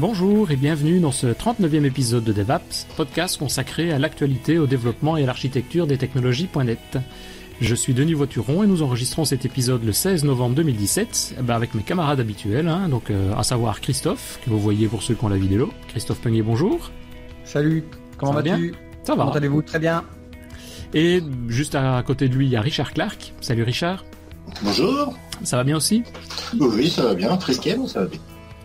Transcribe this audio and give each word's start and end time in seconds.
Bonjour 0.00 0.52
et 0.52 0.56
bienvenue 0.56 1.00
dans 1.00 1.10
ce 1.10 1.26
39e 1.26 1.84
épisode 1.84 2.22
de 2.22 2.32
DevApps, 2.32 2.86
podcast 2.96 3.36
consacré 3.36 3.90
à 3.90 3.98
l'actualité, 3.98 4.56
au 4.56 4.68
développement 4.68 5.16
et 5.16 5.24
à 5.24 5.26
l'architecture 5.26 5.88
des 5.88 5.98
technologies.net. 5.98 6.98
Je 7.60 7.74
suis 7.74 7.94
Denis 7.94 8.14
Voituron 8.14 8.62
et 8.62 8.68
nous 8.68 8.84
enregistrons 8.84 9.24
cet 9.24 9.44
épisode 9.44 9.82
le 9.82 9.90
16 9.90 10.22
novembre 10.22 10.54
2017 10.54 11.34
eh 11.40 11.42
ben, 11.42 11.56
avec 11.56 11.74
mes 11.74 11.82
camarades 11.82 12.20
habituels, 12.20 12.68
hein, 12.68 12.88
donc 12.88 13.10
euh, 13.10 13.34
à 13.34 13.42
savoir 13.42 13.80
Christophe, 13.80 14.38
que 14.44 14.50
vous 14.50 14.60
voyez 14.60 14.86
pour 14.86 15.02
ceux 15.02 15.14
qui 15.14 15.24
ont 15.24 15.28
la 15.28 15.36
vidéo. 15.36 15.72
Christophe 15.88 16.20
Peignet, 16.20 16.42
bonjour. 16.42 16.92
Salut, 17.42 17.82
comment 18.18 18.34
vas-tu? 18.34 18.74
Ça 19.02 19.16
va. 19.16 19.24
Comment 19.24 19.34
allez-vous? 19.34 19.62
Très 19.62 19.80
bien. 19.80 20.04
Et 20.94 21.24
juste 21.48 21.74
à 21.74 22.00
côté 22.06 22.28
de 22.28 22.36
lui, 22.36 22.46
il 22.46 22.52
y 22.52 22.56
a 22.56 22.60
Richard 22.60 22.94
Clark. 22.94 23.34
Salut 23.40 23.64
Richard. 23.64 24.04
Bonjour. 24.62 25.18
Ça 25.42 25.56
va 25.56 25.64
bien 25.64 25.76
aussi? 25.76 26.04
Oui, 26.60 26.88
ça 26.88 27.02
va 27.02 27.14
bien. 27.14 27.36
Frisquet, 27.40 27.76
ça 27.88 28.02
va 28.02 28.06
bien. 28.06 28.20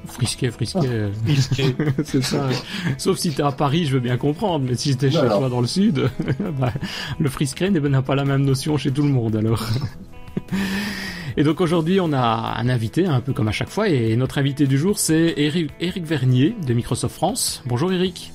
Frisquet, 0.05 0.52
frisquet. 0.52 1.12
Frisquet. 1.23 1.75
c'est 2.03 2.23
ça. 2.23 2.49
Sauf 2.98 3.17
si 3.17 3.31
t'es 3.31 3.44
à 3.44 3.52
Paris, 3.52 3.85
je 3.85 3.94
veux 3.94 3.99
bien 3.99 4.17
comprendre, 4.17 4.66
mais 4.67 4.75
si 4.75 4.95
t'es 4.98 5.09
chez 5.09 5.20
toi 5.20 5.49
dans 5.49 5.61
le 5.61 5.67
sud, 5.67 6.09
bah, 6.59 6.73
le 7.20 7.30
frisquet 7.30 7.70
n'a 7.70 8.02
pas 8.02 8.16
la 8.16 8.25
même 8.25 8.44
notion 8.44 8.77
chez 8.77 8.91
tout 8.91 9.03
le 9.03 9.09
monde 9.09 9.35
alors. 9.35 9.66
Et 11.38 11.44
donc 11.44 11.61
aujourd'hui, 11.61 11.99
on 11.99 12.13
a 12.13 12.55
un 12.59 12.70
invité, 12.70 13.08
un 13.08 13.20
peu 13.20 13.34
comme 13.34 13.47
à 13.47 13.52
chaque 13.52 13.70
fois, 13.70 13.89
et 13.89 14.16
notre 14.16 14.38
invité 14.38 14.67
du 14.67 14.77
jour, 14.77 14.99
c'est 14.99 15.34
Eric, 15.35 15.71
Eric 15.80 16.05
Vernier 16.05 16.55
de 16.67 16.73
Microsoft 16.75 17.16
France. 17.16 17.63
Bonjour 17.66 17.91
Eric. 17.91 18.33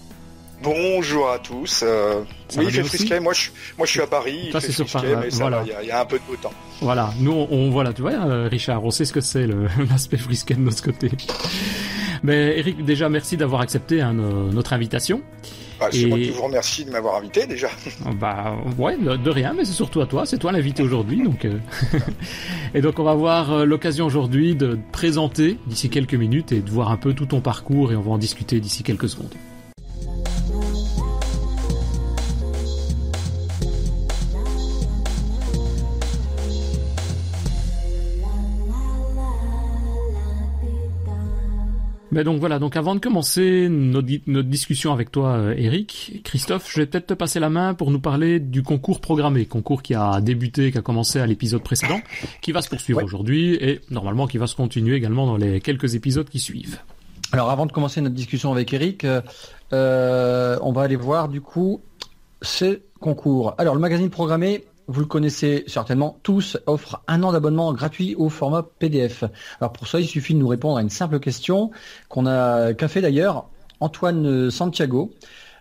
Bonjour 0.63 1.31
à 1.31 1.39
tous. 1.39 1.85
Euh, 1.87 2.23
oui, 2.57 2.65
il 2.67 2.71
fait 2.73 2.83
frisquet. 2.83 3.21
Moi, 3.21 3.33
je, 3.33 3.51
moi, 3.77 3.87
je 3.87 3.93
suis 3.93 4.01
à 4.01 4.07
Paris. 4.09 4.49
Toi, 4.51 4.61
fait 4.61 4.73
sur 4.73 4.87
mais 5.03 5.31
ça 5.31 5.37
voilà. 5.49 5.63
il 5.65 5.69
y, 5.69 5.73
a- 5.73 5.83
il 5.83 5.89
y 5.89 5.91
a 5.93 6.01
un 6.01 6.05
peu 6.05 6.19
de 6.19 6.25
beau 6.29 6.37
temps. 6.37 6.53
Voilà, 6.81 7.13
nous, 7.21 7.31
on, 7.33 7.49
on- 7.51 7.71
voilà, 7.71 7.93
tu 7.93 8.03
vois, 8.03 8.13
euh, 8.13 8.49
Richard, 8.51 8.85
on 8.85 8.91
sait 8.91 9.05
ce 9.05 9.13
que 9.13 9.21
c'est 9.21 9.47
l'aspect 9.91 10.17
frisquet 10.17 10.55
de 10.55 10.61
notre 10.61 10.83
côté. 10.83 11.11
Mais 12.25 12.59
Eric, 12.59 12.85
déjà, 12.85 13.09
merci 13.09 13.37
d'avoir 13.37 13.61
accepté 13.61 14.01
hein, 14.01 14.15
no- 14.15 14.51
notre 14.51 14.73
invitation. 14.73 15.23
Bah, 15.79 15.91
c'est 15.93 16.01
Et- 16.01 16.07
moi 16.07 16.19
qui 16.19 16.31
vous 16.31 16.43
remercie 16.43 16.85
de 16.85 16.91
m'avoir 16.91 17.15
invité 17.19 17.47
déjà. 17.47 17.69
Bah 18.21 18.57
ouais, 18.79 18.97
de 18.97 19.31
rien, 19.31 19.55
mais 19.57 19.65
c'est 19.65 19.73
surtout 19.73 20.01
à 20.01 20.07
toi, 20.07 20.27
c'est 20.27 20.39
toi 20.39 20.51
l'invité 20.51 20.83
aujourd'hui, 20.83 21.23
donc. 21.23 21.45
euh, 21.45 21.57
et 22.75 22.81
donc 22.81 22.99
on 22.99 23.05
va 23.05 23.13
avoir 23.13 23.65
l'occasion 23.65 24.07
aujourd'hui 24.07 24.57
de 24.57 24.75
te 24.75 24.91
présenter 24.91 25.57
d'ici 25.69 25.89
quelques 25.89 26.15
minutes 26.15 26.51
et 26.51 26.59
de 26.63 26.69
voir 26.71 26.91
un 26.91 26.97
peu 26.97 27.13
tout 27.15 27.27
ton 27.27 27.41
parcours 27.41 27.93
et 27.93 27.97
on 27.97 28.01
va 28.03 28.11
en 28.11 28.19
discuter 28.19 28.59
d'ici 28.59 28.83
quelques 28.83 29.09
secondes. 29.09 29.35
Mais 42.11 42.25
donc 42.25 42.41
voilà, 42.41 42.59
donc 42.59 42.75
avant 42.77 42.95
de 42.95 43.01
commencer 43.01 43.69
notre, 43.69 44.07
di- 44.07 44.23
notre 44.27 44.49
discussion 44.49 44.95
avec 44.95 45.13
toi, 45.13 45.33
euh, 45.33 45.55
Eric, 45.59 46.23
Christophe, 46.25 46.71
je 46.73 46.81
vais 46.81 46.87
peut-être 46.87 47.09
te 47.09 47.15
passer 47.15 47.39
la 47.39 47.51
main 47.51 47.75
pour 47.75 47.91
nous 47.91 48.01
parler 48.01 48.41
du 48.41 48.63
concours 48.63 49.01
programmé, 49.03 49.45
concours 49.45 49.83
qui 49.83 49.95
a 49.95 50.21
débuté, 50.23 50.73
qui 50.73 50.79
a 50.79 50.81
commencé 50.83 51.21
à 51.21 51.27
l'épisode 51.27 51.63
précédent, 51.63 52.01
qui 52.41 52.53
va 52.53 52.63
se 52.63 52.71
poursuivre 52.71 52.99
Ouais. 53.01 53.05
aujourd'hui 53.05 53.55
et 53.57 53.81
normalement 53.91 54.27
qui 54.27 54.39
va 54.39 54.47
se 54.47 54.57
continuer 54.57 54.97
également 54.97 55.27
dans 55.27 55.37
les 55.37 55.61
quelques 55.61 55.95
épisodes 55.97 56.29
qui 56.31 56.39
suivent. 56.39 56.79
Alors 57.33 57.51
avant 57.51 57.67
de 57.67 57.73
commencer 57.73 58.01
notre 58.01 58.15
discussion 58.15 58.53
avec 58.53 58.73
Eric, 58.73 59.05
euh, 59.05 59.21
euh, 59.75 60.59
on 60.63 60.73
va 60.73 60.83
aller 60.83 60.97
voir 60.97 61.29
du 61.29 61.43
coup 61.43 61.83
ce 62.41 62.81
concours. 63.01 63.55
Alors 63.59 63.75
le 63.75 63.81
magazine 63.83 64.09
programmé, 64.09 64.65
vous 64.89 65.01
le 65.01 65.07
connaissez 65.07 65.65
certainement 65.67 66.19
tous, 66.23 66.57
offre 66.67 67.03
un 67.07 67.23
an 67.23 67.33
d'abonnement 67.33 67.73
gratuit 67.75 68.15
au 68.17 68.29
format 68.31 68.63
PDF. 68.79 69.23
Alors 69.61 69.73
pour 69.73 69.87
ça, 69.87 70.01
il 70.01 70.07
suffit 70.07 70.35
de 70.35 70.39
nous 70.39 70.49
répondre 70.49 70.79
à 70.79 70.83
une 70.83 70.91
simple 70.91 71.21
question 71.21 71.71
qu'on 72.09 72.27
a 72.27 72.73
qu'a 72.75 72.89
fait 72.89 73.01
d'ailleurs 73.03 73.49
Antoine 73.81 74.51
Santiago. 74.51 75.13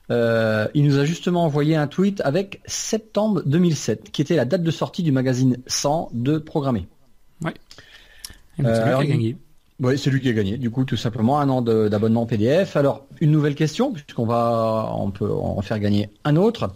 Euh, 0.09 0.67
il 0.73 0.85
nous 0.85 0.97
a 0.97 1.03
justement 1.03 1.43
envoyé 1.43 1.75
un 1.75 1.87
tweet 1.87 2.21
avec 2.21 2.61
septembre 2.66 3.43
2007, 3.45 4.09
qui 4.11 4.21
était 4.21 4.37
la 4.37 4.45
date 4.45 4.63
de 4.63 4.71
sortie 4.71 5.03
du 5.03 5.11
magazine 5.11 5.57
100 5.67 6.09
de 6.13 6.37
programmé. 6.37 6.87
Et 8.59 8.63
donc, 8.63 8.71
Euh, 8.71 8.73
c'est 8.73 8.79
lui 8.79 8.83
qui 8.83 8.87
alors, 8.87 8.99
a 9.01 9.03
il- 9.03 9.09
gagné. 9.09 9.37
Oui, 9.79 9.97
c'est 9.99 10.09
lui 10.09 10.21
qui 10.21 10.29
a 10.29 10.33
gagné. 10.33 10.57
Du 10.57 10.71
coup, 10.71 10.85
tout 10.85 10.97
simplement 10.97 11.39
un 11.39 11.49
an 11.49 11.61
d'abonnement 11.61 12.25
PDF. 12.25 12.75
Alors, 12.77 13.05
une 13.21 13.29
nouvelle 13.31 13.53
question, 13.53 13.91
puisqu'on 13.91 14.25
va, 14.25 14.91
on 14.95 15.11
peut 15.11 15.29
en 15.31 15.61
faire 15.61 15.77
gagner 15.79 16.09
un 16.23 16.35
autre, 16.37 16.63
Euh, 16.63 16.67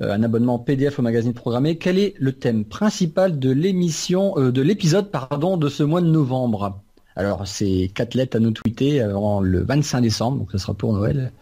un 0.00 0.22
abonnement 0.22 0.58
PDF 0.58 0.98
au 0.98 1.02
magazine 1.02 1.34
programmé. 1.34 1.78
Quel 1.78 1.98
est 1.98 2.14
le 2.18 2.32
thème 2.32 2.64
principal 2.64 3.38
de 3.38 3.50
l'émission, 3.50 4.34
euh, 4.38 4.50
de 4.50 4.62
l'épisode, 4.62 5.10
de 5.10 5.68
ce 5.68 5.82
mois 5.82 6.00
de 6.00 6.06
novembre? 6.06 6.80
Alors, 7.16 7.46
c'est 7.46 7.92
quatre 7.94 8.14
lettres 8.14 8.36
à 8.36 8.40
nous 8.40 8.50
tweeter 8.50 9.00
avant 9.00 9.40
le 9.40 9.62
25 9.62 10.00
décembre, 10.00 10.38
donc 10.38 10.50
ce 10.50 10.58
sera 10.58 10.74
pour 10.74 10.92
Noël. 10.92 11.32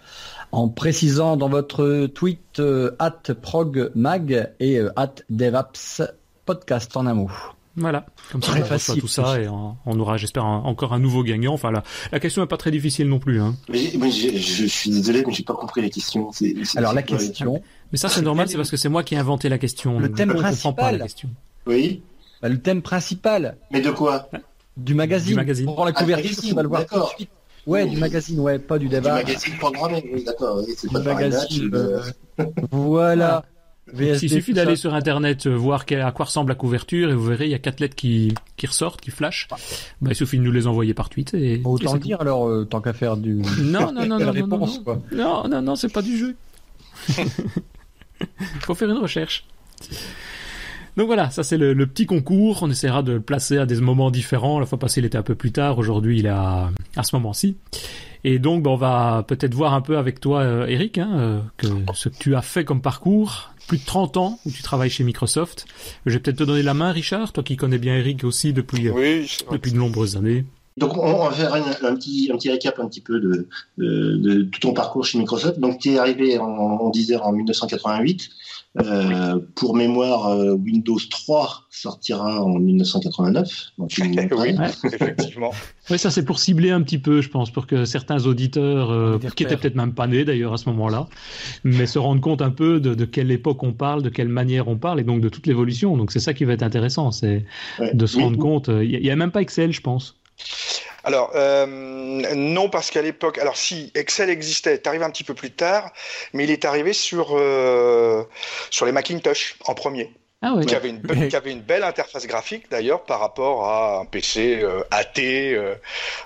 En 0.51 0.69
précisant 0.69 1.39
dans 1.39 1.49
votre 1.49 2.07
tweet 2.09 2.61
euh, 2.61 2.95
at 2.99 3.23
progmag 3.41 4.53
et 4.61 4.79
euh, 4.79 4.91
at 4.97 5.15
devaps 5.31 6.03
podcast 6.45 6.95
en 6.97 7.07
un 7.07 7.15
mot. 7.15 7.31
Voilà, 7.75 8.05
comme 8.31 8.43
ça 8.43 8.53
on 8.59 8.65
facile, 8.65 9.01
tout 9.01 9.09
ça 9.09 9.41
et 9.41 9.49
on, 9.49 9.77
on 9.87 9.99
aura, 9.99 10.19
j'espère, 10.19 10.45
un- 10.45 10.59
encore 10.65 10.93
un 10.93 10.99
nouveau 10.99 11.23
gagnant. 11.23 11.55
Enfin, 11.55 11.71
la, 11.71 11.83
la 12.13 12.21
question 12.21 12.43
n'est 12.43 12.49
pas 12.49 12.59
très 12.59 12.71
difficile 12.71 13.09
non 13.09 13.19
plus. 13.19 13.41
Hein. 13.41 13.57
Mais, 13.71 13.79
je, 14.11 14.67
suis 14.67 14.91
désolé, 14.91 15.25
mais 15.27 15.33
j'ai 15.33 15.43
pas 15.43 15.55
compris 15.55 15.81
la 15.81 15.89
question. 15.89 16.31
C'est- 16.33 16.55
c'est- 16.65 16.77
Alors, 16.79 16.93
la 16.93 17.01
c'est 17.01 17.07
question, 17.07 17.63
Mais 17.91 17.97
ça, 17.99 18.11
c'est 18.11 18.21
normal, 18.21 18.49
c'est 18.49 18.57
parce 18.59 18.71
que 18.71 18.77
c'est 18.77 18.91
moi 18.91 19.03
qui 19.03 19.15
ai 19.15 19.19
inventé 19.19 19.49
la 19.49 19.57
question. 19.57 19.99
Le 19.99 20.13
thème 20.13 20.31
on 20.31 20.35
comprend 20.35 20.43
pas 20.43 20.83
principal. 20.83 20.99
la 20.99 21.05
question. 21.05 21.31
Oui, 21.67 22.03
bah, 22.43 22.49
le 22.51 22.61
thème 22.61 22.83
principal, 22.83 23.57
mais 23.71 23.81
de 23.81 23.91
quoi? 23.91 24.29
Du 24.77 24.95
magazine. 24.95 25.31
Du 25.31 25.37
magazine. 25.37 25.65
Pour 25.67 25.85
la 25.87 25.93
Ah, 25.95 26.01
couverture, 26.01 26.25
magazine, 26.27 26.49
tu 26.51 26.55
vas 26.55 26.63
le 26.63 26.69
voir 26.69 26.81
tout 26.87 26.95
de 26.95 27.01
d'accord. 27.01 27.15
suite. 27.17 27.31
Ouais, 27.67 27.87
du 27.87 27.97
magazine, 27.97 28.41
ouais, 28.41 28.59
pas 28.59 28.77
du 28.77 28.87
Du 28.89 28.95
débat. 28.97 29.15
magazine 29.15 29.55
programmé, 29.59 30.05
oui, 30.13 30.25
d'accord. 30.25 30.59
Oui, 30.67 30.75
c'est 30.77 30.89
Du 30.89 30.93
pas 30.95 31.01
magazine. 31.01 31.71
euh, 31.73 32.01
euh, 32.41 32.45
Voilà. 32.73 33.45
VSD, 33.93 34.27
Il 34.27 34.31
suffit 34.31 34.53
d'aller 34.53 34.77
sur 34.77 34.95
internet 34.95 35.47
euh, 35.47 35.55
voir 35.55 35.85
à 35.91 36.13
quoi 36.13 36.27
ressemble 36.27 36.49
la 36.51 36.55
couverture 36.55 37.11
et 37.11 37.15
vous 37.15 37.25
verrez 37.25 37.47
il 37.47 37.51
y 37.51 37.55
a 37.55 37.59
quatre 37.59 37.81
lettres 37.81 37.95
qui, 37.95 38.33
qui 38.57 38.67
ressortent, 38.67 39.01
qui 39.01 39.11
flashent. 39.11 39.49
Bah, 40.01 40.11
il 40.11 40.15
suffit 40.15 40.39
de 40.39 40.43
nous 40.43 40.53
les 40.53 40.67
envoyer 40.67 40.95
par 40.95 41.09
tweet 41.09 41.35
et, 41.35 41.59
Bon, 41.59 41.77
et 41.77 41.85
Autant 41.85 41.97
dire 41.99 42.21
alors, 42.21 42.49
euh, 42.49 42.65
tant 42.65 42.81
qu'à 42.81 42.93
faire 42.93 43.17
du. 43.17 43.43
Non, 43.61 43.93
non, 43.93 44.07
non, 44.07 44.19
non, 44.19 44.33
non, 44.33 44.47
non, 44.47 44.59
non. 44.59 45.03
Non, 45.13 45.49
non, 45.49 45.63
non, 45.63 45.77
c'est 45.77 45.93
pas 45.93 46.03
du 46.03 46.17
jeu. 46.17 46.37
Faut 48.61 48.75
faire 48.75 48.89
une 48.89 48.99
recherche. 48.99 49.45
Donc 50.97 51.07
voilà, 51.07 51.31
ça 51.31 51.43
c'est 51.43 51.57
le, 51.57 51.73
le 51.73 51.87
petit 51.87 52.07
concours. 52.07 52.63
On 52.63 52.71
essaiera 52.71 53.03
de 53.03 53.13
le 53.13 53.21
placer 53.21 53.59
à 53.59 53.67
des 53.67 53.81
moments 53.81 54.11
différents. 54.11 54.61
La 54.61 54.67
fois 54.67 54.79
passée, 54.79 55.01
il 55.01 55.07
était 55.07 55.19
un 55.19 55.23
peu 55.23 55.35
plus 55.35 55.53
tard. 55.53 55.79
Aujourd'hui, 55.79 56.19
il 56.19 56.27
est 56.27 56.31
à, 56.31 56.71
à 56.97 57.03
ce 57.03 57.17
moment-ci. 57.17 57.57
Et 58.25 58.39
donc, 58.39 58.63
ben, 58.63 58.71
on 58.71 58.77
va 58.77 59.25
peut-être 59.27 59.55
voir 59.55 59.75
un 59.75 59.81
peu 59.81 59.99
avec 59.99 60.21
toi, 60.21 60.41
euh, 60.41 60.67
Eric, 60.67 60.99
hein, 60.99 61.43
que 61.57 61.67
ce 61.95 62.09
que 62.09 62.17
tu 62.19 62.37
as 62.37 62.43
fait 62.43 62.65
comme 62.65 62.81
parcours. 62.81 63.53
Plus 63.69 63.79
de 63.79 63.85
30 63.85 64.17
ans 64.17 64.39
où 64.45 64.51
tu 64.51 64.63
travailles 64.63 64.91
chez 64.91 65.05
Microsoft. 65.05 65.67
Je 66.07 66.13
vais 66.13 66.19
peut-être 66.19 66.39
te 66.39 66.45
donner 66.45 66.63
la 66.63 66.75
main, 66.75 66.93
Richard, 66.93 67.33
toi 67.33 67.43
qui 67.43 67.57
connais 67.57 67.79
bien 67.79 67.97
Eric 67.97 68.25
aussi 68.25 68.53
depuis, 68.53 68.89
euh, 68.89 68.93
Oui, 68.93 69.37
depuis 69.51 69.73
de 69.73 69.77
nombreuses 69.77 70.17
années. 70.17 70.45
Donc, 70.79 70.97
on 70.97 71.03
on 71.03 71.25
va 71.29 71.33
faire 71.33 71.55
un, 71.55 71.61
un 71.61 71.95
petit, 71.95 72.31
un 72.33 72.37
petit 72.37 72.51
récap 72.51 72.79
un 72.79 72.89
petit 72.89 73.03
peu 73.03 73.21
de, 73.21 73.47
de, 73.79 74.17
de 74.17 74.43
tout 74.45 74.61
ton 74.61 74.73
parcours 74.73 75.05
chez 75.05 75.19
Microsoft. 75.19 75.59
Donc, 75.59 75.79
tu 75.79 75.93
es 75.93 75.99
arrivé, 75.99 76.39
en, 76.39 76.47
on 76.47 76.91
disait, 76.91 77.17
en 77.17 77.33
1988. 77.33 78.31
Euh, 78.81 79.39
pour 79.55 79.77
mémoire, 79.77 80.29
euh, 80.29 80.53
Windows 80.53 80.99
3 81.11 81.65
sortira 81.69 82.43
en 82.43 82.59
1989. 82.59 83.73
Donc, 83.77 83.93
oui, 84.01 84.57
effectivement. 84.85 85.51
Oui, 85.91 85.99
ça 85.99 86.11
c'est 86.11 86.25
pour 86.25 86.39
cibler 86.39 86.71
un 86.71 86.81
petit 86.81 86.99
peu, 86.99 87.21
je 87.21 87.29
pense, 87.29 87.51
pour 87.51 87.67
que 87.67 87.85
certains 87.85 88.25
auditeurs, 88.25 88.91
euh, 88.91 89.19
qui 89.37 89.43
étaient 89.43 89.59
peut-être 89.59 89.75
même 89.75 89.93
pas 89.93 90.07
nés 90.07 90.25
d'ailleurs 90.25 90.55
à 90.55 90.57
ce 90.57 90.71
moment-là, 90.71 91.07
mais 91.65 91.87
se 91.87 91.99
rendent 91.99 92.23
compte 92.23 92.41
un 92.41 92.51
peu 92.51 92.81
de, 92.81 92.95
de 92.95 93.05
quelle 93.05 93.31
époque 93.31 93.63
on 93.63 93.75
parle, 93.75 94.03
de 94.03 94.09
quelle 94.09 94.29
manière 94.29 94.69
on 94.69 94.79
parle, 94.79 95.01
et 95.01 95.05
donc 95.05 95.21
de 95.21 95.29
toute 95.29 95.47
l'évolution. 95.47 95.97
Donc 95.99 96.11
c'est 96.11 96.21
ça 96.21 96.33
qui 96.33 96.45
va 96.45 96.55
être 96.55 96.63
intéressant, 96.63 97.11
c'est 97.11 97.45
Ouais. 97.79 97.95
de 97.95 98.07
se 98.07 98.19
rendre 98.19 98.39
compte. 98.39 98.69
Il 98.69 99.01
n'y 99.01 99.11
a, 99.11 99.17
même 99.17 99.31
pas 99.31 99.43
Excel, 99.43 99.73
je 99.73 99.81
pense. 99.81 100.17
Alors, 101.05 101.33
euh, 101.35 101.67
non, 101.67 102.69
parce 102.69 102.91
qu'à 102.91 103.03
l'époque, 103.03 103.39
alors 103.39 103.57
si 103.57 103.91
Excel 103.95 104.31
existait, 104.31 104.75
est 104.75 104.87
arrivé 104.87 105.05
un 105.05 105.11
petit 105.11 105.25
peu 105.25 105.35
plus 105.35 105.51
tard, 105.51 105.91
mais 106.33 106.45
il 106.45 106.51
est 106.51 106.65
arrivé 106.65 106.93
sur, 106.93 107.37
euh, 107.37 108.23
sur 108.71 108.87
les 108.87 108.93
Macintosh 108.93 109.57
en 109.67 109.75
premier, 109.75 110.13
Ah 110.43 110.55
ouais. 110.55 110.65
qui, 110.65 110.75
avait 110.77 110.91
une, 110.91 111.01
be- 111.01 111.29
qui 111.29 111.35
avait 111.37 111.51
une 111.53 111.61
belle 111.63 111.83
interface 111.83 112.27
graphique 112.27 112.71
d'ailleurs 112.71 113.03
par 113.03 113.19
rapport 113.21 113.69
à 113.69 113.99
un 114.01 114.05
PC 114.05 114.61
euh, 114.63 114.83
AT 114.93 115.19
euh, 115.19 115.75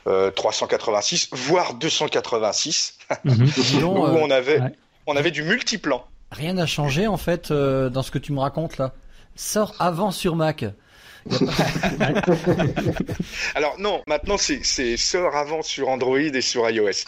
euh, 0.06 0.31
386, 0.31 1.28
voire 1.32 1.75
286, 1.75 2.99
Mhm. 3.25 3.46
Où 3.84 4.05
euh, 4.05 4.17
on 4.20 4.31
avait, 4.31 4.61
ouais. 4.61 4.73
on 5.06 5.17
avait 5.17 5.31
du 5.31 5.43
multiplan. 5.44 6.05
Rien 6.32 6.55
n'a 6.55 6.67
changé 6.67 7.06
en 7.06 7.17
fait 7.17 7.50
euh, 7.52 7.88
dans 7.88 8.02
ce 8.02 8.11
que 8.11 8.19
tu 8.19 8.32
me 8.32 8.40
racontes 8.40 8.78
là. 8.78 8.93
Sort 9.37 9.75
avant 9.78 10.11
sur 10.11 10.34
Mac. 10.34 10.64
Alors 13.55 13.78
non, 13.78 14.02
maintenant 14.06 14.37
c'est 14.38 14.96
sort 14.96 15.37
avant 15.37 15.62
sur 15.62 15.88
Android 15.88 16.19
et 16.19 16.40
sur 16.40 16.69
iOS. 16.69 16.90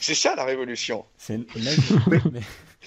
c'est 0.00 0.14
ça 0.14 0.34
la 0.36 0.44
révolution. 0.44 1.04
C'est 1.18 1.40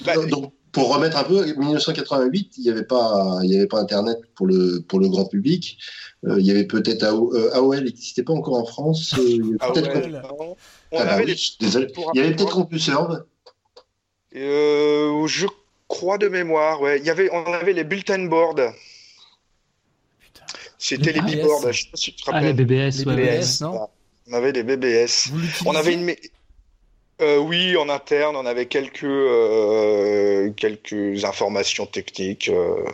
Bah, 0.05 0.15
donc, 0.27 0.53
pour 0.71 0.93
remettre 0.93 1.17
un 1.17 1.23
peu, 1.23 1.45
1988, 1.45 2.53
il 2.57 2.63
n'y 2.63 2.69
avait 2.69 2.83
pas, 2.83 3.39
il 3.43 3.51
y 3.51 3.57
avait 3.57 3.67
pas 3.67 3.79
Internet 3.79 4.17
pour 4.35 4.47
le 4.47 4.83
pour 4.87 4.99
le 4.99 5.09
grand 5.09 5.25
public. 5.25 5.77
Euh, 6.25 6.39
il 6.39 6.45
y 6.45 6.51
avait 6.51 6.65
peut-être 6.65 7.03
AOL, 7.03 7.79
il 7.79 7.85
n'existait 7.85 8.23
pas 8.23 8.33
encore 8.33 8.55
en 8.55 8.65
France. 8.65 9.15
Euh, 9.17 9.57
AOL, 9.59 10.21
on 10.91 10.97
ah, 10.97 11.03
avait 11.03 11.25
bah 11.25 11.33
désolé. 11.59 11.87
Il 12.13 12.19
y 12.19 12.23
avait 12.23 12.35
peut-être 12.35 12.53
CompuServe. 12.53 13.23
Euh, 14.35 15.27
je 15.27 15.47
crois 15.87 16.17
de 16.17 16.27
mémoire, 16.27 16.81
ouais. 16.81 16.99
Il 16.99 17.05
y 17.05 17.09
avait, 17.09 17.29
on 17.31 17.53
avait 17.53 17.73
les 17.73 17.83
bulletin 17.83 18.27
boards. 18.27 18.73
C'était 20.79 21.11
les 21.11 21.21
billboards. 21.21 21.71
Je 21.71 21.83
sais 21.83 21.89
pas 21.91 21.97
si 21.97 22.13
tu 22.13 22.21
te 22.23 22.25
rappelles. 22.31 22.43
Ah, 22.43 22.47
les 22.47 22.53
BBS, 22.53 23.05
les 23.05 23.05
BBS, 23.05 23.61
non 23.61 23.89
On 24.31 24.33
avait 24.33 24.53
des 24.53 24.63
BBS. 24.63 25.29
On 25.65 25.75
avait 25.75 25.93
une. 25.93 26.15
Euh, 27.21 27.37
oui, 27.37 27.75
en 27.75 27.89
interne, 27.89 28.37
on 28.37 28.45
avait 28.45 28.67
quelques 28.67 29.03
euh, 29.03 30.51
quelques 30.51 31.25
informations 31.25 31.85
techniques 31.85 32.47
euh, 32.47 32.85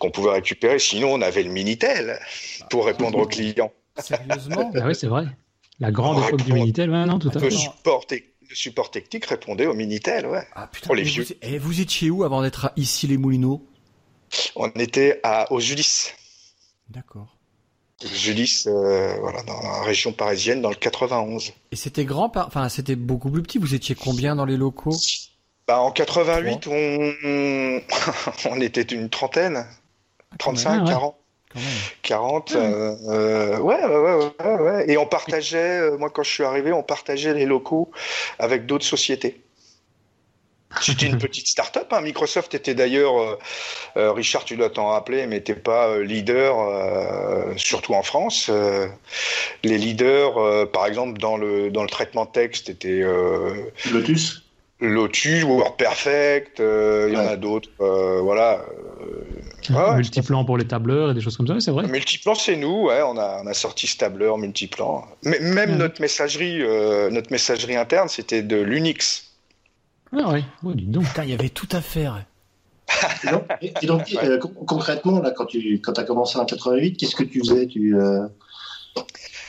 qu'on 0.00 0.10
pouvait 0.10 0.32
récupérer. 0.32 0.80
Sinon, 0.80 1.12
on 1.14 1.22
avait 1.22 1.44
le 1.44 1.50
Minitel 1.50 2.18
pour 2.68 2.84
répondre 2.84 3.16
aux 3.18 3.26
clients. 3.26 3.72
Sérieusement 3.96 4.72
Ah 4.74 4.86
oui, 4.86 4.94
c'est 4.96 5.06
vrai. 5.06 5.26
La 5.78 5.92
grande 5.92 6.24
époque 6.24 6.42
du 6.42 6.52
Minitel, 6.52 6.90
ouais, 6.90 7.06
non, 7.06 7.20
tout 7.20 7.28
à 7.28 7.38
fait. 7.38 7.48
Le 7.48 8.56
support, 8.56 8.90
technique 8.90 9.26
répondait 9.26 9.66
au 9.66 9.74
Minitel, 9.74 10.26
ouais. 10.26 10.42
Ah 10.56 10.66
putain, 10.66 10.86
pour 10.86 10.96
les 10.96 11.04
vieux. 11.04 11.22
Vous, 11.22 11.32
et 11.42 11.58
vous 11.58 11.80
étiez 11.80 12.10
où 12.10 12.24
avant 12.24 12.42
d'être 12.42 12.72
ici 12.76 13.06
les 13.06 13.18
Moulineaux 13.18 13.64
On 14.56 14.68
était 14.70 15.20
à 15.22 15.52
aux 15.52 15.60
Ulysses. 15.60 16.12
D'accord. 16.88 17.36
Julis, 18.02 18.64
euh, 18.66 19.16
voilà, 19.20 19.42
dans 19.42 19.60
la 19.62 19.82
région 19.82 20.12
parisienne, 20.12 20.60
dans 20.60 20.70
le 20.70 20.74
91. 20.74 21.52
Et 21.70 21.76
c'était 21.76 22.04
grand, 22.04 22.30
enfin 22.36 22.68
c'était 22.68 22.96
beaucoup 22.96 23.30
plus 23.30 23.42
petit. 23.42 23.58
Vous 23.58 23.74
étiez 23.74 23.94
combien 23.94 24.34
dans 24.36 24.44
les 24.44 24.56
locaux? 24.56 24.96
Bah, 25.66 25.80
En 25.80 25.90
88, 25.90 26.66
on... 26.66 27.80
on 28.50 28.60
était 28.60 28.82
une 28.82 29.08
trentaine, 29.08 29.64
35, 30.38 30.86
40. 30.86 31.16
40, 32.02 32.52
euh, 32.56 33.58
ouais, 33.60 33.84
ouais, 33.84 34.32
ouais, 34.44 34.60
ouais, 34.60 34.90
Et 34.90 34.96
on 34.96 35.06
partageait, 35.06 35.80
euh, 35.80 35.96
moi 35.96 36.10
quand 36.10 36.24
je 36.24 36.30
suis 36.30 36.42
arrivé, 36.42 36.72
on 36.72 36.82
partageait 36.82 37.32
les 37.32 37.46
locaux 37.46 37.92
avec 38.40 38.66
d'autres 38.66 38.84
sociétés. 38.84 39.43
C'était 40.80 41.06
une 41.06 41.18
petite 41.18 41.48
start-up. 41.48 41.92
Hein. 41.92 42.00
Microsoft 42.00 42.54
était 42.54 42.74
d'ailleurs, 42.74 43.20
euh, 43.20 43.38
euh, 43.96 44.12
Richard, 44.12 44.44
tu 44.44 44.56
dois 44.56 44.70
t'en 44.70 44.88
rappeler, 44.88 45.26
mais 45.26 45.36
n'était 45.36 45.54
pas 45.54 45.88
euh, 45.88 46.02
leader, 46.02 46.56
surtout 47.56 47.94
en 47.94 48.02
France. 48.02 48.50
les 49.62 49.78
leaders, 49.78 50.70
par 50.70 50.86
exemple, 50.86 51.18
dans 51.18 51.36
le, 51.36 51.70
dans 51.70 51.82
le 51.82 51.88
traitement 51.88 52.24
de 52.24 52.30
texte, 52.30 52.68
étaient. 52.68 53.04
Lotus 53.92 54.42
Lotus, 54.80 55.44
WordPerfect, 55.44 56.58
il 56.58 57.14
y 57.14 57.16
en 57.16 57.26
a 57.26 57.36
d'autres. 57.36 57.70
voilà. 57.78 58.60
multiplan 59.96 60.44
pour 60.44 60.58
les 60.58 60.66
tableurs 60.66 61.12
et 61.12 61.14
des 61.14 61.20
choses 61.20 61.36
comme 61.36 61.46
ça, 61.46 61.58
c'est 61.60 61.70
vrai. 61.70 61.86
Multiplan, 61.86 62.34
c'est 62.34 62.56
nous, 62.56 62.86
ouais, 62.86 63.00
on 63.02 63.16
a, 63.16 63.40
on 63.42 63.46
a 63.46 63.54
sorti 63.54 63.86
ce 63.86 63.96
tableur 63.96 64.36
Multiplan. 64.36 65.06
Mais 65.22 65.38
même 65.40 65.76
notre 65.76 66.00
messagerie, 66.00 66.58
notre 67.10 67.30
messagerie 67.30 67.76
interne, 67.76 68.08
c'était 68.08 68.42
de 68.42 68.56
l'Unix. 68.56 69.33
Ah 70.18 70.34
oui, 70.62 70.74
donc. 70.86 71.04
il 71.22 71.30
y 71.30 71.34
avait 71.34 71.48
tout 71.48 71.68
à 71.72 71.80
faire. 71.80 72.24
et 73.60 73.86
donc, 73.86 74.14
euh, 74.22 74.38
concrètement, 74.38 75.20
là, 75.20 75.30
quand 75.30 75.46
tu 75.46 75.80
quand 75.80 75.98
as 75.98 76.04
commencé 76.04 76.38
en 76.38 76.44
88, 76.44 76.96
qu'est-ce 76.96 77.16
que 77.16 77.24
tu 77.24 77.40
faisais 77.40 77.66
tu, 77.66 77.98
euh? 77.98 78.26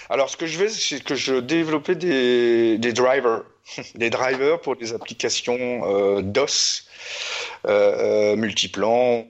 Alors, 0.09 0.29
ce 0.29 0.37
que 0.37 0.45
je 0.45 0.57
faisais, 0.57 0.79
c'est 0.97 1.03
que 1.03 1.15
je 1.15 1.35
développais 1.35 1.95
des, 1.95 2.77
des 2.77 2.93
drivers, 2.93 3.43
des 3.95 4.09
drivers 4.09 4.61
pour 4.61 4.75
des 4.75 4.93
applications 4.93 5.57
euh, 5.57 6.21
DOS, 6.21 6.85
multiplan, 8.37 9.25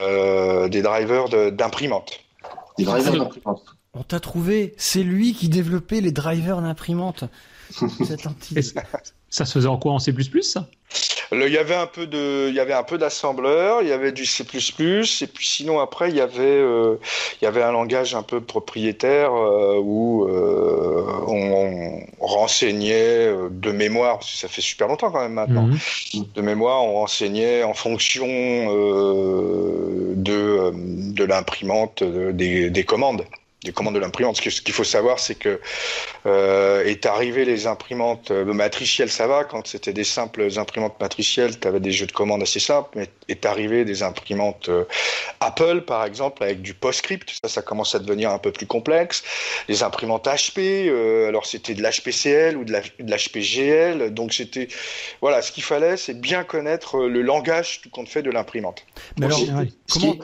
des 0.00 0.82
drivers 0.82 1.28
d'imprimante. 1.52 2.20
Des 2.78 2.84
drivers 2.84 3.12
d'imprimante. 3.12 3.76
On 3.92 4.04
t'a 4.04 4.20
trouvé, 4.20 4.74
c'est 4.76 5.02
lui 5.02 5.34
qui 5.34 5.48
développait 5.48 6.00
les 6.00 6.12
drivers 6.12 6.62
d'imprimante. 6.62 7.24
Ça 9.30 9.44
se 9.44 9.52
faisait 9.52 9.68
en 9.68 9.78
quoi 9.78 9.92
En 9.92 9.98
C++ 9.98 10.12
ça 10.42 10.66
il 11.32 11.52
y 11.52 11.58
avait 11.58 11.76
un 11.76 11.86
peu 11.86 12.06
de, 12.06 12.48
il 12.48 12.54
y 12.54 12.60
avait 12.60 12.72
un 12.72 12.82
peu 12.82 12.98
d'assembleur, 12.98 13.82
il 13.82 13.88
y 13.88 13.92
avait 13.92 14.10
du 14.12 14.26
C++, 14.26 14.42
et 14.42 15.26
puis 15.26 15.46
sinon 15.46 15.78
après 15.78 16.10
il 16.10 16.16
y 16.16 16.20
avait, 16.20 16.42
euh, 16.42 16.96
il 17.40 17.44
y 17.44 17.48
avait 17.48 17.62
un 17.62 17.70
langage 17.72 18.14
un 18.14 18.22
peu 18.22 18.40
propriétaire 18.40 19.32
euh, 19.32 19.78
où 19.78 20.24
euh, 20.28 21.04
on, 21.28 22.00
renseignait 22.20 23.32
de 23.50 23.72
mémoire, 23.72 24.18
parce 24.18 24.32
que 24.32 24.38
ça 24.38 24.46
fait 24.48 24.60
super 24.60 24.86
longtemps 24.88 25.10
quand 25.10 25.20
même 25.20 25.32
maintenant, 25.32 25.66
mhm. 25.66 25.78
de 26.34 26.42
mémoire 26.42 26.84
on 26.84 26.94
renseignait 26.94 27.64
en 27.64 27.74
fonction 27.74 28.26
de 30.14 30.70
de 31.12 31.24
l'imprimante 31.24 32.04
des, 32.04 32.70
des 32.70 32.84
commandes 32.84 33.24
des 33.64 33.72
commandes 33.72 33.94
de 33.94 34.00
l'imprimante. 34.00 34.36
Ce 34.36 34.60
qu'il 34.60 34.74
faut 34.74 34.84
savoir, 34.84 35.18
c'est 35.18 35.34
que 35.34 35.60
euh, 36.26 36.84
est 36.84 37.06
arrivé 37.06 37.44
les 37.44 37.66
imprimantes 37.66 38.30
euh, 38.30 38.44
matricielles, 38.52 39.10
ça 39.10 39.26
va. 39.26 39.44
Quand 39.44 39.66
c'était 39.66 39.92
des 39.92 40.04
simples 40.04 40.48
imprimantes 40.56 40.98
matricielles, 41.00 41.58
tu 41.58 41.68
avais 41.68 41.80
des 41.80 41.92
jeux 41.92 42.06
de 42.06 42.12
commandes 42.12 42.42
assez 42.42 42.60
simples. 42.60 42.90
Mais 42.94 43.08
est 43.28 43.46
arrivé 43.46 43.84
des 43.84 44.02
imprimantes 44.02 44.68
euh, 44.68 44.84
Apple, 45.40 45.82
par 45.82 46.04
exemple, 46.04 46.42
avec 46.42 46.62
du 46.62 46.74
PostScript. 46.74 47.38
Ça, 47.42 47.48
ça 47.48 47.62
commence 47.62 47.94
à 47.94 47.98
devenir 47.98 48.30
un 48.30 48.38
peu 48.38 48.52
plus 48.52 48.66
complexe. 48.66 49.22
Les 49.68 49.82
imprimantes 49.82 50.26
HP, 50.26 50.88
euh, 50.88 51.28
alors 51.28 51.46
c'était 51.46 51.74
de 51.74 51.82
l'HPCL 51.82 52.56
ou 52.56 52.64
de 52.64 52.72
l'HPGL. 52.72 54.12
Donc 54.12 54.32
c'était 54.32 54.68
voilà, 55.20 55.42
ce 55.42 55.52
qu'il 55.52 55.62
fallait, 55.62 55.96
c'est 55.96 56.18
bien 56.18 56.44
connaître 56.44 56.98
le 56.98 57.22
langage 57.22 57.80
tout 57.82 57.90
compte 57.90 58.08
fait 58.08 58.22
de 58.22 58.30
l'imprimante. 58.30 58.84
Mais 59.18 59.26
alors, 59.26 59.40
comment... 59.90 60.16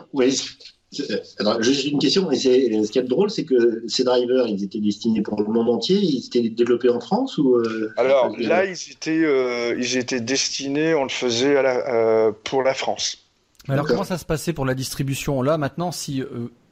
alors, 1.39 1.63
juste 1.63 1.85
une 1.85 1.99
question, 1.99 2.31
et 2.31 2.37
ce 2.39 2.91
qui 2.91 2.99
est 2.99 3.03
drôle, 3.03 3.31
c'est 3.31 3.45
que 3.45 3.83
ces 3.89 4.05
drivers, 4.05 4.47
ils 4.47 4.63
étaient 4.65 4.81
destinés 4.81 5.23
pour 5.23 5.41
le 5.41 5.47
monde 5.47 5.69
entier, 5.69 5.97
ils 5.97 6.27
étaient 6.27 6.49
développés 6.49 6.89
en 6.89 7.01
France 7.01 7.39
ou 7.39 7.55
euh, 7.55 7.93
Alors 7.97 8.35
là, 8.39 8.65
ils 8.65 8.93
étaient, 8.93 9.25
euh, 9.25 9.77
ils 9.79 9.97
étaient 9.97 10.21
destinés, 10.21 10.95
on 10.95 11.05
le 11.05 11.09
faisait 11.09 11.57
à 11.57 11.63
la, 11.63 12.33
pour 12.45 12.63
la 12.63 12.75
France. 12.75 13.19
alors 13.69 13.87
comment 13.87 14.05
ça 14.05 14.19
se 14.19 14.25
passait 14.25 14.53
pour 14.53 14.65
la 14.65 14.75
distribution 14.75 15.43
là 15.43 15.59
maintenant 15.59 15.93
Si 15.93 16.23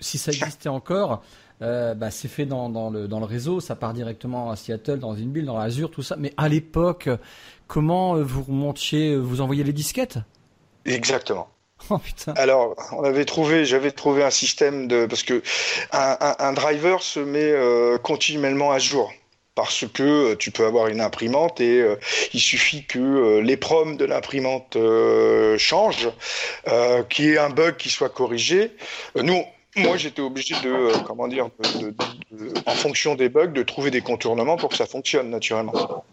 si 0.00 0.18
ça 0.18 0.32
existait 0.32 0.68
encore, 0.68 1.22
bah, 1.60 2.10
c'est 2.10 2.28
fait 2.28 2.46
dans, 2.46 2.68
dans, 2.68 2.90
le, 2.90 3.08
dans 3.08 3.20
le 3.20 3.26
réseau, 3.26 3.60
ça 3.60 3.76
part 3.76 3.94
directement 3.94 4.50
à 4.50 4.56
Seattle, 4.56 4.98
dans 4.98 5.14
une 5.14 5.32
ville, 5.32 5.46
dans 5.46 5.58
l'Azure, 5.58 5.90
tout 5.90 6.02
ça. 6.02 6.16
Mais 6.18 6.32
à 6.36 6.48
l'époque, 6.48 7.08
comment 7.66 8.16
vous 8.20 8.42
remontiez, 8.42 9.16
vous 9.16 9.40
envoyez 9.40 9.64
les 9.64 9.72
disquettes? 9.72 10.18
Exactement. 10.84 11.48
Oh. 11.90 12.00
Alors, 12.36 12.74
on 12.92 13.04
avait 13.04 13.24
trouvé, 13.24 13.64
j'avais 13.64 13.90
trouvé 13.90 14.22
un 14.22 14.30
système 14.30 14.88
de 14.88 15.06
parce 15.06 15.22
que 15.22 15.42
un, 15.92 16.52
driver 16.52 17.02
se 17.02 17.20
met 17.20 17.40
euh, 17.40 17.98
continuellement 17.98 18.72
à 18.72 18.78
jour 18.78 19.12
parce 19.54 19.84
que 19.92 20.02
euh, 20.02 20.36
tu 20.36 20.50
peux 20.50 20.64
avoir 20.64 20.88
une 20.88 21.00
imprimante 21.00 21.60
et 21.60 21.80
euh, 21.80 21.96
il 22.32 22.40
suffit 22.40 22.86
que 22.86 23.40
les 23.40 23.56
proms 23.56 23.96
de 23.96 24.04
l'imprimante 24.04 24.78
changent, 25.58 26.10
qu'il 27.10 27.24
y 27.26 27.28
ait 27.32 27.38
un 27.38 27.50
bug 27.50 27.76
qui 27.76 27.90
soit 27.90 28.08
corrigé. 28.08 28.72
nous, 29.14 29.44
moi, 29.76 29.96
j'étais 29.96 30.22
obligé 30.22 30.54
de, 30.62 30.96
comment 31.04 31.28
dire, 31.28 31.48
en 32.66 32.74
fonction 32.74 33.16
des 33.16 33.28
bugs, 33.28 33.48
de 33.48 33.62
trouver 33.62 33.90
des 33.90 34.00
contournements 34.00 34.56
pour 34.56 34.70
que 34.70 34.76
ça 34.76 34.86
fonctionne 34.86 35.30
naturellement. 35.30 36.04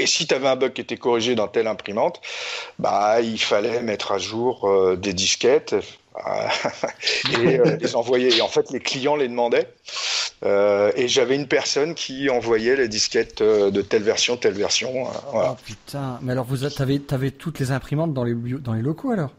Et 0.00 0.06
si 0.06 0.26
tu 0.26 0.34
avais 0.34 0.48
un 0.48 0.56
bug 0.56 0.72
qui 0.72 0.80
était 0.80 0.96
corrigé 0.96 1.34
dans 1.34 1.46
telle 1.46 1.66
imprimante, 1.66 2.20
bah, 2.78 3.20
il 3.20 3.38
fallait 3.38 3.82
mettre 3.82 4.12
à 4.12 4.18
jour 4.18 4.66
euh, 4.66 4.96
des 4.96 5.12
disquettes 5.12 5.74
euh, 5.74 6.48
et 7.42 7.58
euh, 7.58 7.76
les 7.76 7.94
envoyer. 7.94 8.34
Et 8.34 8.40
en 8.40 8.48
fait, 8.48 8.70
les 8.70 8.80
clients 8.80 9.16
les 9.16 9.28
demandaient. 9.28 9.68
et 10.42 11.06
j'avais 11.06 11.36
une 11.36 11.48
personne 11.48 11.94
qui 11.94 12.30
envoyait 12.30 12.76
les 12.76 12.88
disquettes 12.88 13.42
de 13.42 13.82
telle 13.82 14.02
version, 14.02 14.38
telle 14.38 14.54
version. 14.54 15.04
Voilà. 15.32 15.52
Oh 15.52 15.62
putain, 15.62 16.18
mais 16.22 16.32
alors 16.32 16.46
vous 16.46 16.64
avez, 16.64 17.02
avais 17.10 17.30
toutes 17.30 17.58
les 17.58 17.70
imprimantes 17.70 18.14
dans 18.14 18.24
les 18.24 18.82
locaux 18.82 19.10
alors? 19.10 19.32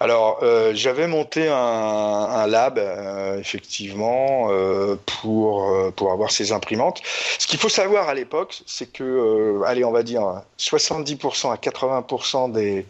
Alors, 0.00 0.40
euh, 0.42 0.72
j'avais 0.74 1.06
monté 1.06 1.48
un, 1.48 1.54
un 1.54 2.46
lab, 2.46 2.78
euh, 2.78 3.38
effectivement, 3.38 4.48
euh, 4.50 4.96
pour, 5.06 5.92
pour 5.94 6.12
avoir 6.12 6.30
ces 6.30 6.52
imprimantes. 6.52 7.02
Ce 7.38 7.46
qu'il 7.46 7.58
faut 7.58 7.68
savoir 7.68 8.08
à 8.08 8.14
l'époque, 8.14 8.62
c'est 8.66 8.90
que, 8.90 9.62
allez, 9.66 9.84
on 9.84 9.92
va 9.92 10.02
dire, 10.02 10.42
70% 10.58 11.52
à 11.52 11.56
80% 11.56 12.52
des, 12.52 12.86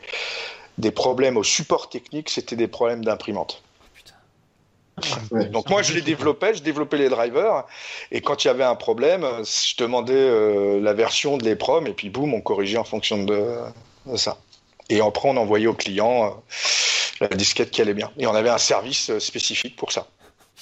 des 0.78 0.90
problèmes 0.90 1.36
au 1.36 1.44
support 1.44 1.88
technique, 1.88 2.30
c'était 2.30 2.56
des 2.56 2.68
problèmes 2.68 3.04
d'imprimante. 3.04 3.62
Donc 5.32 5.68
moi 5.70 5.82
je 5.82 5.92
les 5.92 6.02
développais, 6.02 6.54
je 6.54 6.62
développais 6.62 6.96
les 6.96 7.08
drivers 7.08 7.64
et 8.12 8.20
quand 8.20 8.44
il 8.44 8.46
y 8.46 8.50
avait 8.50 8.62
un 8.62 8.76
problème, 8.76 9.26
je 9.42 9.76
demandais 9.76 10.80
la 10.80 10.92
version 10.92 11.36
de 11.36 11.44
l'EPROM 11.44 11.88
et 11.88 11.92
puis 11.92 12.10
boum, 12.10 12.32
on 12.32 12.40
corrigeait 12.40 12.78
en 12.78 12.84
fonction 12.84 13.24
de, 13.24 13.44
de 14.06 14.16
ça. 14.16 14.38
Et 14.90 15.00
après, 15.00 15.28
on 15.28 15.36
envoyait 15.36 15.66
au 15.66 15.74
client 15.74 16.24
euh, 16.24 16.30
la 17.20 17.28
disquette 17.28 17.70
qui 17.70 17.80
allait 17.82 17.94
bien. 17.94 18.10
Et 18.18 18.26
on 18.26 18.34
avait 18.34 18.50
un 18.50 18.58
service 18.58 19.10
euh, 19.10 19.18
spécifique 19.18 19.76
pour 19.76 19.92
ça. 19.92 20.08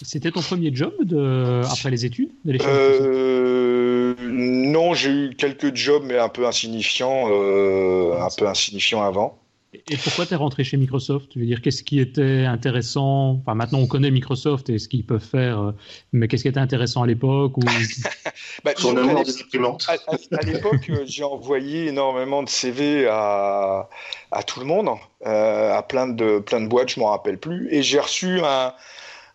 C'était 0.00 0.30
ton 0.30 0.40
premier 0.40 0.74
job 0.74 0.92
de... 1.02 1.62
après 1.70 1.90
les 1.90 2.04
études 2.04 2.30
euh, 2.46 4.14
non, 4.20 4.94
j'ai 4.94 5.10
eu 5.10 5.34
quelques 5.36 5.74
jobs, 5.76 6.02
mais 6.04 6.18
un 6.18 6.28
peu 6.28 6.46
insignifiants, 6.46 7.28
euh, 7.30 8.14
un 8.18 8.28
peu 8.36 8.46
insignifiants 8.46 9.02
avant. 9.02 9.38
Et 9.74 9.96
pourquoi 9.96 10.26
tu 10.26 10.34
es 10.34 10.36
rentré 10.36 10.64
chez 10.64 10.76
Microsoft? 10.76 11.30
Je 11.34 11.40
veux 11.40 11.46
dire, 11.46 11.62
qu'est-ce 11.62 11.82
qui 11.82 11.98
était 11.98 12.44
intéressant? 12.44 13.40
Enfin, 13.40 13.54
maintenant 13.54 13.78
on 13.78 13.86
connaît 13.86 14.10
Microsoft 14.10 14.68
et 14.68 14.78
ce 14.78 14.86
qu'ils 14.86 15.06
peuvent 15.06 15.24
faire, 15.24 15.60
euh, 15.60 15.72
mais 16.12 16.28
qu'est-ce 16.28 16.42
qui 16.42 16.48
était 16.48 16.60
intéressant 16.60 17.02
à 17.02 17.06
l'époque 17.06 17.56
ou... 17.56 17.62
bah, 18.64 18.72
Son 18.76 18.94
amour 18.98 19.24
des 19.24 19.40
imprimantes. 19.40 19.86
À, 19.88 19.96
à 20.36 20.42
l'époque, 20.42 20.90
euh, 20.90 21.04
j'ai 21.06 21.24
envoyé 21.24 21.86
énormément 21.86 22.42
de 22.42 22.50
CV 22.50 23.06
à, 23.08 23.88
à 24.30 24.42
tout 24.42 24.60
le 24.60 24.66
monde, 24.66 24.90
euh, 25.24 25.72
à 25.72 25.82
plein 25.82 26.06
de, 26.06 26.38
plein 26.40 26.60
de 26.60 26.66
boîtes, 26.66 26.90
je 26.90 27.00
m'en 27.00 27.06
rappelle 27.06 27.38
plus, 27.38 27.72
et 27.72 27.82
j'ai 27.82 27.98
reçu 27.98 28.40
un, 28.40 28.74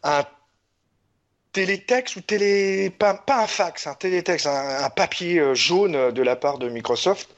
un 0.03 0.23
télétexte 1.57 2.15
ou 2.17 2.21
télé 2.21 2.91
pas, 2.91 3.15
pas 3.15 3.41
un 3.41 3.47
fax, 3.47 3.87
un 3.87 3.95
télétexte, 3.95 4.45
un, 4.45 4.83
un, 4.83 4.89
papier 4.91 5.39
euh, 5.39 5.55
jaune 5.55 6.11
de 6.11 6.21
la 6.21 6.35
part 6.35 6.59
de 6.59 6.69
Microsoft 6.69 7.29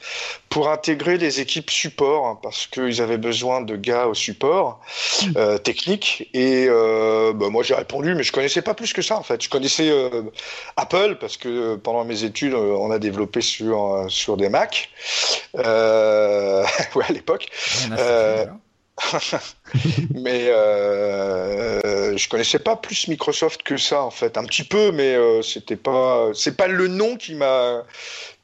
pour 0.50 0.68
intégrer 0.68 1.16
les 1.16 1.40
équipes 1.40 1.70
support 1.70 2.26
hein, 2.26 2.38
parce 2.42 2.66
qu'ils 2.66 3.00
avaient 3.00 3.16
besoin 3.16 3.62
de 3.62 3.76
gars 3.76 4.08
au 4.08 4.14
support 4.14 4.78
euh, 5.36 5.56
technique 5.56 6.28
et 6.34 6.66
euh, 6.68 7.32
bah, 7.32 7.48
moi 7.48 7.62
j'ai 7.62 7.74
répondu 7.74 8.14
mais 8.14 8.22
je 8.22 8.30
connaissais 8.30 8.60
pas 8.60 8.74
plus 8.74 8.92
que 8.92 9.00
ça 9.00 9.16
en 9.16 9.22
fait. 9.22 9.42
Je 9.42 9.48
connaissais 9.48 9.88
euh, 9.88 10.24
Apple 10.76 11.16
parce 11.18 11.38
que 11.38 11.76
pendant 11.76 12.04
mes 12.04 12.22
études 12.22 12.52
on 12.52 12.90
a 12.90 12.98
développé 12.98 13.40
sur 13.40 14.04
sur 14.10 14.36
des 14.36 14.50
Mac 14.50 14.90
ouais 15.54 15.64
à 15.64 17.12
l'époque. 17.12 17.48
mais 20.14 20.48
euh, 20.48 22.16
je 22.16 22.28
connaissais 22.28 22.58
pas 22.58 22.76
plus 22.76 23.08
Microsoft 23.08 23.62
que 23.62 23.76
ça 23.76 24.02
en 24.02 24.10
fait, 24.10 24.36
un 24.36 24.44
petit 24.44 24.64
peu, 24.64 24.92
mais 24.92 25.14
euh, 25.14 25.42
c'était 25.42 25.76
pas, 25.76 26.30
c'est 26.34 26.56
pas 26.56 26.68
le 26.68 26.88
nom 26.88 27.16
qui 27.16 27.34
m'a 27.34 27.84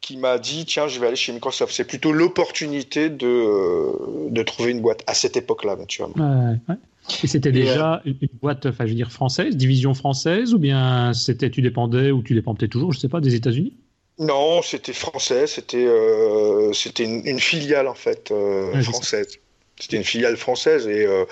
qui 0.01 0.17
m'a 0.17 0.39
dit 0.39 0.65
tiens 0.67 0.89
je 0.89 1.01
vais 1.01 1.09
aller 1.09 1.17
chez 1.17 1.33
Microsoft. 1.33 1.73
C'est 1.75 1.87
plutôt 1.87 2.13
l'opportunité 2.13 3.11
de 3.11 3.27
euh, 3.27 4.29
de 4.31 4.43
trouver 4.43 4.73
une 4.73 4.81
boîte 4.81 5.03
à 5.07 5.15
cette 5.15 5.37
époque-là, 5.37 5.77
naturellement. 5.77 6.51
Ouais, 6.51 6.59
ouais. 6.69 6.77
Et 7.23 7.27
c'était 7.27 7.53
déjà 7.53 8.03
une 8.05 8.17
boîte, 8.43 8.67
enfin 8.67 8.85
je 8.85 8.91
veux 8.91 8.97
dire 8.97 9.13
française, 9.13 9.57
division 9.57 9.95
française, 9.95 10.55
ou 10.55 10.59
bien 10.59 11.13
c'était 11.13 11.51
tu 11.51 11.63
dépendais 11.63 12.11
ou 12.11 12.23
tu 12.23 12.35
dépendais 12.35 12.69
toujours, 12.69 12.93
je 12.93 12.99
sais 12.99 13.09
pas, 13.09 13.21
des 13.21 13.35
États-Unis? 13.35 13.75
Non, 14.19 14.63
c'était 14.63 14.95
français, 14.95 15.47
c'était 15.47 15.85
euh, 15.87 16.73
c'était 16.73 17.05
une, 17.05 17.27
une, 17.27 17.39
filiale 17.39 17.87
en 17.87 17.95
fait 17.95 18.31
euh, 18.31 18.73
ouais, 18.73 18.83
française. 18.83 19.39
C'était 19.79 19.97
une 19.97 20.05
filiale 20.05 20.37
française 20.37 20.89
et 20.89 21.07
euh, 21.07 21.25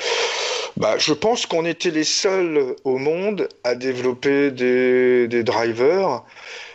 bah, 0.77 0.97
je 0.99 1.13
pense 1.13 1.47
qu'on 1.47 1.65
était 1.65 1.91
les 1.91 2.05
seuls 2.05 2.75
au 2.85 2.99
monde 2.99 3.49
à 3.63 3.75
développer 3.75 4.51
des, 4.51 5.29
des 5.29 5.45
drivers. 5.45 6.25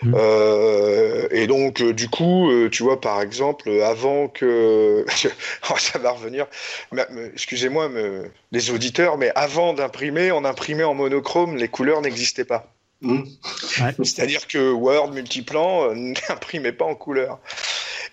Mmh. 0.01 0.13
Euh, 0.15 1.27
et 1.31 1.47
donc, 1.47 1.81
euh, 1.81 1.93
du 1.93 2.07
coup, 2.07 2.49
euh, 2.49 2.69
tu 2.69 2.83
vois, 2.83 3.01
par 3.01 3.21
exemple, 3.21 3.69
avant 3.83 4.29
que 4.29 5.05
oh, 5.69 5.73
ça 5.77 5.99
va 5.99 6.11
revenir. 6.11 6.47
Excusez-moi, 7.33 7.91
les 8.51 8.71
auditeurs, 8.71 9.17
mais 9.17 9.31
avant 9.35 9.73
d'imprimer, 9.73 10.31
on 10.31 10.45
imprimait 10.45 10.85
en 10.85 10.93
monochrome, 10.93 11.57
les 11.57 11.67
couleurs 11.67 12.01
n'existaient 12.01 12.45
pas. 12.45 12.71
Mmh. 13.01 13.23
Ouais. 13.81 13.95
C'est-à-dire 14.03 14.47
que 14.47 14.71
Word 14.71 15.11
multiplan 15.11 15.93
n'imprimait 15.95 16.73
pas 16.73 16.85
en 16.85 16.95
couleur. 16.95 17.39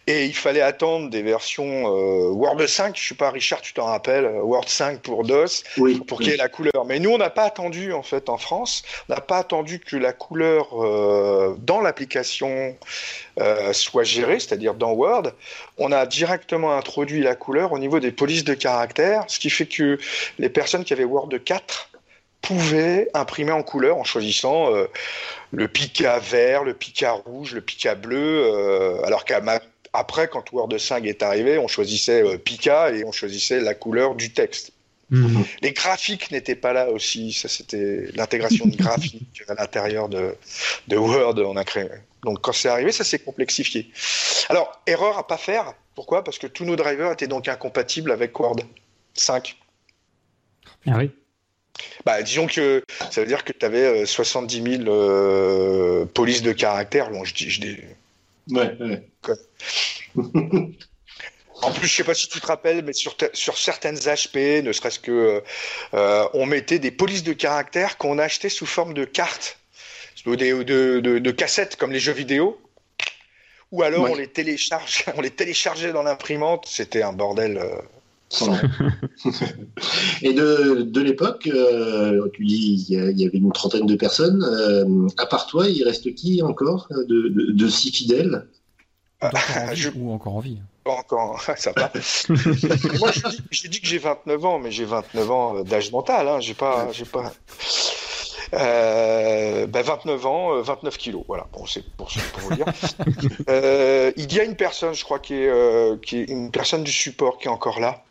Et 0.08 0.26
il 0.26 0.34
fallait 0.36 0.60
attendre 0.60 1.10
des 1.10 1.22
versions 1.22 1.88
euh, 1.88 2.30
Word 2.30 2.64
5, 2.64 2.96
je 2.96 3.08
sais 3.08 3.14
pas 3.16 3.30
Richard, 3.30 3.60
tu 3.60 3.72
t'en 3.74 3.86
rappelles, 3.86 4.24
Word 4.40 4.68
5 4.68 5.00
pour 5.00 5.24
DOS, 5.24 5.64
oui, 5.78 5.98
pour 5.98 6.18
qu'il 6.18 6.28
y 6.28 6.34
ait 6.34 6.36
la 6.36 6.48
couleur. 6.48 6.84
Mais 6.86 7.00
nous, 7.00 7.10
on 7.10 7.18
n'a 7.18 7.30
pas 7.30 7.42
attendu 7.42 7.92
en 7.92 8.04
fait 8.04 8.28
en 8.28 8.38
France, 8.38 8.84
on 9.08 9.14
n'a 9.14 9.20
pas 9.20 9.38
attendu 9.38 9.80
que 9.80 9.96
la 9.96 10.12
couleur 10.12 10.80
euh, 10.80 11.56
dans 11.58 11.80
l'application 11.80 12.76
euh, 13.40 13.72
soit 13.72 14.04
gérée, 14.04 14.38
c'est-à-dire 14.38 14.74
dans 14.74 14.92
Word. 14.92 15.32
On 15.76 15.90
a 15.90 16.06
directement 16.06 16.76
introduit 16.76 17.20
la 17.20 17.34
couleur 17.34 17.72
au 17.72 17.78
niveau 17.80 17.98
des 17.98 18.12
polices 18.12 18.44
de 18.44 18.54
caractères, 18.54 19.24
ce 19.26 19.40
qui 19.40 19.50
fait 19.50 19.66
que 19.66 19.98
les 20.38 20.48
personnes 20.48 20.84
qui 20.84 20.92
avaient 20.92 21.04
Word 21.04 21.30
4 21.44 21.90
pouvaient 22.46 23.08
imprimer 23.12 23.50
en 23.50 23.64
couleur 23.64 23.96
en 23.96 24.04
choisissant 24.04 24.72
euh, 24.72 24.86
le 25.50 25.66
pica 25.66 26.18
vert, 26.20 26.62
le 26.62 26.74
pica 26.74 27.12
rouge, 27.12 27.54
le 27.54 27.60
pica 27.60 27.96
bleu, 27.96 28.44
euh, 28.44 29.02
alors 29.04 29.24
qu'à 29.24 29.40
ma 29.40 29.58
après, 29.96 30.28
quand 30.28 30.52
Word 30.52 30.78
5 30.78 31.04
est 31.06 31.22
arrivé, 31.22 31.58
on 31.58 31.68
choisissait 31.68 32.22
euh, 32.22 32.38
Pika 32.38 32.92
et 32.92 33.04
on 33.04 33.12
choisissait 33.12 33.60
la 33.60 33.74
couleur 33.74 34.14
du 34.14 34.32
texte. 34.32 34.72
Mmh. 35.10 35.42
Les 35.62 35.72
graphiques 35.72 36.30
n'étaient 36.32 36.56
pas 36.56 36.72
là 36.72 36.90
aussi. 36.90 37.32
Ça, 37.32 37.48
c'était 37.48 38.08
l'intégration 38.14 38.66
de 38.66 38.76
graphiques 38.76 39.42
à 39.48 39.54
l'intérieur 39.54 40.08
de, 40.08 40.34
de, 40.88 40.96
Word. 40.96 41.38
On 41.38 41.56
a 41.56 41.64
créé. 41.64 41.88
Donc, 42.24 42.40
quand 42.40 42.52
c'est 42.52 42.68
arrivé, 42.68 42.90
ça 42.92 43.04
s'est 43.04 43.20
complexifié. 43.20 43.90
Alors, 44.48 44.80
erreur 44.86 45.16
à 45.16 45.26
pas 45.26 45.36
faire. 45.36 45.74
Pourquoi? 45.94 46.24
Parce 46.24 46.38
que 46.38 46.46
tous 46.46 46.64
nos 46.64 46.76
drivers 46.76 47.12
étaient 47.12 47.28
donc 47.28 47.48
incompatibles 47.48 48.10
avec 48.10 48.38
Word 48.38 48.56
5. 49.14 49.56
Ah 50.88 50.98
oui. 50.98 51.10
Bah, 52.04 52.22
disons 52.22 52.46
que 52.46 52.82
ça 53.10 53.20
veut 53.20 53.26
dire 53.26 53.44
que 53.44 53.52
tu 53.52 53.64
avais 53.64 54.06
70 54.06 54.82
000 54.84 54.88
euh, 54.88 56.04
polices 56.06 56.42
de 56.42 56.52
caractères. 56.52 57.10
Bon, 57.10 57.24
je 57.24 57.34
dis, 57.34 57.50
je 57.50 57.60
dis 57.60 57.76
Ouais, 58.50 58.76
ouais. 58.80 59.08
en 61.62 61.72
plus, 61.72 61.88
je 61.88 61.94
sais 61.94 62.04
pas 62.04 62.14
si 62.14 62.28
tu 62.28 62.40
te 62.40 62.46
rappelles, 62.46 62.84
mais 62.84 62.92
sur, 62.92 63.16
sur 63.32 63.58
certaines 63.58 63.96
HP, 63.96 64.62
ne 64.62 64.72
serait-ce 64.72 65.00
que 65.00 65.42
euh, 65.94 66.28
on 66.34 66.46
mettait 66.46 66.78
des 66.78 66.90
polices 66.90 67.24
de 67.24 67.32
caractère 67.32 67.98
qu'on 67.98 68.18
achetait 68.18 68.48
sous 68.48 68.66
forme 68.66 68.94
de 68.94 69.04
cartes, 69.04 69.58
de, 70.24 70.34
de, 70.34 71.00
de, 71.00 71.18
de, 71.18 71.30
cassettes 71.30 71.76
comme 71.76 71.92
les 71.92 72.00
jeux 72.00 72.12
vidéo. 72.12 72.60
Ou 73.72 73.82
alors 73.82 74.04
ouais. 74.04 74.10
on 74.12 74.14
les 74.14 74.28
télécharge, 74.28 75.04
on 75.16 75.20
les 75.20 75.30
téléchargeait 75.30 75.92
dans 75.92 76.02
l'imprimante. 76.02 76.66
C'était 76.66 77.02
un 77.02 77.12
bordel. 77.12 77.58
Euh, 77.58 77.80
Et 80.22 80.32
de, 80.32 80.82
de 80.82 81.00
l'époque, 81.00 81.46
euh, 81.46 82.28
tu 82.32 82.44
dis 82.44 82.86
il 82.88 83.18
y, 83.18 83.24
avait 83.24 83.38
une 83.38 83.52
trentaine 83.52 83.86
de 83.86 83.94
personnes. 83.94 84.42
Euh, 84.42 85.06
à 85.16 85.26
part 85.26 85.46
toi, 85.46 85.68
il 85.68 85.84
reste 85.84 86.12
qui 86.14 86.42
encore 86.42 86.88
de, 86.90 87.28
de, 87.28 87.52
de 87.52 87.68
si 87.68 87.92
fidèles? 87.92 88.46
Encore 89.20 89.40
je... 89.74 89.90
Ou 89.96 90.10
encore 90.12 90.36
en 90.36 90.40
vie 90.40 90.58
Encore, 90.84 91.40
ça 91.56 91.72
va. 91.76 91.92
Moi, 92.98 93.10
je 93.12 93.28
dis, 93.28 93.42
je 93.50 93.68
dis 93.68 93.80
que 93.80 93.86
j'ai 93.86 93.98
29 93.98 94.44
ans, 94.44 94.58
mais 94.58 94.70
j'ai 94.72 94.84
29 94.84 95.30
ans 95.30 95.62
d'âge 95.62 95.92
mental. 95.92 96.28
Hein. 96.28 96.40
J'ai 96.40 96.54
pas, 96.54 96.88
j'ai 96.92 97.04
pas. 97.04 97.32
Euh, 98.54 99.66
ben 99.66 99.82
29 99.82 100.26
ans, 100.26 100.62
29 100.62 100.96
kilos, 100.98 101.24
voilà, 101.26 101.46
bon, 101.52 101.66
c'est 101.66 101.84
pour, 101.96 102.08
pour 102.32 102.42
vous 102.42 102.54
dire. 102.54 102.66
euh, 103.48 104.12
il 104.16 104.32
y 104.32 104.40
a 104.40 104.44
une 104.44 104.54
personne, 104.54 104.94
je 104.94 105.04
crois, 105.04 105.18
qui 105.18 105.34
est, 105.34 105.48
euh, 105.48 105.96
qui 105.96 106.18
est 106.18 106.24
une 106.24 106.50
personne 106.50 106.84
du 106.84 106.92
support 106.92 107.38
qui 107.38 107.48
est 107.48 107.50
encore 107.50 107.80
là, 107.80 108.04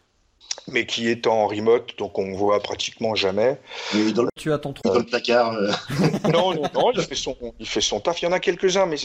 mais 0.72 0.86
qui 0.86 1.10
est 1.10 1.28
en 1.28 1.48
remote, 1.48 1.98
donc 1.98 2.18
on 2.18 2.34
voit 2.34 2.60
pratiquement 2.62 3.16
jamais. 3.16 3.60
Oui, 3.94 4.14
dans 4.14 4.24
le, 4.24 4.30
tu 4.38 4.52
as 4.52 4.58
ton 4.58 4.74
trou. 4.74 4.82
Dans 4.84 5.00
le 5.00 5.06
placard. 5.06 5.54
Euh... 5.54 5.72
non, 6.32 6.54
non, 6.54 6.64
non, 6.74 6.92
il 6.94 7.02
fait 7.02 7.16
son, 7.16 7.36
il 7.60 7.68
fait 7.68 7.82
son 7.82 8.00
taf. 8.00 8.22
Il 8.22 8.26
y 8.26 8.28
en 8.28 8.32
a 8.32 8.40
quelques-uns, 8.40 8.86
mais 8.86 8.98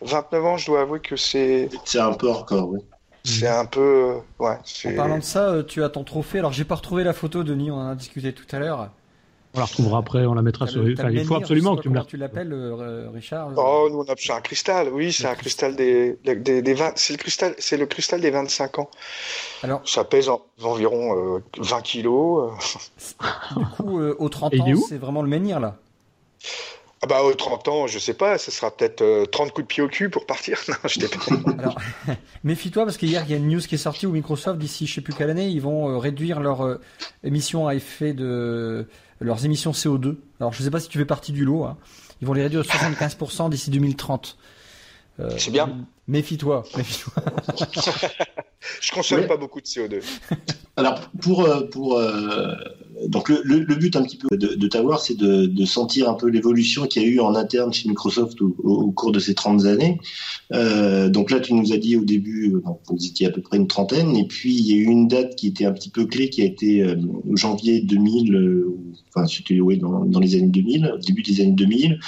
29 0.00 0.44
ans, 0.44 0.56
je 0.56 0.66
dois 0.66 0.82
avouer 0.82 1.00
que 1.00 1.16
c'est. 1.16 1.68
C'est 1.84 2.00
un 2.00 2.12
peu 2.12 2.30
encore, 2.30 2.68
oui. 2.68 2.80
C'est 3.24 3.48
un 3.48 3.64
peu, 3.64 4.18
ouais. 4.38 4.58
En 4.84 4.96
parlant 4.96 5.18
de 5.18 5.24
ça, 5.24 5.62
tu 5.66 5.82
as 5.82 5.88
ton 5.88 6.04
trophée. 6.04 6.40
Alors, 6.40 6.52
j'ai 6.52 6.64
pas 6.64 6.74
retrouvé 6.74 7.04
la 7.04 7.14
photo, 7.14 7.42
Denis. 7.42 7.70
On 7.70 7.76
en 7.76 7.88
a 7.88 7.94
discuté 7.94 8.34
tout 8.34 8.44
à 8.54 8.58
l'heure. 8.58 8.90
On 9.54 9.60
la 9.60 9.66
retrouvera 9.66 9.98
après, 9.98 10.26
on 10.26 10.34
la 10.34 10.42
mettra 10.42 10.66
sur. 10.66 10.82
Le, 10.82 10.94
enfin, 10.94 11.10
il 11.10 11.24
faut 11.24 11.36
absolument 11.36 11.76
que 11.76 11.82
tu 11.82 11.88
me 11.88 11.94
la. 11.94 12.04
Tu 12.04 12.16
l'appelles, 12.16 12.52
euh, 12.52 13.08
Richard 13.14 13.52
Oh, 13.56 13.88
nous 13.90 13.98
on 13.98 14.12
a 14.12 14.14
c'est 14.16 14.32
un 14.32 14.40
cristal. 14.40 14.88
Oui, 14.92 15.12
c'est 15.12 15.26
un 15.26 15.34
cristal 15.36 15.76
des, 15.76 16.18
des, 16.24 16.62
des 16.62 16.74
20... 16.74 16.92
c'est 16.96 17.12
le 17.12 17.18
cristal, 17.18 17.54
c'est 17.58 17.76
le 17.76 17.86
cristal 17.86 18.20
des 18.20 18.30
25 18.30 18.80
ans. 18.80 18.90
Alors, 19.62 19.88
ça 19.88 20.04
pèse 20.04 20.28
en, 20.28 20.42
environ 20.62 21.36
euh, 21.36 21.38
20 21.58 21.82
kilos. 21.82 22.50
du 23.56 23.64
coup, 23.76 24.00
euh, 24.00 24.16
aux 24.18 24.28
30 24.28 24.54
ans, 24.54 24.76
c'est 24.88 24.98
vraiment 24.98 25.22
le 25.22 25.28
menhir 25.28 25.60
là? 25.60 25.76
Ah 27.04 27.06
bah, 27.06 27.22
aux 27.22 27.34
30 27.34 27.68
ans, 27.68 27.86
je 27.86 27.98
sais 27.98 28.14
pas, 28.14 28.38
ça 28.38 28.50
sera 28.50 28.74
peut-être 28.74 29.02
euh, 29.02 29.26
30 29.26 29.52
coups 29.52 29.66
de 29.66 29.68
pied 29.68 29.82
au 29.82 29.88
cul 29.88 30.08
pour 30.08 30.24
partir. 30.24 30.58
Non, 30.68 30.76
je 30.86 31.00
t'ai 31.00 31.08
pas. 31.08 31.20
Alors, 31.58 31.76
méfie-toi 32.44 32.86
parce 32.86 32.96
qu'hier, 32.96 33.22
il 33.26 33.30
y 33.30 33.34
a 33.34 33.36
une 33.36 33.48
news 33.48 33.60
qui 33.60 33.74
est 33.74 33.78
sortie 33.78 34.06
où 34.06 34.12
Microsoft, 34.12 34.58
d'ici 34.58 34.86
je 34.86 34.94
sais 34.94 35.00
plus 35.02 35.12
quelle 35.12 35.28
année, 35.28 35.48
ils 35.48 35.60
vont 35.60 35.90
euh, 35.90 35.98
réduire 35.98 36.40
leur 36.40 36.64
euh, 36.64 36.80
émission 37.22 37.68
à 37.68 37.74
effet 37.74 38.14
de 38.14 38.88
leurs 39.24 39.44
émissions 39.44 39.72
CO2. 39.72 40.16
Alors, 40.40 40.52
je 40.52 40.62
sais 40.62 40.70
pas 40.70 40.80
si 40.80 40.88
tu 40.88 40.98
fais 40.98 41.04
partie 41.04 41.32
du 41.32 41.44
lot. 41.44 41.64
Hein. 41.64 41.76
Ils 42.20 42.26
vont 42.26 42.32
les 42.32 42.42
réduire 42.42 42.62
de 42.62 42.68
75% 42.68 43.50
d'ici 43.50 43.70
2030. 43.70 44.38
Euh, 45.20 45.30
c'est 45.38 45.50
bien. 45.50 45.86
Méfie-toi. 46.08 46.64
Méfie-toi. 46.76 47.22
je 48.80 48.92
consomme 48.92 49.20
oui. 49.20 49.26
pas 49.26 49.36
beaucoup 49.36 49.60
de 49.60 49.66
CO2. 49.66 50.02
Alors, 50.76 51.00
pour, 51.22 51.48
pour 51.70 51.98
euh, 51.98 52.54
donc 53.08 53.28
le, 53.28 53.42
le, 53.44 53.74
but 53.74 53.96
un 53.96 54.02
petit 54.02 54.16
peu 54.16 54.36
de, 54.36 54.54
de 54.54 54.68
t'avoir, 54.68 55.00
c'est 55.00 55.16
de, 55.16 55.46
de, 55.46 55.64
sentir 55.64 56.08
un 56.08 56.14
peu 56.14 56.28
l'évolution 56.28 56.86
qu'il 56.86 57.02
y 57.02 57.04
a 57.04 57.08
eu 57.08 57.20
en 57.20 57.34
interne 57.34 57.72
chez 57.72 57.88
Microsoft 57.88 58.40
au, 58.40 58.54
au 58.62 58.90
cours 58.92 59.12
de 59.12 59.18
ces 59.18 59.34
30 59.34 59.64
années. 59.66 60.00
Euh, 60.52 61.08
donc 61.08 61.30
là, 61.30 61.40
tu 61.40 61.54
nous 61.54 61.72
as 61.72 61.76
dit 61.76 61.96
au 61.96 62.04
début, 62.04 62.54
donc, 62.64 62.80
vous 62.88 63.06
étiez 63.06 63.26
à 63.26 63.30
peu 63.30 63.40
près 63.40 63.56
une 63.56 63.66
trentaine, 63.66 64.16
et 64.16 64.26
puis 64.26 64.54
il 64.54 64.66
y 64.66 64.72
a 64.72 64.76
eu 64.76 64.84
une 64.84 65.08
date 65.08 65.34
qui 65.36 65.48
était 65.48 65.64
un 65.64 65.72
petit 65.72 65.90
peu 65.90 66.06
clé, 66.06 66.30
qui 66.30 66.42
a 66.42 66.44
été 66.44 66.82
euh, 66.82 66.96
janvier 67.34 67.80
2000, 67.80 68.34
euh, 68.34 68.76
enfin 69.08 69.26
c'était 69.26 69.60
oui, 69.60 69.78
dans, 69.78 70.04
dans, 70.04 70.20
les 70.20 70.36
années 70.36 70.48
2000, 70.48 70.94
début 71.04 71.22
des 71.22 71.40
années 71.40 71.52
2000, 71.52 71.98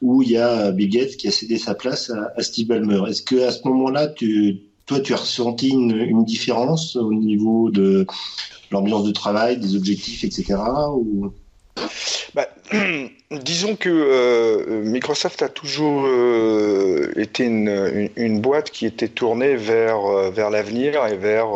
où 0.00 0.22
il 0.22 0.30
y 0.30 0.36
a 0.36 0.72
Bill 0.72 0.88
Gates 0.88 1.16
qui 1.16 1.28
a 1.28 1.30
cédé 1.30 1.58
sa 1.58 1.74
place 1.74 2.10
à, 2.10 2.32
à 2.36 2.42
Steve 2.42 2.66
Ballmer. 2.66 3.02
Est-ce 3.08 3.22
que 3.22 3.46
à 3.46 3.52
ce 3.52 3.66
moment-là, 3.68 4.08
tu 4.08 4.62
tu 5.00 5.14
as 5.14 5.16
ressenti 5.16 5.70
une, 5.70 6.24
différence 6.24 6.96
au 6.96 7.12
niveau 7.12 7.70
de 7.70 8.06
l'ambiance 8.70 9.04
de 9.04 9.12
travail, 9.12 9.58
des 9.58 9.76
objectifs, 9.76 10.24
etc. 10.24 10.56
Ou... 10.94 11.32
Bah, 12.34 12.48
disons 13.30 13.76
que 13.76 13.90
euh, 13.90 14.82
Microsoft 14.84 15.42
a 15.42 15.48
toujours 15.48 16.04
euh, 16.06 17.12
été 17.16 17.44
une, 17.44 18.40
boîte 18.40 18.70
qui 18.70 18.86
était 18.86 19.08
tournée 19.08 19.56
vers, 19.56 20.04
euh, 20.06 20.30
vers 20.30 20.50
l'avenir 20.50 21.06
et 21.06 21.16
vers, 21.16 21.48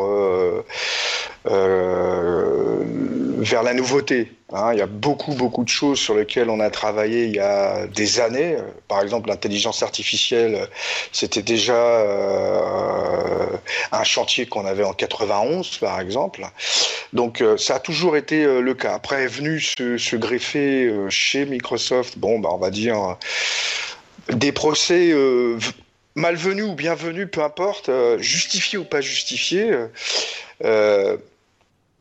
vers 3.46 3.62
la 3.62 3.74
nouveauté. 3.74 4.32
Hein. 4.52 4.72
Il 4.72 4.78
y 4.78 4.82
a 4.82 4.86
beaucoup, 4.86 5.34
beaucoup 5.34 5.64
de 5.64 5.68
choses 5.68 5.98
sur 5.98 6.14
lesquelles 6.14 6.50
on 6.50 6.60
a 6.60 6.70
travaillé 6.70 7.24
il 7.24 7.34
y 7.34 7.40
a 7.40 7.86
des 7.86 8.20
années. 8.20 8.56
Par 8.88 9.02
exemple, 9.02 9.28
l'intelligence 9.28 9.82
artificielle, 9.82 10.68
c'était 11.12 11.42
déjà 11.42 11.74
euh, 11.74 13.46
un 13.92 14.04
chantier 14.04 14.46
qu'on 14.46 14.66
avait 14.66 14.84
en 14.84 14.92
91, 14.92 15.78
par 15.78 16.00
exemple. 16.00 16.44
Donc, 17.12 17.40
euh, 17.40 17.56
ça 17.56 17.76
a 17.76 17.80
toujours 17.80 18.16
été 18.16 18.44
euh, 18.44 18.60
le 18.60 18.74
cas. 18.74 18.94
Après 18.94 19.22
est 19.24 19.28
venu 19.28 19.60
se, 19.60 20.16
greffer 20.16 20.84
euh, 20.84 21.08
chez 21.10 21.46
Microsoft, 21.46 22.18
bon, 22.18 22.38
bah, 22.38 22.50
on 22.52 22.58
va 22.58 22.70
dire, 22.70 23.16
des 24.28 24.52
procès 24.52 25.14
malvenus 26.16 26.64
ou 26.64 26.74
bienvenus, 26.74 27.28
peu 27.30 27.42
importe, 27.42 27.90
justifiés 28.18 28.78
ou 28.78 28.84
pas 28.84 29.00
justifiés. 29.00 29.70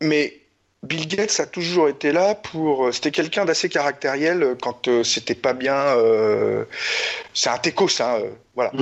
mais 0.00 0.40
Bill 0.86 1.08
Gates 1.08 1.40
a 1.40 1.46
toujours 1.46 1.88
été 1.88 2.12
là 2.12 2.34
pour. 2.34 2.92
C'était 2.92 3.10
quelqu'un 3.10 3.44
d'assez 3.44 3.68
caractériel 3.68 4.56
quand 4.60 4.88
euh, 4.88 5.02
c'était 5.02 5.34
pas 5.34 5.52
bien. 5.52 5.74
Euh, 5.74 6.64
c'est 7.34 7.50
un 7.50 7.58
techos, 7.58 8.00
hein, 8.00 8.18
euh, 8.20 8.30
voilà. 8.54 8.72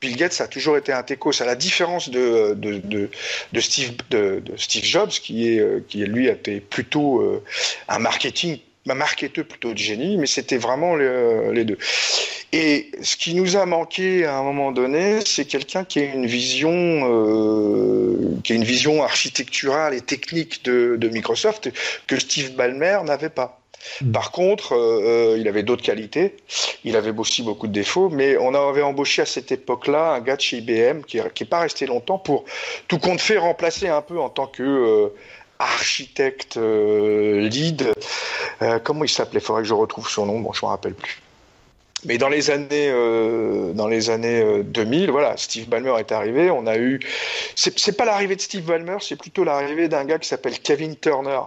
Bill 0.00 0.16
Gates 0.16 0.40
a 0.40 0.48
toujours 0.48 0.76
été 0.76 0.92
un 0.92 1.02
techos, 1.02 1.40
à 1.40 1.44
la 1.44 1.54
différence 1.54 2.10
de, 2.10 2.54
de, 2.54 2.78
de, 2.78 3.08
de 3.52 3.60
Steve, 3.60 3.92
de, 4.10 4.42
Steve 4.56 4.84
Jobs, 4.84 5.10
qui, 5.10 5.48
est, 5.48 5.86
qui 5.86 5.98
lui 5.98 6.26
était 6.26 6.58
plutôt 6.58 7.40
un 7.86 7.98
marketing 8.00 8.58
un 8.88 8.94
marketeur 8.94 9.44
plutôt 9.44 9.72
de 9.72 9.78
génie, 9.78 10.16
mais 10.16 10.26
c'était 10.26 10.58
vraiment 10.58 10.94
le, 10.94 11.52
les 11.52 11.64
deux. 11.64 11.78
Et 12.52 12.90
ce 13.00 13.16
qui 13.16 13.34
nous 13.34 13.56
a 13.56 13.64
manqué 13.64 14.26
à 14.26 14.36
un 14.36 14.42
moment 14.42 14.72
donné, 14.72 15.20
c'est 15.24 15.46
quelqu'un 15.46 15.84
qui 15.84 16.00
a 16.00 16.04
une 16.04 16.26
vision, 16.26 16.70
euh, 16.70 18.36
qui 18.44 18.52
a 18.52 18.56
une 18.56 18.64
vision 18.64 19.02
architecturale 19.02 19.94
et 19.94 20.02
technique 20.02 20.62
de, 20.64 20.96
de 20.98 21.08
Microsoft 21.08 21.70
que 22.06 22.18
Steve 22.18 22.54
Ballmer 22.54 22.98
n'avait 23.04 23.30
pas. 23.30 23.62
Mmh. 24.00 24.12
Par 24.12 24.32
contre, 24.32 24.74
euh, 24.74 25.36
il 25.38 25.48
avait 25.48 25.62
d'autres 25.62 25.82
qualités. 25.82 26.36
Il 26.84 26.96
avait 26.96 27.10
aussi 27.10 27.42
beaucoup 27.42 27.66
de 27.66 27.72
défauts, 27.72 28.10
mais 28.10 28.36
on 28.36 28.54
avait 28.54 28.82
embauché 28.82 29.22
à 29.22 29.26
cette 29.26 29.50
époque-là 29.50 30.12
un 30.12 30.20
gars 30.20 30.36
de 30.36 30.42
chez 30.42 30.58
IBM 30.58 31.02
qui 31.06 31.18
n'est 31.18 31.46
pas 31.48 31.60
resté 31.60 31.86
longtemps 31.86 32.18
pour 32.18 32.44
tout 32.86 32.98
compte 32.98 33.20
fait 33.20 33.38
remplacer 33.38 33.88
un 33.88 34.02
peu 34.02 34.20
en 34.20 34.28
tant 34.28 34.46
que 34.46 34.62
euh, 34.62 35.08
architecte 35.62 36.56
euh, 36.56 37.48
lead. 37.48 37.92
Euh, 38.62 38.78
comment 38.78 39.04
il 39.04 39.08
s'appelait? 39.08 39.40
Il 39.40 39.44
faudrait 39.44 39.62
que 39.62 39.68
je 39.68 39.74
retrouve 39.74 40.08
son 40.08 40.26
nom. 40.26 40.40
Bon, 40.40 40.52
je 40.52 40.60
m'en 40.62 40.70
rappelle 40.70 40.94
plus. 40.94 41.20
Mais 42.04 42.18
dans 42.18 42.28
les 42.28 42.50
années, 42.50 42.90
euh, 42.90 43.72
dans 43.72 43.86
les 43.86 44.10
années 44.10 44.62
2000, 44.64 45.08
euh, 45.08 45.12
voilà, 45.12 45.36
Steve 45.36 45.68
Ballmer 45.68 45.94
est 46.00 46.10
arrivé. 46.10 46.50
On 46.50 46.66
a 46.66 46.76
eu, 46.76 46.98
c'est 47.54 47.96
pas 47.96 48.04
l'arrivée 48.04 48.34
de 48.34 48.40
Steve 48.40 48.64
Ballmer, 48.64 48.96
c'est 49.00 49.16
plutôt 49.16 49.44
l'arrivée 49.44 49.88
d'un 49.88 50.04
gars 50.04 50.18
qui 50.18 50.28
s'appelle 50.28 50.58
Kevin 50.58 50.96
Turner. 50.96 51.40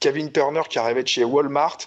Kevin 0.00 0.30
Turner 0.30 0.60
qui 0.68 0.78
arrivait 0.78 1.02
de 1.02 1.08
chez 1.08 1.24
Walmart, 1.24 1.78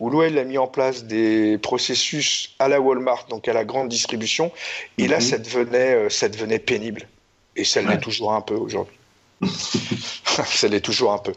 où 0.00 0.22
il 0.22 0.38
a 0.38 0.44
mis 0.44 0.58
en 0.58 0.66
place 0.66 1.04
des 1.04 1.56
processus 1.58 2.56
à 2.58 2.66
la 2.66 2.80
Walmart, 2.80 3.26
donc 3.28 3.46
à 3.46 3.52
la 3.52 3.64
grande 3.64 3.88
distribution. 3.88 4.50
Et 4.98 5.02
mm 5.02 5.06
-hmm. 5.06 5.10
là, 5.10 5.20
ça 5.20 5.38
devenait, 5.38 6.10
ça 6.10 6.28
devenait 6.28 6.58
pénible. 6.58 7.02
Et 7.56 7.64
ça 7.64 7.80
l'est 7.82 7.88
ouais. 7.88 8.00
toujours 8.00 8.32
un 8.32 8.40
peu 8.40 8.54
aujourd'hui. 8.54 8.99
ça 10.46 10.68
l'est 10.68 10.80
toujours 10.80 11.12
un 11.12 11.18
peu. 11.18 11.32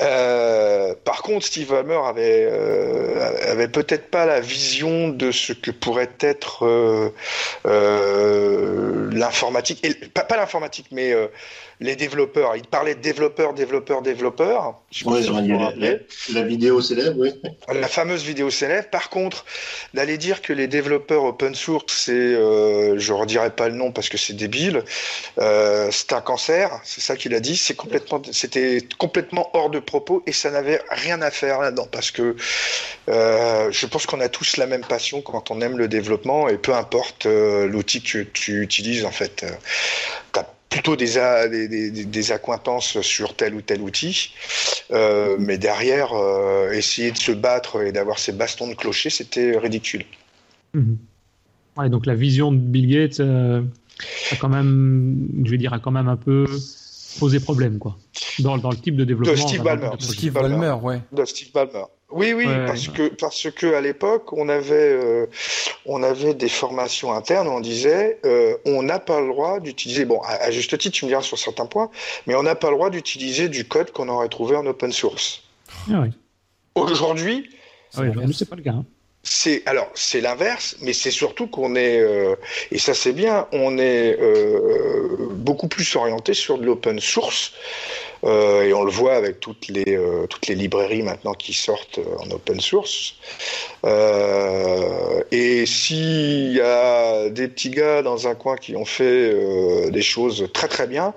Euh, 0.00 0.94
par 1.04 1.22
contre, 1.22 1.46
Steve 1.46 1.68
Ballmer 1.68 2.00
avait, 2.04 2.48
euh, 2.50 3.52
avait 3.52 3.68
peut-être 3.68 4.10
pas 4.10 4.26
la 4.26 4.40
vision 4.40 5.08
de 5.08 5.30
ce 5.30 5.52
que 5.52 5.70
pourrait 5.70 6.10
être 6.20 6.66
euh, 6.66 7.10
euh 7.66 9.10
l'informatique, 9.12 10.12
pas, 10.12 10.24
pas 10.24 10.36
l'informatique, 10.36 10.88
mais 10.90 11.14
les 11.80 11.96
développeurs. 11.96 12.56
Il 12.56 12.66
parlait 12.66 12.94
de 12.94 13.00
développeurs, 13.00 13.54
développeurs, 13.54 14.02
développeurs. 14.02 14.80
Ouais, 15.04 15.22
si 15.22 15.30
la, 15.30 15.72
la, 15.76 15.96
la, 16.32 16.42
vidéo 16.42 16.80
célèbre, 16.80 17.18
oui. 17.18 17.32
La 17.72 17.88
fameuse 17.88 18.22
vidéo 18.24 18.50
célèbre. 18.50 18.88
Par 18.90 19.10
contre, 19.10 19.44
d'aller 19.94 20.18
dire 20.18 20.42
que 20.42 20.52
les 20.52 20.68
développeurs 20.68 21.24
open 21.24 21.54
source, 21.54 21.92
c'est, 21.94 22.12
euh, 22.12 22.98
je 22.98 23.12
redirai 23.12 23.50
pas 23.50 23.68
le 23.68 23.74
nom 23.74 23.92
parce 23.92 24.08
que 24.08 24.16
c'est 24.16 24.34
débile, 24.34 24.82
euh, 25.38 25.88
c'est 25.90 26.12
un 26.12 26.20
cancer. 26.20 26.80
C'est 26.84 27.00
ça 27.00 27.16
qu'il 27.16 27.34
a 27.34 27.40
dit. 27.40 27.56
C'est 27.56 27.74
complètement, 27.74 28.22
c'était 28.32 28.78
complètement 28.98 29.50
hors 29.54 29.70
de 29.70 29.78
propos 29.78 30.22
et 30.26 30.32
ça 30.32 30.50
n'avait 30.50 30.80
rien 30.90 31.20
à 31.22 31.30
faire 31.30 31.60
là-dedans 31.60 31.88
parce 31.90 32.10
que 32.10 32.36
euh, 33.08 33.70
je 33.70 33.86
pense 33.86 34.06
qu'on 34.06 34.20
a 34.20 34.28
tous 34.28 34.56
la 34.56 34.66
même 34.66 34.84
passion 34.84 35.20
quand 35.20 35.50
on 35.50 35.60
aime 35.60 35.78
le 35.78 35.88
développement 35.88 36.48
et 36.48 36.58
peu 36.58 36.74
importe 36.74 37.26
euh, 37.26 37.66
l'outil 37.66 38.02
que 38.02 38.18
tu 38.18 38.62
utilises 38.62 39.04
en 39.04 39.10
fait. 39.10 39.44
Euh, 39.44 39.50
plutôt 40.68 40.96
des, 40.96 41.14
des, 41.50 41.68
des, 41.68 42.04
des, 42.04 42.32
accointances 42.32 43.00
sur 43.00 43.34
tel 43.36 43.54
ou 43.54 43.62
tel 43.62 43.80
outil, 43.80 44.32
euh, 44.90 45.36
mais 45.38 45.58
derrière, 45.58 46.12
euh, 46.12 46.70
essayer 46.72 47.12
de 47.12 47.16
se 47.16 47.32
battre 47.32 47.82
et 47.82 47.92
d'avoir 47.92 48.18
ces 48.18 48.32
bastons 48.32 48.68
de 48.68 48.74
clocher, 48.74 49.10
c'était 49.10 49.56
ridicule. 49.56 50.04
Mmh. 50.74 50.94
Ouais, 51.76 51.88
donc 51.88 52.06
la 52.06 52.14
vision 52.14 52.52
de 52.52 52.58
Bill 52.58 52.88
Gates 52.88 53.20
euh, 53.20 53.62
a 54.32 54.36
quand 54.36 54.48
même, 54.48 55.28
je 55.44 55.50
vais 55.50 55.58
dire, 55.58 55.72
a 55.72 55.78
quand 55.78 55.90
même 55.90 56.08
un 56.08 56.16
peu 56.16 56.46
posé 57.18 57.40
problème, 57.40 57.78
quoi, 57.78 57.96
dans, 58.38 58.58
dans 58.58 58.70
le 58.70 58.76
type 58.76 58.96
de 58.96 59.04
développement. 59.04 59.32
De 59.32 59.38
Steve 59.38 59.62
Ballmer. 59.62 59.90
De 59.98 60.02
Steve 60.02 60.32
Ballmer, 60.32 60.76
ouais. 60.82 61.00
De 61.12 61.24
Steve 61.24 61.52
Ballmer. 61.52 61.84
Oui, 62.10 62.32
oui, 62.32 62.46
ouais, 62.46 62.66
parce 62.66 62.86
ouais. 62.86 62.94
que 62.94 63.14
parce 63.16 63.50
que 63.50 63.74
à 63.74 63.80
l'époque, 63.80 64.32
on 64.32 64.48
avait 64.48 64.92
euh, 64.92 65.26
on 65.86 66.04
avait 66.04 66.34
des 66.34 66.48
formations 66.48 67.12
internes 67.12 67.48
où 67.48 67.50
on 67.50 67.60
disait 67.60 68.20
euh, 68.24 68.56
on 68.64 68.84
n'a 68.84 69.00
pas 69.00 69.20
le 69.20 69.26
droit 69.26 69.58
d'utiliser 69.58 70.04
bon 70.04 70.20
à, 70.20 70.34
à, 70.34 70.50
juste 70.52 70.78
titre, 70.78 70.94
tu 70.94 71.04
me 71.04 71.10
diras 71.10 71.22
sur 71.22 71.36
certains 71.36 71.66
points, 71.66 71.90
mais 72.28 72.36
on 72.36 72.44
n'a 72.44 72.54
pas 72.54 72.70
le 72.70 72.76
droit 72.76 72.90
d'utiliser 72.90 73.48
du 73.48 73.66
code 73.66 73.90
qu'on 73.90 74.08
aurait 74.08 74.28
trouvé 74.28 74.54
en 74.54 74.64
open 74.66 74.92
source. 74.92 75.42
Ah 75.90 76.02
oui. 76.02 76.10
Aujourd'hui, 76.76 77.48
ah 77.96 78.02
oui, 78.02 78.34
c'est 78.34 78.48
pas 78.48 78.56
le 78.56 78.62
cas. 78.62 78.70
Hein. 78.72 78.84
C'est 79.28 79.62
alors 79.66 79.90
c'est 79.94 80.20
l'inverse, 80.20 80.76
mais 80.82 80.92
c'est 80.92 81.10
surtout 81.10 81.48
qu'on 81.48 81.74
est 81.74 81.98
euh, 81.98 82.36
et 82.70 82.78
ça 82.78 82.94
c'est 82.94 83.12
bien, 83.12 83.48
on 83.50 83.76
est 83.76 84.16
euh, 84.20 85.16
beaucoup 85.32 85.66
plus 85.66 85.96
orienté 85.96 86.32
sur 86.32 86.58
de 86.58 86.64
l'open 86.64 87.00
source 87.00 87.52
euh, 88.22 88.62
et 88.62 88.72
on 88.72 88.84
le 88.84 88.90
voit 88.92 89.14
avec 89.16 89.40
toutes 89.40 89.66
les 89.66 89.96
euh, 89.96 90.28
toutes 90.28 90.46
les 90.46 90.54
librairies 90.54 91.02
maintenant 91.02 91.34
qui 91.34 91.54
sortent 91.54 91.98
en 92.20 92.30
open 92.30 92.60
source. 92.60 93.16
Euh, 93.84 95.22
et 95.32 95.66
s'il 95.66 96.52
y 96.52 96.60
a 96.60 97.28
des 97.28 97.48
petits 97.48 97.70
gars 97.70 98.02
dans 98.02 98.28
un 98.28 98.36
coin 98.36 98.56
qui 98.56 98.76
ont 98.76 98.84
fait 98.84 99.90
des 99.90 100.02
choses 100.02 100.48
très 100.54 100.68
très 100.68 100.86
bien, 100.86 101.14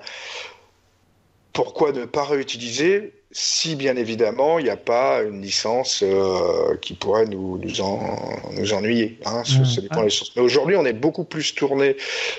pourquoi 1.52 1.92
ne 1.92 2.06
pas 2.06 2.24
réutiliser 2.24 3.12
si 3.32 3.76
bien 3.76 3.96
évidemment 3.96 4.58
il 4.58 4.64
n'y 4.64 4.70
a 4.70 4.76
pas 4.76 5.22
une 5.22 5.42
licence 5.42 6.02
euh, 6.02 6.76
qui 6.80 6.94
pourrait 6.94 7.26
nous, 7.26 7.58
nous, 7.58 7.80
en, 7.80 8.18
nous 8.52 8.72
ennuyer. 8.72 9.18
Hein, 9.24 9.42
mmh. 9.42 9.64
Ça 9.64 9.80
dépend 9.80 10.02
des 10.02 10.10
sources. 10.10 10.32
Mais 10.36 10.42
aujourd'hui, 10.42 10.76
on 10.76 10.84
est 10.84 10.92
beaucoup 10.92 11.24
plus 11.24 11.54
tourné 11.54 11.96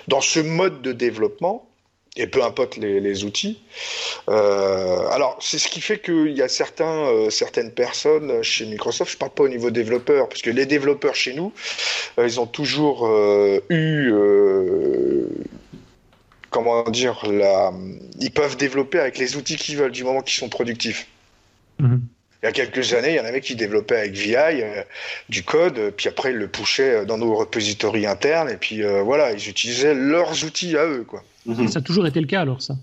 dans 0.08 0.22
ce 0.22 0.40
mode 0.40 0.82
de 0.82 0.92
développement. 0.92 1.68
Et 2.18 2.28
peu 2.28 2.44
importe 2.44 2.76
les, 2.76 3.00
les 3.00 3.24
outils. 3.24 3.62
Euh, 4.28 5.08
alors, 5.12 5.38
c'est 5.40 5.58
ce 5.58 5.70
qui 5.70 5.80
fait 5.80 6.00
qu'il 6.00 6.34
y 6.36 6.42
a 6.42 6.50
certains, 6.50 7.06
euh, 7.06 7.30
certaines 7.30 7.72
personnes 7.72 8.44
chez 8.44 8.66
Microsoft, 8.66 9.14
je 9.14 9.18
parle 9.18 9.32
pas 9.32 9.44
au 9.44 9.48
niveau 9.48 9.72
développeurs, 9.72 10.28
parce 10.28 10.42
que 10.42 10.50
les 10.50 10.66
développeurs 10.66 11.16
chez 11.16 11.34
nous, 11.34 11.54
euh, 12.20 12.28
ils 12.28 12.42
ont 12.42 12.48
toujours 12.48 13.08
euh, 13.08 13.62
eu 13.70 14.12
comment 16.52 16.84
dire, 16.84 17.26
la... 17.28 17.72
ils 18.20 18.30
peuvent 18.30 18.58
développer 18.58 19.00
avec 19.00 19.18
les 19.18 19.36
outils 19.36 19.56
qu'ils 19.56 19.78
veulent 19.78 19.92
du 19.92 20.04
moment 20.04 20.22
qu'ils 20.22 20.40
sont 20.40 20.50
productifs. 20.50 21.08
Mmh. 21.80 21.98
Il 22.44 22.46
y 22.46 22.50
a 22.50 22.52
quelques 22.52 22.94
années, 22.94 23.12
il 23.12 23.16
y 23.16 23.20
en 23.20 23.26
avait 23.26 23.42
qui 23.42 23.56
développaient 23.56 23.98
avec 23.98 24.14
VI 24.14 24.36
euh, 24.36 24.84
du 25.30 25.44
code, 25.44 25.94
puis 25.98 26.08
après 26.08 26.32
ils 26.32 26.38
le 26.38 26.48
pushaient 26.48 27.06
dans 27.06 27.18
nos 27.18 27.36
repositories 27.36 28.06
internes, 28.06 28.50
et 28.50 28.58
puis 28.58 28.84
euh, 28.84 29.02
voilà, 29.02 29.32
ils 29.32 29.50
utilisaient 29.50 29.96
leurs 29.96 30.44
outils 30.44 30.78
à 30.78 30.86
eux. 30.86 31.04
Quoi. 31.08 31.24
Mmh. 31.48 31.68
Ça 31.68 31.80
a 31.80 31.82
toujours 31.82 32.06
été 32.06 32.20
le 32.20 32.28
cas 32.28 32.42
alors, 32.42 32.62
ça? 32.62 32.76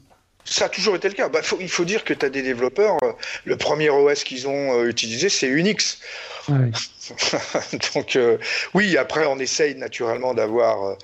Ça 0.50 0.64
a 0.64 0.68
toujours 0.68 0.96
été 0.96 1.09
le 1.09 1.14
cas. 1.14 1.28
Bah, 1.28 1.42
faut, 1.42 1.59
il 1.61 1.68
faut 1.68 1.85
dire 1.85 2.04
que 2.04 2.14
tu 2.14 2.24
as 2.24 2.31
des 2.31 2.42
développeurs, 2.42 2.96
euh, 3.02 3.12
le 3.44 3.57
premier 3.57 3.90
OS 3.90 4.24
qu'ils 4.24 4.48
ont 4.48 4.81
euh, 4.81 4.88
utilisé, 4.88 5.28
c'est 5.28 5.46
Unix. 5.46 6.00
Ouais. 6.48 6.70
Donc 7.94 8.16
euh, 8.16 8.38
oui, 8.74 8.96
après 8.96 9.26
on 9.26 9.38
essaye 9.38 9.74
naturellement 9.74 10.35
d'avoir... 10.35 10.96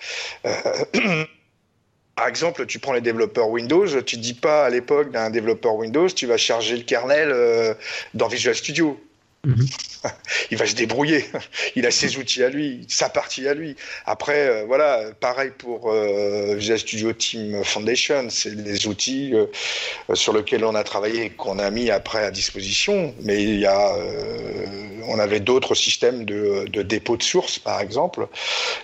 Par 2.17 2.29
exemple, 2.29 2.67
tu 2.67 2.79
prends 2.79 2.93
les 2.93 3.01
développeurs 3.01 3.49
Windows, 3.49 3.87
tu 4.03 4.17
dis 4.17 4.35
pas 4.35 4.65
à 4.65 4.71
l'époque 4.71 5.11
d'un 5.11 5.31
développeur 5.31 5.75
Windows, 5.75 6.09
tu 6.09 6.27
vas 6.27 6.37
charger 6.37 6.77
le 6.77 6.85
kernel 6.85 7.77
dans 8.15 8.29
Visual 8.29 8.55
Studio. 8.55 9.01
Mhm. 9.45 9.67
il 10.51 10.59
va 10.59 10.67
se 10.67 10.75
débrouiller. 10.75 11.25
Il 11.77 11.87
a 11.87 11.91
ses 11.91 12.19
outils 12.19 12.43
à 12.43 12.49
lui, 12.49 12.85
sa 12.89 13.09
partie 13.09 13.49
à 13.49 13.55
lui. 13.55 13.77
Après, 14.07 14.49
euh, 14.49 14.65
voilà, 14.67 15.11
pareil 15.21 15.51
pour 15.57 15.91
euh, 15.91 16.55
Visual 16.57 16.79
Studio 16.79 17.13
Team 17.13 17.65
Foundation, 17.65 18.27
c'est 18.31 18.55
des 18.63 18.87
outils 18.87 19.35
euh, 19.35 19.47
sur 20.15 20.33
lesquels 20.33 20.65
on 20.65 20.75
a 20.75 20.85
travaillé, 20.85 21.31
qu'on 21.31 21.59
a 21.59 21.71
mis 21.71 21.91
après 21.91 22.25
à 22.25 22.31
disposition. 22.31 23.15
Mais 23.23 23.43
il 23.43 23.59
y 23.59 23.67
a, 23.67 23.97
on 25.09 25.19
avait 25.19 25.41
d'autres 25.41 25.75
systèmes 25.75 26.25
de, 26.25 26.67
de, 26.69 26.83
dépôt 26.83 27.17
de 27.17 27.23
sources, 27.23 27.59
par 27.59 27.81
exemple, 27.81 28.29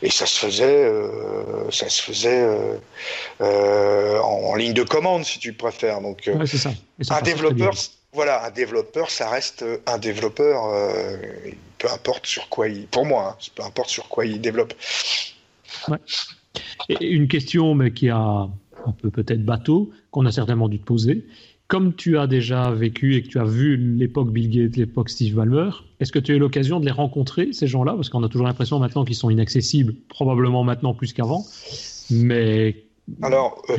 et 0.02 0.10
ça 0.10 0.26
se 0.26 0.38
faisait, 0.38 0.90
ça 1.70 1.88
se 1.88 2.02
faisait 2.02 2.44
en, 3.40 3.44
en, 4.22 4.54
ligne 4.54 4.72
de 4.72 4.82
commande, 4.82 5.24
si 5.24 5.38
tu 5.38 5.52
préfères. 5.52 6.00
Donc, 6.00 6.28
ouais, 6.32 6.46
ça. 6.46 6.70
un 7.10 7.22
développeur 7.22 7.74
voilà, 8.12 8.44
un 8.44 8.50
développeur, 8.50 9.10
ça 9.10 9.28
reste 9.30 9.64
un 9.86 9.98
développeur, 9.98 10.64
euh, 10.66 11.16
peu 11.78 11.88
importe 11.90 12.26
sur 12.26 12.48
quoi 12.48 12.68
il, 12.68 12.86
pour 12.86 13.06
moi, 13.06 13.36
hein, 13.38 13.50
peu 13.54 13.62
importe 13.62 13.88
sur 13.88 14.08
quoi 14.08 14.26
il 14.26 14.40
développe. 14.40 14.74
Ouais. 15.88 15.98
Et 16.88 17.06
une 17.06 17.28
question, 17.28 17.74
mais 17.74 17.92
qui 17.92 18.08
a 18.08 18.18
un 18.18 18.92
peu 19.00 19.10
peut-être 19.10 19.44
bateau, 19.44 19.90
qu'on 20.10 20.26
a 20.26 20.32
certainement 20.32 20.68
dû 20.68 20.80
te 20.80 20.84
poser. 20.84 21.26
Comme 21.68 21.94
tu 21.94 22.18
as 22.18 22.26
déjà 22.26 22.72
vécu 22.72 23.14
et 23.14 23.22
que 23.22 23.28
tu 23.28 23.38
as 23.38 23.44
vu 23.44 23.76
l'époque 23.76 24.32
Bill 24.32 24.50
Gates, 24.50 24.76
l'époque 24.76 25.08
Steve 25.08 25.34
Ballmer, 25.34 25.70
est-ce 26.00 26.10
que 26.10 26.18
tu 26.18 26.32
as 26.32 26.34
eu 26.34 26.38
l'occasion 26.38 26.80
de 26.80 26.86
les 26.86 26.90
rencontrer, 26.90 27.52
ces 27.52 27.68
gens-là? 27.68 27.92
Parce 27.94 28.08
qu'on 28.08 28.24
a 28.24 28.28
toujours 28.28 28.48
l'impression 28.48 28.80
maintenant 28.80 29.04
qu'ils 29.04 29.14
sont 29.14 29.30
inaccessibles, 29.30 29.94
probablement 30.08 30.64
maintenant 30.64 30.94
plus 30.94 31.12
qu'avant. 31.12 31.46
Mais 32.10 32.86
alors, 33.22 33.62
euh... 33.70 33.76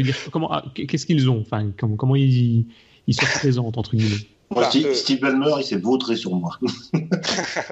ah, 0.50 0.64
qu'est-ce 0.74 1.06
qu'ils 1.06 1.30
ont? 1.30 1.42
Enfin, 1.42 1.72
comment, 1.78 1.98
comment 1.98 2.16
ils 2.16 2.66
ils 3.08 3.16
se 3.16 3.26
présentent, 3.26 3.78
entre 3.78 3.96
guillemets. 3.96 4.26
Moi, 4.52 4.70
Steve, 4.70 4.88
euh... 4.88 4.94
Steve, 4.94 5.20
Ballmer, 5.22 5.54
il 5.60 5.64
s'est 5.64 5.78
vautré 5.78 6.16
sur 6.16 6.36
moi. 6.36 6.58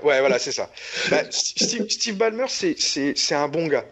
ouais, 0.03 0.19
voilà, 0.19 0.39
c'est 0.39 0.51
ça. 0.51 0.69
Bah, 1.09 1.23
Steve, 1.29 1.89
Steve 1.89 2.15
Ballmer, 2.15 2.45
c'est 2.47 3.35
un 3.35 3.47
bon 3.47 3.67
gars 3.67 3.85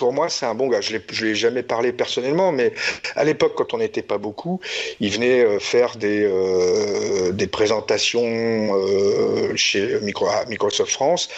pour 0.00 0.14
moi, 0.14 0.30
c'est 0.30 0.46
un 0.46 0.54
bon 0.54 0.68
gars. 0.68 0.80
Je 0.80 0.96
ne 0.96 1.20
lui 1.20 1.30
ai 1.32 1.34
jamais 1.34 1.62
parlé 1.62 1.92
personnellement, 1.92 2.52
mais 2.52 2.72
à 3.16 3.22
l'époque, 3.22 3.52
quand 3.54 3.74
on 3.74 3.78
n'était 3.78 4.00
pas 4.00 4.16
beaucoup, 4.16 4.58
il 4.98 5.12
venait 5.12 5.44
euh, 5.44 5.58
faire 5.58 5.96
des, 5.96 6.24
euh, 6.24 7.32
des 7.32 7.46
présentations 7.46 8.22
euh, 8.22 9.54
chez 9.56 10.00
Microsoft 10.00 10.90
France. 10.90 11.28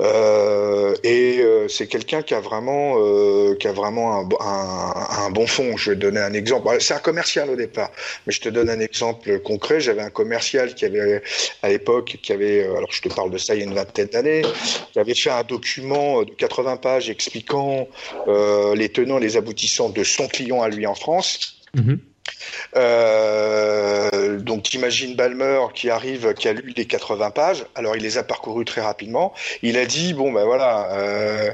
Euh, 0.00 0.94
et 1.02 1.40
euh, 1.40 1.66
c'est 1.66 1.88
quelqu'un 1.88 2.22
qui 2.22 2.34
a 2.34 2.40
vraiment, 2.40 2.94
qui 3.56 3.66
a 3.66 3.72
vraiment 3.72 4.20
un, 4.20 5.24
un, 5.24 5.30
bon 5.30 5.48
fond. 5.48 5.76
Je 5.76 5.90
vais 5.90 5.96
donner 5.96 6.20
un 6.20 6.32
exemple. 6.32 6.68
C'est 6.78 6.94
un 6.94 7.00
commercial 7.00 7.50
au 7.50 7.56
départ, 7.56 7.90
mais 8.26 8.32
je 8.32 8.40
te 8.40 8.48
donne 8.48 8.70
un 8.70 8.78
exemple 8.78 9.40
concret. 9.40 9.80
J'avais 9.80 10.02
un 10.02 10.10
commercial 10.10 10.76
qui 10.76 10.84
avait, 10.84 11.22
à 11.62 11.70
l'époque, 11.70 12.18
qui 12.22 12.32
avait, 12.32 12.62
alors 12.62 12.92
je 12.92 13.02
te 13.02 13.08
parle 13.08 13.32
de 13.32 13.38
ça 13.38 13.56
il 13.56 13.58
y 13.58 13.62
a 13.62 13.64
une 13.64 13.74
vingtaine 13.74 14.06
d'années, 14.06 14.42
qui 14.92 15.00
avait 15.00 15.14
fait 15.14 15.30
un 15.30 15.42
document 15.42 16.22
de 16.22 16.30
80 16.30 16.76
pages 16.76 17.10
expliquant 17.10 17.88
les 18.26 18.88
tenants 18.88 19.18
les 19.18 19.36
aboutissants 19.36 19.90
de 19.90 20.04
son 20.04 20.28
client 20.28 20.62
à 20.62 20.68
lui 20.68 20.86
en 20.86 20.94
France. 20.94 21.62
Mmh. 21.74 21.94
Euh, 22.76 24.38
donc 24.38 24.74
imagine 24.74 25.14
Balmer 25.14 25.60
qui 25.74 25.90
arrive, 25.90 26.34
qui 26.34 26.48
a 26.48 26.52
lu 26.52 26.72
les 26.76 26.86
80 26.86 27.30
pages. 27.30 27.64
Alors 27.74 27.96
il 27.96 28.02
les 28.02 28.18
a 28.18 28.22
parcourus 28.22 28.64
très 28.64 28.80
rapidement. 28.80 29.32
Il 29.62 29.76
a 29.76 29.86
dit 29.86 30.14
bon 30.14 30.32
ben 30.32 30.44
voilà, 30.44 30.92
euh, 30.92 31.50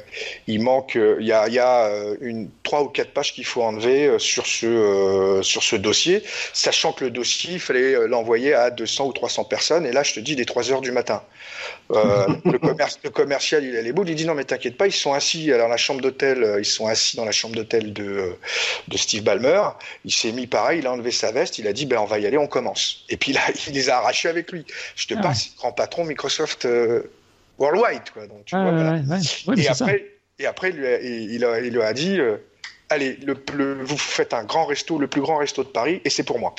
il 0.46 0.62
manque, 0.62 0.94
il 0.94 1.26
y 1.26 1.32
a, 1.32 1.48
il 1.48 1.54
y 1.54 1.58
a 1.58 1.86
euh, 1.86 2.16
une 2.20 2.50
trois 2.62 2.82
ou 2.82 2.88
quatre 2.88 3.12
pages 3.12 3.32
qu'il 3.32 3.44
faut 3.44 3.62
enlever 3.62 4.06
euh, 4.06 4.18
sur 4.18 4.46
ce 4.46 4.66
euh, 4.66 5.42
sur 5.42 5.62
ce 5.62 5.76
dossier, 5.76 6.22
sachant 6.52 6.92
que 6.92 7.04
le 7.04 7.10
dossier 7.10 7.54
il 7.54 7.60
fallait 7.60 8.06
l'envoyer 8.06 8.54
à 8.54 8.70
200 8.70 9.06
ou 9.06 9.12
300 9.12 9.44
personnes. 9.44 9.86
Et 9.86 9.92
là 9.92 10.02
je 10.02 10.14
te 10.14 10.20
dis 10.20 10.36
des 10.36 10.44
3 10.44 10.72
heures 10.72 10.80
du 10.80 10.92
matin. 10.92 11.22
le, 11.90 12.58
commerce, 12.58 12.98
le 13.02 13.10
commercial 13.10 13.64
il 13.64 13.74
a 13.76 13.80
les 13.80 13.92
boules, 13.92 14.10
il 14.10 14.14
dit 14.14 14.26
non 14.26 14.34
mais 14.34 14.44
t'inquiète 14.44 14.76
pas, 14.76 14.86
ils 14.86 14.92
sont 14.92 15.14
assis 15.14 15.52
alors 15.52 15.68
la 15.68 15.78
chambre 15.78 16.02
d'hôtel, 16.02 16.56
ils 16.58 16.64
sont 16.64 16.86
assis 16.86 17.16
dans 17.16 17.24
la 17.24 17.32
chambre 17.32 17.56
d'hôtel 17.56 17.92
de 17.92 18.36
de 18.88 18.96
Steve 18.96 19.22
Ballmer. 19.22 19.62
Il 20.04 20.12
s'est 20.12 20.32
mis 20.32 20.46
pareil, 20.68 20.80
il 20.80 20.86
a 20.86 20.92
enlevé 20.92 21.10
sa 21.10 21.32
veste, 21.32 21.58
il 21.58 21.66
a 21.66 21.72
dit 21.72 21.86
ben 21.86 21.98
on 21.98 22.04
va 22.04 22.18
y 22.18 22.26
aller, 22.26 22.36
on 22.36 22.46
commence. 22.46 23.04
Et 23.08 23.16
puis 23.16 23.32
là, 23.32 23.40
il 23.66 23.72
les 23.72 23.88
a 23.88 23.98
arrachés 23.98 24.28
avec 24.28 24.52
lui. 24.52 24.66
Je 24.96 25.06
te 25.06 25.14
ah 25.16 25.22
passe, 25.22 25.54
grand 25.56 25.72
patron 25.72 26.04
Microsoft 26.04 26.66
euh, 26.66 27.10
Worldwide, 27.58 28.10
quoi. 28.12 28.26
Donc, 28.26 28.44
tu 28.44 28.54
ah, 28.54 28.62
vois, 28.62 28.72
ouais, 28.72 29.00
voilà. 29.02 29.20
ouais, 29.48 29.62
et, 29.62 29.68
après, 29.68 30.04
et 30.38 30.46
après, 30.46 30.70
il, 30.70 30.76
lui 30.76 30.86
a, 30.86 31.00
il, 31.00 31.44
a, 31.44 31.60
il 31.60 31.72
lui 31.72 31.82
a 31.82 31.92
dit 31.94 32.20
euh, 32.20 32.36
allez, 32.90 33.16
le, 33.16 33.34
le, 33.54 33.82
vous 33.82 33.96
faites 33.96 34.34
un 34.34 34.44
grand 34.44 34.66
resto, 34.66 34.98
le 34.98 35.06
plus 35.06 35.22
grand 35.22 35.38
resto 35.38 35.64
de 35.64 35.68
Paris, 35.68 36.02
et 36.04 36.10
c'est 36.10 36.22
pour 36.22 36.38
moi 36.38 36.54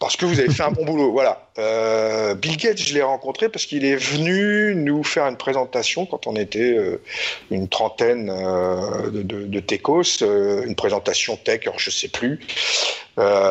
parce 0.00 0.16
que 0.16 0.24
vous 0.24 0.40
avez 0.40 0.50
fait 0.50 0.62
un 0.62 0.70
bon 0.70 0.84
boulot. 0.86 1.12
Voilà. 1.12 1.50
Euh, 1.58 2.34
Bill 2.34 2.56
Gates, 2.56 2.78
je 2.78 2.94
l'ai 2.94 3.02
rencontré 3.02 3.50
parce 3.50 3.66
qu'il 3.66 3.84
est 3.84 3.96
venu 3.96 4.74
nous 4.74 5.04
faire 5.04 5.26
une 5.26 5.36
présentation 5.36 6.06
quand 6.06 6.26
on 6.26 6.36
était 6.36 6.74
euh, 6.74 7.02
une 7.50 7.68
trentaine 7.68 8.30
euh, 8.30 9.10
de, 9.10 9.22
de, 9.22 9.60
techos, 9.60 10.22
une 10.22 10.74
présentation 10.74 11.36
tech, 11.36 11.60
alors 11.66 11.78
je 11.78 11.90
sais 11.90 12.08
plus, 12.08 12.40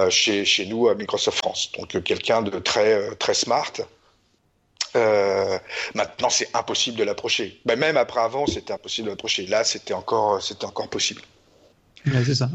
chez, 0.10 0.44
chez 0.44 0.66
nous 0.66 0.90
à 0.90 0.96
Microsoft 0.96 1.38
France. 1.38 1.72
Donc 1.78 2.04
quelqu'un 2.04 2.42
de 2.42 2.58
très 2.58 3.16
très 3.18 3.36
smart. 3.36 3.72
maintenant, 5.94 6.32
c'est 6.32 6.50
impossible 6.56 6.98
de 6.98 7.04
l'approcher. 7.04 7.62
Ben, 7.66 7.78
même 7.78 7.96
après 7.96 8.22
avant, 8.22 8.48
c'était 8.48 8.74
impossible 8.74 9.06
de 9.06 9.12
l'approcher. 9.12 9.46
Là, 9.46 9.64
c'était 9.64 9.94
encore 9.94 10.42
c'était 10.42 10.66
encore 10.66 10.90
possible. 10.90 11.22
C'est 12.26 12.34
ça. 12.34 12.50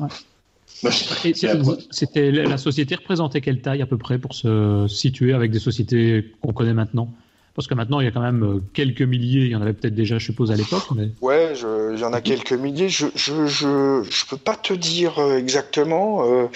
C'était 1.90 2.30
la 2.30 2.58
société 2.58 2.96
représentait 2.96 3.40
quelle 3.40 3.60
taille 3.60 3.82
à 3.82 3.86
peu 3.86 3.98
près 3.98 4.18
pour 4.18 4.34
se 4.34 4.86
situer 4.88 5.32
avec 5.32 5.50
des 5.50 5.60
sociétés 5.60 6.32
qu'on 6.42 6.52
connaît 6.52 6.74
maintenant 6.74 7.08
Parce 7.54 7.68
que 7.68 7.74
maintenant 7.74 8.00
il 8.00 8.04
y 8.04 8.08
a 8.08 8.10
quand 8.10 8.20
même 8.20 8.60
quelques 8.72 9.02
milliers, 9.02 9.44
il 9.44 9.50
y 9.50 9.56
en 9.56 9.62
avait 9.62 9.72
peut-être 9.72 9.94
déjà, 9.94 10.18
je 10.18 10.26
suppose, 10.26 10.50
à 10.50 10.56
l'époque. 10.56 10.84
Mais... 10.94 11.10
Ouais, 11.20 11.52
je, 11.54 11.94
il 11.94 12.00
y 12.00 12.04
en 12.04 12.12
a 12.12 12.20
quelques 12.20 12.52
milliers. 12.52 12.88
Je 12.88 13.06
je, 13.14 13.46
je, 13.46 14.02
je 14.08 14.26
peux 14.28 14.36
pas 14.36 14.56
te 14.56 14.74
dire 14.74 15.18
exactement. 15.38 16.24
Euh, 16.24 16.48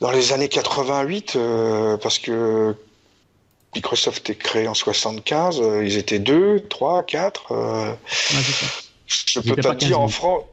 dans 0.00 0.10
les 0.10 0.32
années 0.32 0.48
88, 0.48 1.34
euh, 1.36 1.96
parce 1.96 2.18
que 2.18 2.74
Microsoft 3.74 4.30
est 4.30 4.36
créé 4.36 4.68
en 4.68 4.74
75, 4.74 5.60
euh, 5.60 5.84
ils 5.84 5.96
étaient 5.96 6.18
deux, 6.18 6.60
trois, 6.68 7.02
quatre. 7.02 7.52
Euh, 7.52 7.90
ouais, 7.90 7.96
je 9.06 9.40
peux 9.40 9.56
pas 9.56 9.74
te 9.74 9.84
dire 9.84 10.00
en 10.00 10.08
France. 10.08 10.44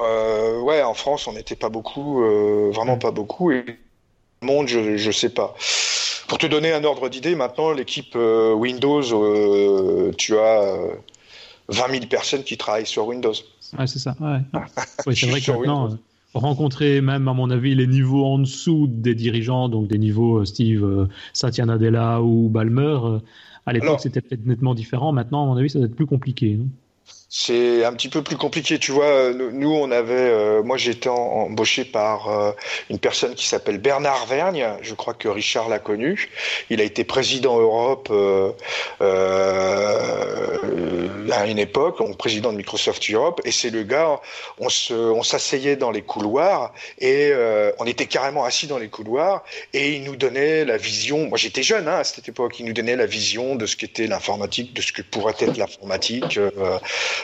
Euh, 0.00 0.60
ouais, 0.60 0.82
en 0.82 0.94
France, 0.94 1.26
on 1.26 1.32
n'était 1.32 1.56
pas 1.56 1.68
beaucoup, 1.68 2.22
euh, 2.22 2.70
vraiment 2.72 2.98
pas 2.98 3.10
beaucoup. 3.10 3.50
Et 3.50 3.64
le 4.42 4.46
monde, 4.46 4.68
je, 4.68 4.96
je 4.96 5.10
sais 5.10 5.30
pas. 5.30 5.54
Pour 6.28 6.38
te 6.38 6.46
donner 6.46 6.72
un 6.72 6.84
ordre 6.84 7.08
d'idée, 7.08 7.34
maintenant, 7.34 7.72
l'équipe 7.72 8.14
euh, 8.14 8.52
Windows, 8.52 9.02
tu 10.12 10.36
as 10.36 10.76
20 11.68 11.90
000 11.90 12.06
personnes 12.06 12.44
qui 12.44 12.56
travaillent 12.56 12.86
sur 12.86 13.06
Windows. 13.06 13.34
Ouais, 13.78 13.86
c'est 13.86 13.98
ça. 13.98 14.14
Ouais. 14.20 14.40
ouais 15.06 15.14
c'est 15.14 15.26
vrai 15.26 15.40
que 15.40 15.50
maintenant, 15.50 15.98
rencontrer 16.34 17.00
même, 17.00 17.26
à 17.28 17.32
mon 17.32 17.50
avis, 17.50 17.74
les 17.74 17.86
niveaux 17.86 18.24
en 18.24 18.38
dessous 18.38 18.86
des 18.88 19.14
dirigeants, 19.14 19.68
donc 19.68 19.88
des 19.88 19.98
niveaux 19.98 20.44
Steve, 20.44 21.08
Satya 21.32 21.66
Nadella 21.66 22.22
ou 22.22 22.48
Balmer, 22.48 22.98
à 23.66 23.72
l'époque, 23.72 24.00
c'était 24.00 24.20
peut-être 24.20 24.46
nettement 24.46 24.74
différent. 24.74 25.12
Maintenant, 25.12 25.44
à 25.44 25.46
mon 25.46 25.56
avis, 25.56 25.70
ça 25.70 25.78
va 25.78 25.86
être 25.86 25.96
plus 25.96 26.06
compliqué. 26.06 26.56
Non? 26.56 26.68
C'est 27.30 27.84
un 27.84 27.92
petit 27.92 28.08
peu 28.08 28.22
plus 28.22 28.36
compliqué. 28.36 28.78
Tu 28.78 28.90
vois, 28.90 29.32
nous, 29.32 29.70
on 29.70 29.90
avait, 29.90 30.14
euh, 30.14 30.62
moi, 30.62 30.78
j'étais 30.78 31.10
embauché 31.10 31.84
par 31.84 32.28
euh, 32.30 32.52
une 32.88 32.98
personne 32.98 33.34
qui 33.34 33.46
s'appelle 33.46 33.76
Bernard 33.78 34.24
Vergne. 34.26 34.66
Je 34.80 34.94
crois 34.94 35.12
que 35.12 35.28
Richard 35.28 35.68
l'a 35.68 35.78
connu. 35.78 36.30
Il 36.70 36.80
a 36.80 36.84
été 36.84 37.04
président 37.04 37.58
Europe 37.58 38.08
euh, 38.10 38.52
euh, 39.02 40.58
à 41.32 41.46
une 41.46 41.58
époque, 41.58 41.98
donc 41.98 42.16
président 42.16 42.50
de 42.50 42.56
Microsoft 42.56 43.10
Europe. 43.10 43.42
Et 43.44 43.52
c'est 43.52 43.68
le 43.68 43.82
gars, 43.82 44.20
on 44.58 44.70
se, 44.70 44.94
on 44.94 45.22
s'asseyait 45.22 45.76
dans 45.76 45.90
les 45.90 46.02
couloirs 46.02 46.72
et 46.98 47.30
euh, 47.32 47.72
on 47.78 47.84
était 47.84 48.06
carrément 48.06 48.44
assis 48.44 48.66
dans 48.66 48.78
les 48.78 48.88
couloirs 48.88 49.44
et 49.74 49.96
il 49.96 50.04
nous 50.04 50.16
donnait 50.16 50.64
la 50.64 50.78
vision. 50.78 51.28
Moi, 51.28 51.36
j'étais 51.36 51.62
jeune 51.62 51.88
hein, 51.88 51.98
à 51.98 52.04
cette 52.04 52.26
époque. 52.26 52.58
Il 52.58 52.64
nous 52.64 52.72
donnait 52.72 52.96
la 52.96 53.04
vision 53.04 53.54
de 53.54 53.66
ce 53.66 53.76
qu'était 53.76 54.06
l'informatique, 54.06 54.72
de 54.72 54.80
ce 54.80 54.92
que 54.92 55.02
pourrait 55.02 55.34
être 55.40 55.58
l'informatique 55.58 56.38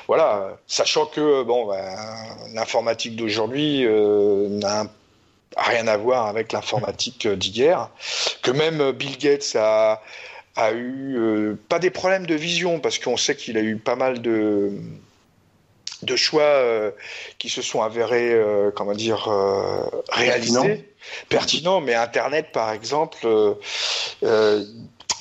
voilà, 0.09 0.57
sachant 0.66 1.07
que 1.07 1.42
bon, 1.42 1.66
ben, 1.66 1.96
l'informatique 2.54 3.16
d'aujourd'hui 3.16 3.85
euh, 3.87 4.48
n'a 4.48 4.87
rien 5.57 5.87
à 5.87 5.96
voir 5.96 6.26
avec 6.26 6.52
l'informatique 6.52 7.28
d'hier, 7.28 7.90
que 8.42 8.50
même 8.50 8.92
Bill 8.92 9.16
Gates 9.18 9.57
a, 9.57 10.02
a 10.57 10.72
eu 10.72 11.16
euh, 11.16 11.59
pas 11.68 11.78
des 11.78 11.90
problèmes 11.90 12.26
de 12.26 12.35
vision 12.35 12.80
parce 12.80 12.98
qu'on 12.98 13.16
sait 13.16 13.37
qu'il 13.37 13.57
a 13.57 13.61
eu 13.61 13.76
pas 13.76 13.96
mal 13.96 14.20
de 14.20 14.72
de 16.02 16.16
choix 16.16 16.61
qui 17.38 17.48
se 17.48 17.62
sont 17.62 17.80
avérés, 17.80 18.38
comment 18.74 18.92
dire, 18.92 19.26
réalisés, 20.11 20.87
pertinents. 21.30 21.80
Mais 21.80 21.94
Internet, 21.94 22.52
par 22.52 22.72
exemple, 22.72 23.26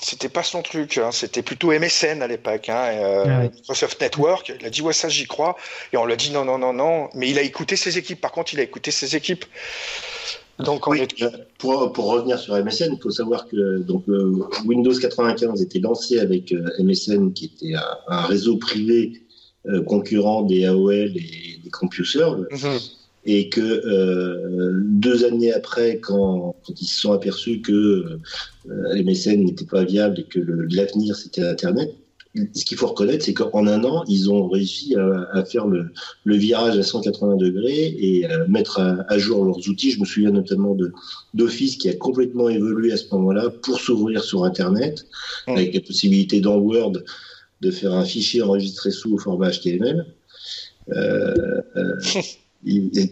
c'était 0.04 0.30
pas 0.30 0.44
son 0.44 0.62
truc, 0.62 0.98
hein. 0.98 1.12
c'était 1.12 1.42
plutôt 1.42 1.72
MSN 1.72 2.22
à 2.22 2.28
l'époque, 2.28 2.70
hein, 2.70 2.90
euh, 2.92 3.44
Microsoft 3.44 4.02
Network. 4.02 4.54
Il 4.60 4.66
a 4.66 4.70
dit 4.70 4.82
ouais 4.82 4.94
ça 4.94 5.10
j'y 5.10 5.26
crois, 5.26 5.56
et 5.92 5.98
on 5.98 6.06
l'a 6.06 6.16
dit 6.16 6.32
non 6.32 6.46
non 6.46 6.58
non 6.58 6.74
non, 6.74 7.10
mais 7.16 7.30
il 7.30 7.40
a 7.40 7.42
écouté 7.42 7.76
ses 7.76 7.98
équipes. 7.98 8.20
Par 8.20 8.32
contre, 8.32 8.54
il 8.54 8.60
a 8.60 8.64
écouté 8.64 8.92
ses 8.92 9.16
équipes. 9.16 9.46
Donc 10.60 10.86
oui, 10.88 11.08
euh, 11.22 11.30
pour, 11.58 11.92
pour, 11.94 12.06
revenir 12.12 12.38
sur 12.38 12.56
MSN, 12.56 12.94
il 12.94 13.02
faut 13.02 13.10
savoir 13.10 13.48
que 13.48 13.80
donc 13.80 14.08
euh, 14.08 14.48
Windows 14.66 14.94
95 14.94 15.62
était 15.62 15.80
lancé 15.80 16.20
avec 16.20 16.54
MSN, 16.80 17.34
qui 17.34 17.46
était 17.46 17.74
un, 18.08 18.22
réseau 18.22 18.58
privé 18.58 19.24
concurrent 19.88 20.44
des 20.44 20.66
AOL 20.66 21.16
et 21.16 21.60
des 21.64 21.70
CompuServe. 21.72 22.46
Mhm 22.52 22.80
et 23.26 23.50
que 23.50 23.62
euh, 23.62 24.82
deux 24.86 25.26
années 25.26 25.54
après, 25.54 26.00
quand, 26.00 26.56
quand, 26.66 26.82
ils 26.82 26.86
se 26.86 27.00
sont 27.02 27.14
aperçus 27.14 27.62
que 27.62 27.72
euh, 27.72 28.94
les 28.94 29.04
mécènes 29.04 29.46
n'étaient 29.46 29.66
pas 29.66 29.84
viables 29.84 30.20
et 30.20 30.24
que 30.24 30.40
l'avenir 30.40 31.16
c'était 31.16 31.46
Internet, 31.46 31.94
ce 32.56 32.66
qu'il 32.66 32.78
faut 32.78 32.88
reconnaître, 32.88 33.24
c'est 33.24 33.34
qu'en 33.34 33.68
un 33.68 33.84
an, 33.84 34.04
ils 34.08 34.32
ont 34.32 34.48
réussi 34.48 34.96
à, 34.96 35.30
à 35.34 35.46
faire 35.46 35.68
le, 35.68 35.92
le, 36.24 36.36
virage 36.36 36.78
à 36.78 36.84
180 36.84 37.36
degrés 37.36 37.96
et 37.98 38.26
à 38.26 38.48
mettre 38.48 38.80
à, 38.80 39.18
jour 39.20 39.46
leurs 39.46 39.70
outils. 39.70 39.92
Je 39.92 40.00
me 40.00 40.06
souviens 40.06 40.32
notamment 40.32 40.74
de 40.74 40.92
d'Office 41.36 41.78
qui 41.78 41.90
a 41.90 41.94
complètement 41.94 42.50
évolué 42.50 42.92
à 42.92 42.98
ce 42.98 43.06
moment-là 43.12 43.52
pour 43.62 43.80
s'ouvrir 43.80 44.24
sur 44.24 44.46
Internet, 44.46 45.06
mmh. 45.48 45.52
avec 45.52 45.76
la 45.76 45.82
possibilité 45.82 46.42
dans 46.42 46.58
Word 46.58 47.04
de 47.62 47.72
faire 47.72 47.94
un 47.94 48.06
fichier 48.06 48.42
enregistré 48.42 48.90
sous 48.90 49.14
au 49.14 49.18
format 49.20 49.52
HTML. 49.52 50.06
Euh, 50.90 51.62
euh 51.76 51.96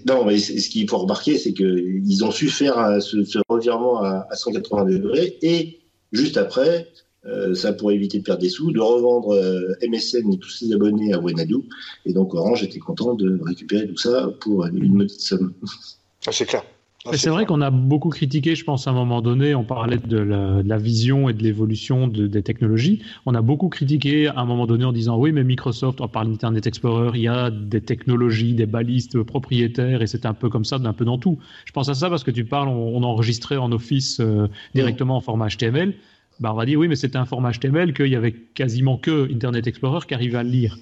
non, 0.05 0.25
mais 0.25 0.37
ce 0.39 0.69
qu'il 0.69 0.89
faut 0.89 0.99
remarquer, 0.99 1.37
c'est 1.37 1.53
qu'ils 1.53 2.23
ont 2.23 2.31
su 2.31 2.49
faire 2.49 2.77
euh, 2.77 2.99
ce, 2.99 3.39
revirement 3.49 4.01
à, 4.01 4.27
180 4.33 4.85
degrés 4.85 5.37
et 5.41 5.79
juste 6.11 6.37
après, 6.37 6.87
euh, 7.25 7.53
ça 7.53 7.73
pour 7.73 7.91
éviter 7.91 8.19
de 8.19 8.23
perdre 8.23 8.41
des 8.41 8.49
sous, 8.49 8.71
de 8.71 8.79
revendre 8.79 9.33
euh, 9.33 9.75
MSN 9.87 10.31
et 10.31 10.37
tous 10.37 10.49
ses 10.49 10.73
abonnés 10.73 11.13
à 11.13 11.19
Wenadu. 11.19 11.57
Et 12.05 12.13
donc 12.13 12.33
Orange 12.33 12.63
était 12.63 12.79
content 12.79 13.13
de 13.13 13.39
récupérer 13.43 13.87
tout 13.87 13.97
ça 13.97 14.29
pour 14.39 14.65
une 14.65 14.99
petite 14.99 15.21
somme. 15.21 15.53
Ah, 16.25 16.31
c'est 16.31 16.45
clair 16.45 16.63
c'est 17.13 17.29
vrai 17.29 17.45
qu'on 17.45 17.61
a 17.61 17.71
beaucoup 17.71 18.09
critiqué, 18.09 18.55
je 18.55 18.63
pense, 18.63 18.87
à 18.87 18.91
un 18.91 18.93
moment 18.93 19.21
donné, 19.21 19.55
on 19.55 19.63
parlait 19.63 19.97
de 19.97 20.17
la, 20.17 20.77
vision 20.77 21.29
et 21.29 21.33
de 21.33 21.43
l'évolution 21.43 22.07
des 22.07 22.43
technologies. 22.43 23.01
On 23.25 23.35
a 23.35 23.41
beaucoup 23.41 23.69
critiqué 23.69 24.27
à 24.27 24.39
un 24.39 24.45
moment 24.45 24.67
donné 24.67 24.85
en 24.85 24.91
disant 24.91 25.17
oui, 25.17 25.31
mais 25.31 25.43
Microsoft, 25.43 26.01
on 26.01 26.07
parle 26.07 26.29
d'Internet 26.29 26.67
Explorer, 26.67 27.11
il 27.15 27.21
y 27.21 27.27
a 27.27 27.49
des 27.49 27.81
technologies, 27.81 28.53
des 28.53 28.65
balistes 28.65 29.21
propriétaires 29.23 30.01
et 30.01 30.07
c'est 30.07 30.25
un 30.25 30.33
peu 30.33 30.49
comme 30.49 30.65
ça, 30.65 30.79
d'un 30.79 30.93
peu 30.93 31.05
dans 31.05 31.17
tout. 31.17 31.39
Je 31.65 31.71
pense 31.71 31.89
à 31.89 31.93
ça 31.93 32.09
parce 32.09 32.23
que 32.23 32.31
tu 32.31 32.45
parles, 32.45 32.69
on, 32.69 33.01
enregistrait 33.03 33.57
en 33.57 33.71
Office 33.71 34.19
euh, 34.19 34.47
directement 34.75 35.17
en 35.17 35.21
format 35.21 35.47
HTML. 35.47 35.95
Bah, 36.39 36.51
on 36.53 36.55
va 36.55 36.65
dire 36.65 36.79
oui, 36.79 36.87
mais 36.87 36.95
c'était 36.95 37.17
un 37.17 37.25
format 37.25 37.51
HTML 37.51 37.93
qu'il 37.93 38.07
y 38.07 38.15
avait 38.15 38.33
quasiment 38.33 38.97
que 38.97 39.31
Internet 39.33 39.67
Explorer 39.67 40.05
qui 40.07 40.13
arrivait 40.13 40.37
à 40.37 40.43
le 40.43 40.49
lire. 40.49 40.77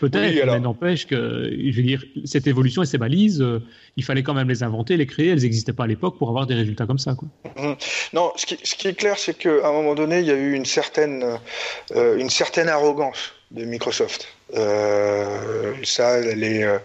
Peut-être, 0.00 0.46
mais 0.46 0.60
n'empêche 0.60 1.06
que, 1.06 1.50
je 1.50 1.76
veux 1.76 1.82
dire, 1.82 2.04
cette 2.24 2.46
évolution 2.46 2.82
et 2.82 2.86
ces 2.86 2.98
balises, 2.98 3.40
euh, 3.40 3.62
il 3.96 4.04
fallait 4.04 4.22
quand 4.22 4.34
même 4.34 4.48
les 4.48 4.62
inventer, 4.62 4.96
les 4.96 5.06
créer. 5.06 5.28
Elles 5.28 5.42
n'existaient 5.42 5.72
pas 5.72 5.84
à 5.84 5.86
l'époque 5.86 6.18
pour 6.18 6.28
avoir 6.28 6.46
des 6.46 6.54
résultats 6.54 6.86
comme 6.86 6.98
ça. 6.98 7.14
Quoi. 7.14 7.28
Mmh. 7.56 7.74
Non, 8.12 8.32
ce 8.36 8.46
qui, 8.46 8.58
ce 8.62 8.74
qui, 8.74 8.88
est 8.88 8.94
clair, 8.94 9.18
c'est 9.18 9.38
qu'à 9.38 9.68
un 9.68 9.72
moment 9.72 9.94
donné, 9.94 10.20
il 10.20 10.26
y 10.26 10.30
a 10.30 10.34
eu 10.34 10.54
une 10.54 10.64
certaine, 10.64 11.38
euh, 11.94 12.18
une 12.18 12.30
certaine 12.30 12.68
arrogance 12.68 13.32
de 13.52 13.64
Microsoft. 13.64 14.26
Euh, 14.54 15.74
ça, 15.84 16.20
les, 16.20 16.62
euh, 16.62 16.78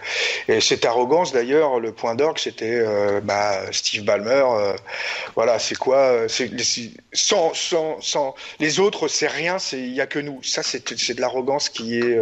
et 0.47 0.61
cette 0.61 0.85
arrogance 0.85 1.31
d'ailleurs, 1.31 1.79
le 1.79 1.91
point 1.91 2.15
d'orgue, 2.15 2.37
c'était 2.37 2.79
euh, 2.79 3.19
bah, 3.21 3.71
Steve 3.71 4.03
Ballmer. 4.03 4.43
Euh, 4.45 4.73
voilà, 5.35 5.57
c'est 5.59 5.77
quoi 5.77 6.27
C'est 6.27 6.51
sans, 7.13 7.53
sans, 7.53 7.99
sans 8.01 8.35
les 8.59 8.79
autres, 8.79 9.07
c'est 9.07 9.27
rien. 9.27 9.57
C'est 9.57 9.79
il 9.79 9.93
y 9.93 10.01
a 10.01 10.07
que 10.07 10.19
nous. 10.19 10.41
Ça, 10.43 10.61
c'est 10.61 10.97
c'est 10.97 11.15
de 11.15 11.21
l'arrogance 11.21 11.69
qui 11.69 11.97
est 11.97 12.17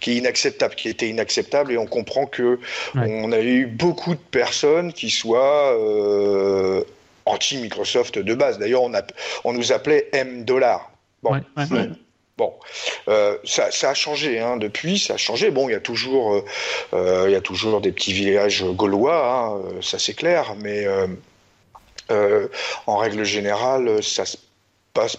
qui 0.00 0.12
est 0.12 0.16
inacceptable, 0.16 0.74
qui 0.74 0.88
était 0.88 1.08
inacceptable, 1.08 1.72
et 1.72 1.78
on 1.78 1.86
comprend 1.86 2.26
que 2.26 2.58
on 2.94 3.32
a 3.32 3.40
eu 3.40 3.66
beaucoup 3.66 4.14
de 4.14 4.20
personnes 4.20 4.92
qui 4.92 5.10
soient 5.10 5.76
anti 7.24 7.56
Microsoft 7.56 8.18
de 8.18 8.34
base. 8.34 8.58
D'ailleurs, 8.58 8.82
on 8.82 8.94
a 8.94 9.02
on 9.44 9.52
nous 9.52 9.72
appelait 9.72 10.08
M 10.12 10.44
dollar. 10.44 10.90
Bon. 11.22 11.32
Ouais, 11.32 11.40
Bon, 12.42 12.54
euh, 13.06 13.38
ça, 13.44 13.68
a 13.88 13.94
changé 13.94 14.40
hein, 14.40 14.56
depuis, 14.56 14.98
ça 14.98 15.14
a 15.14 15.16
changé. 15.16 15.52
Bon, 15.52 15.68
il 15.68 15.72
y 15.72 15.76
a 15.76 15.80
toujours, 15.80 16.34
euh, 16.34 16.44
euh 16.92 17.30
y 17.30 17.36
a 17.36 17.40
toujours 17.40 17.80
des 17.80 17.92
petits 17.92 18.12
villages 18.12 18.64
gaulois, 18.64 19.24
hein, 19.32 19.80
ça 19.80 20.00
c'est 20.00 20.14
clair, 20.14 20.56
mais 20.58 20.84
en 22.86 22.96
règle 22.96 23.22
générale, 23.22 24.02
ça 24.02 24.24
se 24.26 24.38
passe 24.92 25.16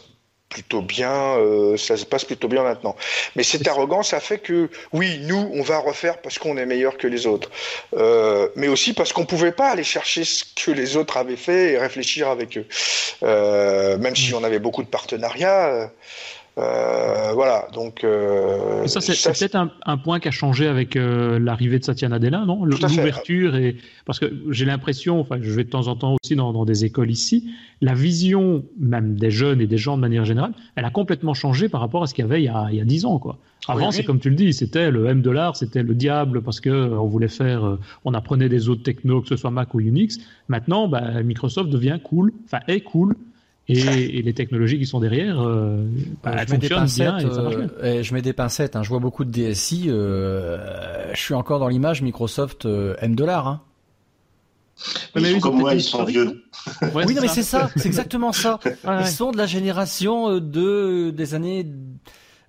plutôt 0.49 0.81
bien, 0.81 1.38
ça 1.77 1.95
se 1.95 2.05
passe 2.05 2.25
plutôt 2.25 2.49
bien 2.49 2.63
maintenant. 2.63 2.95
Mais 3.38 3.43
cette 3.43 3.67
arrogance 3.67 4.13
a 4.13 4.19
fait 4.19 4.39
que, 4.39 4.69
oui, 4.91 5.19
nous, 5.21 5.49
on 5.53 5.63
va 5.63 5.79
refaire 5.79 6.21
parce 6.21 6.38
qu'on 6.38 6.57
est 6.57 6.65
meilleur 6.65 6.97
que 6.97 7.07
les 7.07 7.25
autres, 7.25 7.49
mais 8.57 8.67
aussi 8.67 8.93
parce 8.93 9.13
qu'on 9.13 9.25
pouvait 9.25 9.53
pas 9.53 9.69
aller 9.69 9.86
chercher 9.86 10.25
ce 10.25 10.43
que 10.43 10.71
les 10.71 10.97
autres 10.97 11.15
avaient 11.15 11.38
fait 11.38 11.71
et 11.71 11.77
réfléchir 11.77 12.27
avec 12.27 12.57
eux, 12.57 12.67
même 13.97 14.15
si 14.15 14.33
on 14.33 14.43
avait 14.43 14.59
beaucoup 14.59 14.83
de 14.83 14.89
partenariats. 14.89 15.89
Euh, 16.59 17.31
voilà, 17.33 17.67
donc. 17.73 18.03
Euh, 18.03 18.85
ça, 18.85 19.01
c'est 19.01 19.13
peut-être 19.13 19.55
un, 19.55 19.71
un, 19.87 19.97
point 19.97 20.19
qui 20.19 20.27
a 20.27 20.31
changé 20.31 20.67
avec 20.67 20.95
euh, 20.95 21.39
l'arrivée 21.39 21.79
de 21.79 21.83
Satya 21.83 22.09
Nadella, 22.09 22.45
non? 22.45 22.63
L'ouverture 22.63 23.55
et 23.55 23.77
parce 24.05 24.19
que 24.19 24.31
j'ai 24.49 24.65
l'impression, 24.65 25.19
enfin, 25.19 25.37
je 25.41 25.49
vais 25.51 25.63
de 25.63 25.69
temps 25.69 25.87
en 25.87 25.95
temps 25.95 26.15
aussi 26.21 26.35
dans, 26.35 26.53
dans, 26.53 26.65
des 26.65 26.85
écoles 26.85 27.09
ici, 27.09 27.49
la 27.81 27.95
vision 27.95 28.63
même 28.79 29.15
des 29.15 29.31
jeunes 29.31 29.61
et 29.61 29.67
des 29.67 29.79
gens 29.79 29.95
de 29.95 30.01
manière 30.01 30.25
générale, 30.25 30.53
elle 30.75 30.85
a 30.85 30.91
complètement 30.91 31.33
changé 31.33 31.69
par 31.69 31.81
rapport 31.81 32.03
à 32.03 32.07
ce 32.07 32.13
qu'il 32.13 32.23
y 32.23 32.27
avait 32.27 32.41
il 32.41 32.45
y 32.45 32.49
a, 32.49 32.67
il 32.69 32.77
y 32.77 32.81
a 32.81 32.85
10 32.85 33.05
ans, 33.05 33.17
quoi. 33.17 33.39
Avant, 33.67 33.91
c'est 33.91 34.03
comme 34.03 34.19
tu 34.19 34.29
le 34.29 34.35
dis, 34.35 34.53
c'était 34.53 34.91
le 34.91 35.07
M 35.07 35.21
dollar, 35.21 35.55
c'était 35.55 35.83
le 35.83 35.95
diable 35.95 36.41
parce 36.41 36.59
que 36.59 36.69
on 36.69 37.07
voulait 37.07 37.29
faire, 37.29 37.77
on 38.03 38.13
apprenait 38.13 38.49
des 38.49 38.67
autres 38.67 38.83
technos, 38.83 39.21
que 39.21 39.29
ce 39.29 39.37
soit 39.37 39.51
Mac 39.51 39.73
ou 39.73 39.79
Unix. 39.79 40.19
Maintenant, 40.49 40.89
bah, 40.89 41.23
Microsoft 41.23 41.69
devient 41.69 41.97
cool, 42.03 42.33
enfin 42.45 42.59
est 42.67 42.81
cool 42.81 43.15
et, 43.69 44.21
les 44.21 44.34
technologies 44.34 44.78
qui 44.78 44.86
sont 44.86 44.99
derrière 44.99 45.41
euh, 45.41 45.86
bah, 46.21 46.43
je 46.45 46.54
fonctionnent 46.54 46.86
bien 46.86 47.17
et 47.17 47.21
ça 47.21 47.41
marche 47.41 47.56
bien. 47.56 47.69
Euh, 47.82 48.04
je 48.04 48.13
mets 48.13 48.21
des 48.21 48.34
pincettes, 48.34 48.76
hein, 48.76 48.84
je 48.84 48.89
vois 48.89 48.99
beaucoup 48.99 49.23
de 49.23 49.32
DSI, 49.32 49.86
euh, 49.88 51.13
je 51.13 51.19
suis 51.19 51.34
encore 51.34 51.60
dans 51.60 51.69
l'image 51.69 52.02
Microsoft 52.02 52.65
euh, 52.65 52.95
M 52.99 53.15
dollar. 53.15 53.47
Hein. 53.47 53.62
mais 55.15 55.39
comme 55.39 55.60
moi, 55.60 55.76
ils 55.76 55.84
sont 55.84 56.04
vieux. 56.04 56.43
oui, 56.93 57.15
non, 57.15 57.21
mais 57.21 57.28
c'est 57.28 57.43
ça, 57.43 57.69
c'est 57.78 57.88
exactement 57.88 58.34
ça. 58.34 58.60
Ils 58.99 59.08
sont 59.08 59.32
de 59.32 59.38
la 59.38 59.45
génération 59.45 60.39
de 60.39 61.12
des 61.12 61.34
années 61.36 61.65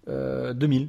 2000. 0.09 0.88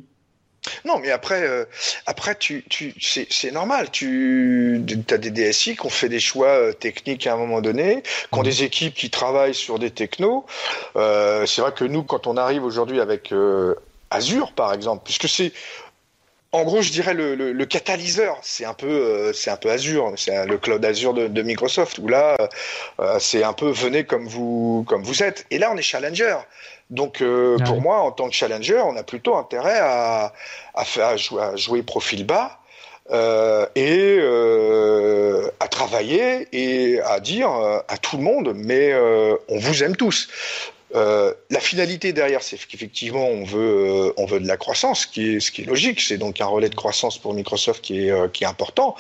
Non, 0.86 1.00
mais 1.00 1.12
après, 1.12 1.44
euh, 1.44 1.66
après, 2.06 2.36
tu, 2.36 2.64
tu, 2.70 2.94
c'est 3.00 3.52
normal. 3.52 3.90
Tu 3.92 4.84
as 5.10 5.18
des 5.18 5.32
DSI 5.32 5.76
qui 5.76 5.86
ont 5.86 5.90
fait 5.90 6.10
des 6.10 6.20
choix 6.20 6.48
euh, 6.48 6.74
techniques 6.74 7.28
à 7.28 7.34
un 7.34 7.38
moment 7.38 7.62
donné, 7.62 8.02
qui 8.04 8.38
ont 8.38 8.40
mhm. 8.40 8.46
des 8.46 8.64
équipes 8.64 8.94
qui 8.94 9.10
travaillent 9.10 9.56
sur 9.56 9.80
des 9.80 9.92
technos. 9.92 10.46
Euh, 10.96 11.46
c'est 11.46 11.62
vrai 11.62 11.72
que 11.74 11.86
nous, 11.86 12.04
quand 12.04 12.28
on 12.28 12.38
arrive 12.38 12.64
aujourd'hui 12.64 13.00
avec 13.00 13.32
euh, 13.32 13.76
Azure, 14.10 14.54
par 14.54 14.74
exemple, 14.74 15.02
puisque 15.04 15.30
c'est 15.30 15.52
en 16.56 16.64
gros, 16.64 16.82
je 16.82 16.90
dirais 16.90 17.14
le, 17.14 17.36
le, 17.36 17.52
le 17.52 17.66
catalyseur, 17.66 18.40
c'est 18.42 18.64
un 18.64 18.74
peu, 18.74 18.88
euh, 18.88 19.34
c'est 19.34 19.50
un 19.50 19.58
peu 19.58 19.70
Azure, 19.70 20.14
c'est 20.16 20.46
le 20.46 20.58
cloud 20.58 20.86
Azure 20.86 21.14
de, 21.14 21.28
de 21.28 21.42
Microsoft 21.42 21.98
où 21.98 22.08
là, 22.08 22.38
euh, 23.02 23.18
c'est 23.20 23.44
un 23.44 23.52
peu 23.52 23.70
venez 23.72 24.06
comme 24.06 24.26
vous, 24.26 24.86
comme 24.88 25.04
vous 25.04 25.22
êtes. 25.22 25.46
Et 25.52 25.60
là, 25.60 25.70
on 25.74 25.78
est 25.78 25.82
challenger. 25.82 26.38
Donc, 26.90 27.22
euh, 27.22 27.58
pour 27.66 27.82
moi, 27.82 28.00
en 28.00 28.12
tant 28.12 28.30
que 28.30 28.36
challenger, 28.36 28.80
on 28.80 28.96
a 28.96 29.04
plutôt 29.04 29.36
intérêt 29.36 29.80
à, 29.80 30.34
à 30.74 30.86
faire 30.86 31.08
à 31.08 31.18
jouer, 31.18 31.42
à 31.42 31.56
jouer 31.56 31.84
profil 31.84 32.26
bas. 32.26 32.60
et 33.76 34.20
à 35.60 35.68
travailler 35.68 36.48
et 36.52 37.00
à 37.02 37.20
dire 37.20 37.50
à 37.88 37.98
tout 37.98 38.18
le 38.18 38.24
monde 38.24 38.54
mais 38.56 38.94
on 39.48 39.60
vous 39.60 39.84
aime 39.84 39.96
tous 39.96 40.28
euh, 40.96 41.34
la 41.50 41.60
finalité 41.60 42.14
derrière, 42.14 42.42
c'est 42.42 42.58
qu'effectivement, 42.58 43.28
on 43.28 43.44
veut, 43.44 43.90
euh, 43.90 44.14
on 44.18 44.26
veut 44.26 44.40
de 44.40 44.48
la 44.48 44.56
croissance, 44.56 45.02
ce 45.02 45.08
qui 45.08 45.36
est, 45.36 45.40
ce 45.40 45.52
qui 45.52 45.64
est 45.64 45.66
logique. 45.66 46.00
C'est 46.00 46.18
donc 46.18 46.40
un 46.40 46.46
relais 46.46 46.70
de 46.70 46.76
croissance 46.76 47.18
pour 47.18 47.34
Microsoft 47.34 47.84
qui 47.84 48.08
est, 48.08 48.12
euh, 48.12 48.28
qui 48.30 48.46
est 48.46 48.48
important. 48.48 48.96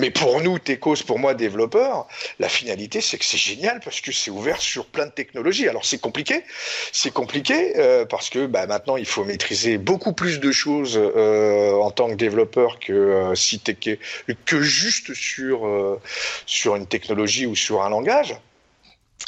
Mais 0.00 0.10
pour 0.10 0.40
nous, 0.40 0.58
Tecos, 0.58 1.04
pour 1.06 1.18
moi, 1.18 1.34
développeurs, 1.34 2.06
la 2.38 2.48
finalité, 2.48 3.02
c'est 3.02 3.18
que 3.18 3.24
c'est 3.24 3.36
génial 3.38 3.80
parce 3.84 4.00
que 4.00 4.12
c'est 4.12 4.30
ouvert 4.30 4.60
sur 4.60 4.86
plein 4.86 5.06
de 5.06 5.10
technologies. 5.10 5.68
Alors 5.68 5.84
c'est 5.84 5.98
compliqué, 5.98 6.42
c'est 6.90 7.12
compliqué 7.12 7.74
parce 8.08 8.30
que 8.30 8.46
bah, 8.46 8.66
maintenant 8.66 8.96
il 8.96 9.04
faut 9.06 9.24
maîtriser 9.24 9.76
beaucoup 9.76 10.14
plus 10.14 10.40
de 10.40 10.50
choses 10.52 10.96
en 10.96 11.90
tant 11.90 12.08
que 12.08 12.14
développeur 12.14 12.78
que 12.78 13.34
que, 13.80 14.32
que 14.46 14.60
juste 14.62 15.12
sur 15.14 16.00
sur 16.46 16.76
une 16.76 16.86
technologie 16.86 17.46
ou 17.46 17.54
sur 17.54 17.82
un 17.82 17.90
langage. 17.90 18.34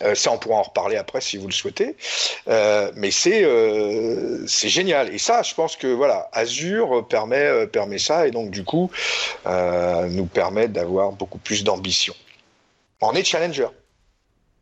Euh, 0.00 0.14
ça, 0.14 0.32
on 0.32 0.38
pourra 0.38 0.56
en 0.56 0.62
reparler 0.62 0.96
après 0.96 1.20
si 1.20 1.36
vous 1.36 1.46
le 1.46 1.52
souhaitez. 1.52 1.96
Euh, 2.48 2.90
mais 2.96 3.10
c'est 3.10 3.44
euh, 3.44 4.44
c'est 4.46 4.68
génial. 4.68 5.12
Et 5.14 5.18
ça, 5.18 5.42
je 5.42 5.54
pense 5.54 5.76
que 5.76 5.86
voilà, 5.86 6.28
Azure 6.32 7.06
permet 7.08 7.66
permet 7.66 7.98
ça 7.98 8.26
et 8.26 8.30
donc 8.30 8.50
du 8.50 8.64
coup 8.64 8.90
nous 9.46 10.26
permet 10.26 10.68
d'avoir 10.68 11.12
beaucoup 11.12 11.38
plus 11.38 11.64
d'ambition. 11.64 12.14
On 13.00 13.12
est 13.12 13.24
challenger. 13.24 13.68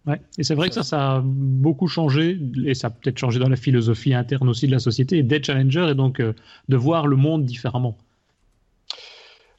Ouais, 0.06 0.18
et 0.38 0.44
c'est 0.44 0.54
vrai 0.54 0.70
que 0.70 0.74
ça, 0.74 0.82
ça 0.82 1.16
a 1.16 1.20
beaucoup 1.22 1.86
changé, 1.86 2.38
et 2.64 2.72
ça 2.72 2.86
a 2.86 2.90
peut-être 2.90 3.18
changé 3.18 3.38
dans 3.38 3.50
la 3.50 3.56
philosophie 3.56 4.14
interne 4.14 4.48
aussi 4.48 4.66
de 4.66 4.72
la 4.72 4.78
société, 4.78 5.22
d'être 5.22 5.44
challenger 5.44 5.88
et 5.90 5.94
donc 5.94 6.22
de 6.22 6.76
voir 6.76 7.06
le 7.06 7.16
monde 7.16 7.44
différemment. 7.44 7.98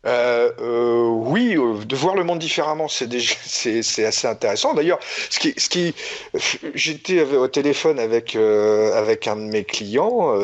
Euh, 0.08 0.52
euh, 0.60 1.10
oui, 1.10 1.56
euh, 1.56 1.86
de 1.86 1.96
voir 1.96 2.16
le 2.16 2.24
monde 2.24 2.40
différemment, 2.40 2.88
c'est 2.88 3.08
déjà 3.08 3.36
c'est 3.46 4.06
assez 4.06 4.28
intéressant. 4.28 4.74
D'ailleurs, 4.74 5.00
ce 5.30 5.40
qui 5.40 5.54
ce 5.58 5.70
qui 5.70 5.94
j'étais 6.74 7.22
au 7.22 7.48
téléphone 7.48 8.00
avec 8.00 8.36
euh, 8.36 8.98
avec 8.98 9.28
un 9.28 9.36
de 9.36 9.42
mes 9.42 9.64
clients, 9.64 10.36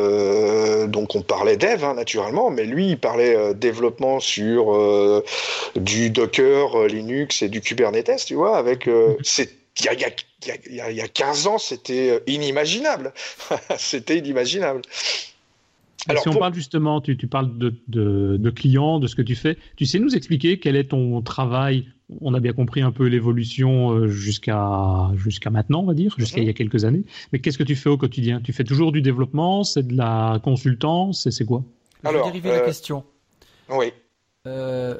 donc 0.87 1.15
on 1.15 1.21
parlait 1.21 1.57
dev 1.57 1.83
hein, 1.83 1.95
naturellement, 1.95 2.51
mais 2.51 2.65
lui 2.65 2.89
il 2.89 2.99
parlait 2.99 3.53
développement 3.55 4.19
sur 4.19 5.23
du 5.75 6.09
Docker, 6.11 6.87
Linux 6.87 7.41
et 7.41 7.49
du 7.49 7.61
Kubernetes, 7.61 8.25
tu 8.25 8.35
vois, 8.35 8.57
avec 8.57 8.85
mhm. 8.87 9.17
c'est 9.23 9.49
il 9.79 9.85
y 9.85 9.89
a, 9.89 9.93
il, 9.93 9.99
y 9.99 10.81
a, 10.81 10.89
il 10.89 10.95
y 10.95 11.01
a 11.01 11.07
15 11.07 11.45
ans, 11.47 11.57
c'était 11.59 12.23
inimaginable. 12.25 13.13
c'était 13.77 14.17
inimaginable. 14.17 14.81
Alors, 16.07 16.21
si 16.21 16.29
on 16.29 16.35
parle 16.35 16.53
justement, 16.53 17.01
tu, 17.01 17.15
parles 17.27 17.57
de, 17.57 17.73
de, 17.87 18.49
clients, 18.49 18.99
de 18.99 19.07
ce 19.07 19.15
que 19.15 19.21
tu 19.21 19.35
fais, 19.35 19.57
tu 19.75 19.85
sais 19.85 19.99
nous 19.99 20.15
expliquer 20.15 20.59
quel 20.59 20.75
est 20.75 20.89
ton 20.89 21.21
travail? 21.21 21.87
On 22.21 22.33
a 22.33 22.39
bien 22.39 22.53
compris 22.53 22.81
un 22.81 22.91
peu 22.91 23.05
l'évolution 23.07 23.91
euh, 23.91 24.07
jusqu'à 24.07 25.11
jusqu'à 25.15 25.49
maintenant, 25.49 25.81
on 25.81 25.85
va 25.85 25.93
dire, 25.93 26.15
jusqu'à 26.17 26.37
mhm. 26.37 26.43
il 26.43 26.47
y 26.47 26.49
a 26.49 26.53
quelques 26.53 26.85
années. 26.85 27.03
Mais 27.33 27.39
qu'est-ce 27.39 27.57
que 27.57 27.63
tu 27.63 27.75
fais 27.75 27.89
au 27.89 27.97
quotidien? 27.97 28.39
Tu 28.41 28.53
fais 28.53 28.63
toujours 28.63 28.93
du 28.93 29.01
développement 29.01 29.65
C'est 29.65 29.85
de 29.85 29.97
la 29.97 30.39
consultance 30.41 31.29
C'est 31.29 31.45
quoi? 31.45 31.63
Alors, 32.03 32.25
Je 32.25 32.27
vais 32.27 32.39
dériver 32.39 32.49
la 32.55 32.63
euh, 32.63 32.65
question. 32.65 33.03
Oui. 33.69 33.91
Euh, 34.45 34.97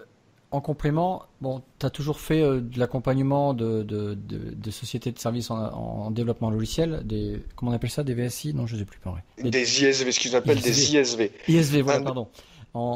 en 0.52 0.62
complément, 0.62 1.24
bon, 1.42 1.62
tu 1.80 1.86
as 1.86 1.90
toujours 1.90 2.20
fait 2.20 2.42
euh, 2.42 2.62
de 2.62 2.80
l'accompagnement 2.80 3.54
de, 3.54 3.84
de, 3.84 4.16
de, 4.16 4.72
sociétés 4.72 5.12
de 5.12 5.20
services 5.20 5.52
en, 5.52 6.10
développement 6.12 6.50
logiciel, 6.50 7.02
des, 7.04 7.44
comment 7.56 7.72
on 7.72 7.76
appelle 7.76 7.90
ça, 7.90 8.04
des 8.04 8.14
VSI 8.14 8.54
Non, 8.54 8.66
je 8.66 8.76
ne 8.76 8.80
sais 8.80 8.86
plus. 8.86 9.00
Des 9.44 9.84
ISV, 9.84 10.12
ce 10.12 10.20
qu'ils 10.20 10.36
appellent 10.36 10.62
des 10.62 10.96
ISV. 10.96 11.32
ISV, 11.48 11.82
voilà, 11.82 12.02
pardon. 12.02 12.28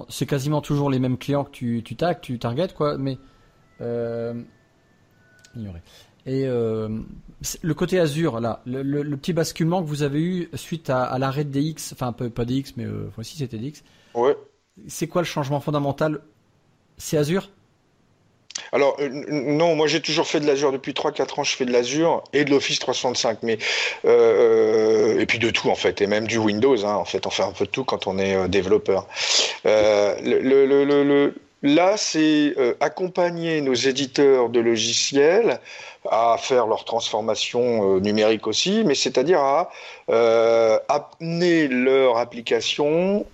C'est 0.09 0.25
quasiment 0.25 0.61
toujours 0.61 0.89
les 0.89 0.99
mêmes 0.99 1.17
clients 1.17 1.43
que 1.43 1.51
tu, 1.51 1.81
tu 1.83 1.95
tags, 1.95 2.15
tu 2.15 2.39
targetes, 2.39 2.73
quoi, 2.73 2.97
mais. 2.97 3.17
Euh, 3.81 4.41
ignoré. 5.55 5.81
Et 6.25 6.45
euh, 6.45 6.99
le 7.61 7.73
côté 7.73 7.99
Azure, 7.99 8.39
là, 8.39 8.61
le, 8.65 8.83
le, 8.83 9.17
petit 9.17 9.33
basculement 9.33 9.81
que 9.81 9.87
vous 9.87 10.03
avez 10.03 10.21
eu 10.21 10.49
suite 10.53 10.89
à, 10.89 11.03
à 11.03 11.17
l'arrêt 11.17 11.43
de 11.43 11.49
DX, 11.49 11.93
enfin, 11.93 12.13
pas, 12.13 12.29
pas 12.29 12.45
DX, 12.45 12.73
mais 12.77 12.85
euh, 12.85 13.09
voici 13.15 13.37
c'était 13.37 13.57
DX. 13.57 13.83
Ouais. 14.13 14.37
C'est 14.87 15.07
quoi 15.07 15.23
le 15.23 15.25
changement 15.25 15.59
fondamental 15.59 16.21
c'est 17.01 17.17
Azure 17.17 17.49
alors 18.73 18.97
euh, 18.99 19.09
non, 19.09 19.75
moi 19.75 19.87
j'ai 19.87 20.01
toujours 20.01 20.27
fait 20.27 20.39
de 20.39 20.47
l'Azure 20.47 20.71
depuis 20.71 20.93
3-4 20.93 21.39
ans. 21.39 21.43
Je 21.43 21.55
fais 21.55 21.65
de 21.65 21.71
l'Azure 21.71 22.23
et 22.33 22.45
de 22.45 22.51
l'Office 22.51 22.79
365, 22.79 23.39
mais 23.43 23.57
euh, 24.05 25.19
et 25.19 25.25
puis 25.25 25.39
de 25.39 25.49
tout 25.49 25.69
en 25.69 25.75
fait, 25.75 26.01
et 26.01 26.07
même 26.07 26.27
du 26.27 26.37
Windows. 26.37 26.85
Hein, 26.85 26.95
en 26.95 27.05
fait, 27.05 27.25
on 27.25 27.29
fait 27.29 27.43
un 27.43 27.51
peu 27.51 27.65
de 27.65 27.69
tout 27.69 27.83
quand 27.83 28.07
on 28.07 28.17
est 28.17 28.35
euh, 28.35 28.47
développeur. 28.47 29.07
Là, 31.63 31.95
c'est 31.95 32.55
accompagner 32.79 33.61
nos 33.61 33.75
éditeurs 33.75 34.49
de 34.49 34.59
logiciels 34.59 35.59
à 36.09 36.37
faire 36.39 36.65
leur 36.65 36.85
transformation 36.85 37.99
numérique 37.99 38.47
aussi, 38.47 38.83
mais 38.83 38.95
c'est-à-dire 38.95 39.41
à 39.41 39.69
amener 40.09 41.67
leur 41.67 42.17
application 42.17 43.27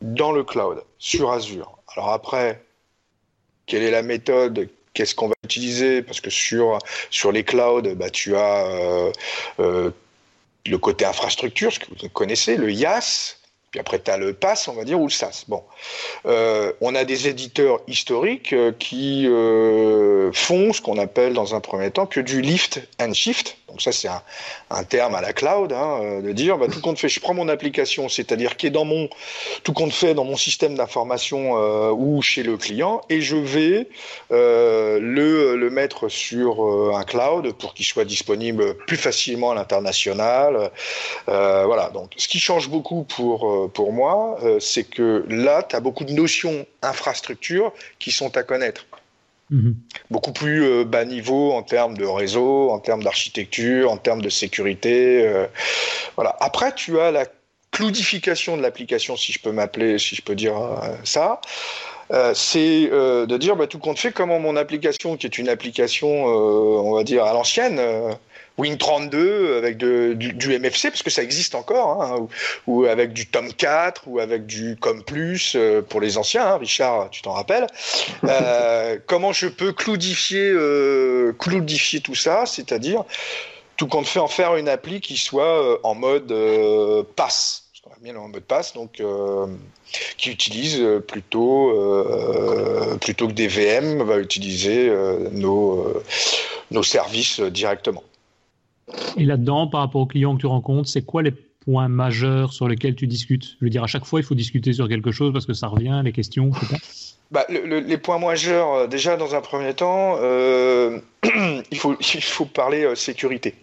dans 0.00 0.32
le 0.32 0.44
cloud 0.44 0.82
sur 0.98 1.30
Azure. 1.30 1.76
Alors 1.94 2.08
après, 2.08 2.62
quelle 3.72 3.84
est 3.84 3.90
la 3.90 4.02
méthode 4.02 4.68
Qu'est-ce 4.92 5.14
qu'on 5.14 5.28
va 5.28 5.34
utiliser 5.44 6.02
Parce 6.02 6.20
que 6.20 6.28
sur, 6.28 6.78
les 7.32 7.42
clouds, 7.42 7.94
bah, 7.96 8.10
tu 8.10 8.36
as 8.36 8.66
euh, 8.66 9.10
euh, 9.60 9.90
le 10.66 10.76
côté 10.76 11.06
infrastructure, 11.06 11.72
ce 11.72 11.78
que 11.78 11.86
vous 11.88 12.08
connaissez, 12.10 12.58
le 12.58 12.70
IaaS, 12.70 13.36
puis 13.72 13.80
après, 13.80 13.98
tu 13.98 14.10
as 14.10 14.18
le 14.18 14.34
PASS, 14.34 14.68
on 14.68 14.74
va 14.74 14.84
dire, 14.84 15.00
ou 15.00 15.06
le 15.06 15.10
SAS. 15.10 15.46
Bon. 15.48 15.62
Euh, 16.26 16.74
on 16.82 16.94
a 16.94 17.04
des 17.04 17.26
éditeurs 17.26 17.80
historiques 17.88 18.52
euh, 18.52 18.70
qui 18.78 19.26
euh, 19.26 20.30
font 20.34 20.74
ce 20.74 20.82
qu'on 20.82 20.98
appelle 20.98 21.32
dans 21.32 21.54
un 21.54 21.60
premier 21.60 21.90
temps 21.90 22.04
que 22.04 22.20
du 22.20 22.42
lift 22.42 22.86
and 23.00 23.14
shift. 23.14 23.56
Donc 23.68 23.80
ça, 23.80 23.90
c'est 23.90 24.08
un, 24.08 24.20
un, 24.68 24.84
terme 24.84 25.14
à 25.14 25.22
la 25.22 25.32
cloud, 25.32 25.72
hein, 25.72 26.20
de 26.22 26.32
dire, 26.32 26.58
bah, 26.58 26.66
tout 26.70 26.82
compte 26.82 26.98
fait, 26.98 27.08
je 27.08 27.18
prends 27.18 27.32
mon 27.32 27.48
application, 27.48 28.10
c'est-à-dire 28.10 28.58
qui 28.58 28.66
est 28.66 28.70
dans 28.70 28.84
mon, 28.84 29.08
tout 29.64 29.72
compte 29.72 29.94
fait 29.94 30.12
dans 30.12 30.26
mon 30.26 30.36
système 30.36 30.74
d'information 30.74 31.52
ou 31.92 32.20
chez 32.20 32.42
le 32.42 32.58
client, 32.58 33.00
et 33.08 33.22
je 33.22 33.36
vais 33.36 33.88
le, 34.30 35.56
le 35.56 35.70
mettre 35.70 36.10
sur 36.10 36.94
un 36.94 37.04
cloud 37.04 37.54
pour 37.54 37.72
qu'il 37.72 37.86
soit 37.86 38.04
disponible 38.04 38.76
plus 38.86 38.98
facilement 38.98 39.52
à 39.52 39.54
l'international. 39.54 40.70
voilà. 41.26 41.88
Donc, 41.94 42.12
ce 42.18 42.28
qui 42.28 42.40
change 42.40 42.68
beaucoup 42.68 43.04
pour 43.04 43.61
pour 43.68 43.92
moi, 43.92 44.38
euh, 44.42 44.60
c'est 44.60 44.84
que 44.84 45.24
là, 45.28 45.62
tu 45.62 45.76
as 45.76 45.80
beaucoup 45.80 46.04
de 46.04 46.12
notions 46.12 46.66
infrastructures 46.82 47.72
qui 47.98 48.10
sont 48.10 48.36
à 48.36 48.42
connaître. 48.42 48.86
Mhm. 49.50 49.74
Beaucoup 50.10 50.32
plus 50.32 50.64
euh, 50.64 50.84
bas 50.84 51.04
niveau 51.04 51.52
en 51.52 51.62
termes 51.62 51.96
de 51.96 52.06
réseau, 52.06 52.70
en 52.70 52.78
termes 52.78 53.02
d'architecture, 53.02 53.90
en 53.90 53.96
termes 53.96 54.22
de 54.22 54.28
sécurité. 54.28 55.26
Euh, 55.26 55.46
voilà. 56.16 56.36
Après, 56.40 56.74
tu 56.74 56.98
as 57.00 57.10
la 57.10 57.26
cloudification 57.70 58.56
de 58.56 58.62
l'application, 58.62 59.16
si 59.16 59.32
je 59.32 59.40
peux 59.40 59.52
m'appeler, 59.52 59.98
si 59.98 60.14
je 60.14 60.22
peux 60.22 60.34
dire 60.34 60.54
ça. 61.04 61.40
c'est 62.34 62.90
de 62.90 63.36
dire 63.38 63.56
bah, 63.56 63.66
tout 63.66 63.78
compte 63.78 63.98
fait 63.98 64.12
comment 64.12 64.38
mon 64.38 64.56
application, 64.56 65.16
qui 65.16 65.24
est 65.24 65.38
une 65.38 65.48
application, 65.48 66.26
on 66.26 66.94
va 66.94 67.02
dire 67.02 67.24
à 67.24 67.32
l'ancienne, 67.32 67.80
Win32 68.58 69.56
avec 69.56 69.78
de, 69.78 70.12
du, 70.14 70.58
MFC 70.58 70.90
parce 70.90 71.02
que 71.02 71.10
ça 71.10 71.22
existe 71.22 71.54
encore, 71.54 72.02
hein, 72.02 72.26
ou, 72.66 72.84
avec 72.84 73.12
du 73.12 73.26
Tom 73.26 73.52
4 73.52 74.02
ou 74.06 74.18
avec 74.18 74.46
du 74.46 74.76
Com 74.76 75.02
Plus 75.02 75.54
euh, 75.56 75.80
pour 75.80 76.00
les 76.00 76.18
anciens. 76.18 76.46
Hein, 76.46 76.58
Richard, 76.58 77.10
tu 77.10 77.22
t'en 77.22 77.32
rappelles 77.32 77.66
euh, 78.24 78.98
Comment 79.06 79.32
je 79.32 79.48
peux 79.48 79.72
cloudifier, 79.72 80.50
euh, 80.50 81.32
cloudifier 81.38 82.00
tout 82.00 82.14
ça, 82.14 82.44
c'est-à-dire 82.46 83.04
tout 83.76 83.86
compte 83.86 84.06
fait 84.06 84.20
en 84.20 84.28
faire 84.28 84.56
une 84.56 84.68
appli 84.68 85.00
qui 85.00 85.16
soit 85.16 85.80
en 85.84 85.94
mode 85.94 86.30
euh, 86.30 87.02
pass 87.16 87.60
bien 88.00 88.16
en 88.16 88.28
mode 88.28 88.42
pass, 88.42 88.72
donc 88.72 89.00
qui 90.16 90.30
utilise 90.30 90.82
plutôt 91.06 91.70
plutôt 93.00 93.28
que 93.28 93.32
des 93.32 93.46
VM, 93.46 94.02
va 94.02 94.18
utiliser 94.18 94.90
nos 95.30 96.02
nos 96.72 96.82
services 96.82 97.38
directement. 97.38 98.02
Et 99.16 99.24
là-dedans, 99.24 99.66
par 99.66 99.80
rapport 99.80 100.00
aux 100.00 100.06
clients 100.06 100.34
que 100.34 100.40
tu 100.40 100.46
rencontres, 100.46 100.88
c'est 100.88 101.02
quoi 101.02 101.22
les 101.22 101.32
points 101.32 101.88
majeurs 101.88 102.52
sur 102.52 102.68
lesquels 102.68 102.94
tu 102.94 103.06
discutes? 103.06 103.56
Je 103.60 103.64
veux 103.64 103.70
dire, 103.70 103.84
à 103.84 103.86
chaque 103.86 104.04
fois, 104.04 104.20
il 104.20 104.24
faut 104.24 104.34
discuter 104.34 104.72
sur 104.72 104.88
quelque 104.88 105.12
chose 105.12 105.32
parce 105.32 105.46
que 105.46 105.54
ça 105.54 105.68
revient, 105.68 106.00
les 106.04 106.12
questions, 106.12 106.50
bah, 107.32 107.46
les 107.48 107.96
points 107.96 108.18
majeurs, 108.18 108.74
euh, 108.74 108.86
déjà 108.86 109.16
dans 109.16 109.34
un 109.34 109.40
premier 109.40 109.72
temps, 109.72 110.16
euh, 110.20 111.00
il, 111.70 111.78
faut, 111.78 112.44
parler 112.44 112.84
euh, 112.84 112.94
sécurité. 112.94 113.54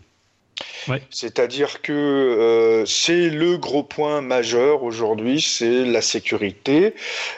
C'est-à-dire 1.12 1.82
que 1.82 1.92
euh, 1.92 2.86
c'est 2.86 3.30
le 3.30 3.58
gros 3.58 3.84
point 3.84 4.22
majeur 4.22 4.84
aujourd'hui, 4.84 5.42
c'est 5.42 5.86
la 5.86 6.02
sécurité 6.02 6.94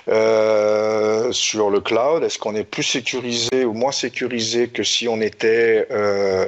euh, 0.07 1.31
sur 1.31 1.69
le 1.69 1.81
cloud. 1.81 2.23
Est-ce 2.23 2.39
qu'on 2.39 2.55
est 2.55 2.63
plus 2.63 2.83
sécurisé 2.83 3.65
ou 3.65 3.73
moins 3.73 3.91
sécurisé 3.91 4.69
que 4.69 4.83
si 4.83 5.07
on 5.07 5.21
était 5.21 5.87
euh, 5.91 6.47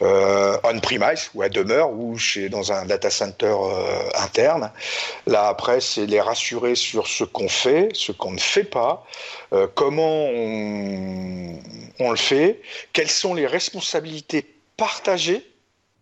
on-premise 0.00 1.30
ou 1.34 1.42
à 1.42 1.48
demeure 1.48 1.92
ou 1.92 2.18
chez 2.18 2.48
dans 2.48 2.72
un 2.72 2.84
data 2.84 3.10
center 3.10 3.54
interne? 4.14 4.70
Là 5.26 5.48
après, 5.48 5.80
c'est 5.80 6.06
les 6.06 6.20
rassurer 6.20 6.74
sur 6.74 7.06
ce 7.06 7.24
qu'on 7.24 7.48
fait, 7.48 7.88
ce 7.94 8.12
qu'on 8.12 8.32
ne 8.32 8.40
fait 8.40 8.64
pas, 8.64 9.06
comment 9.74 10.26
on, 10.26 11.58
on 12.00 12.10
le 12.10 12.16
fait, 12.16 12.60
quelles 12.92 13.10
sont 13.10 13.34
les 13.34 13.46
responsabilités 13.46 14.44
partagées 14.76 15.47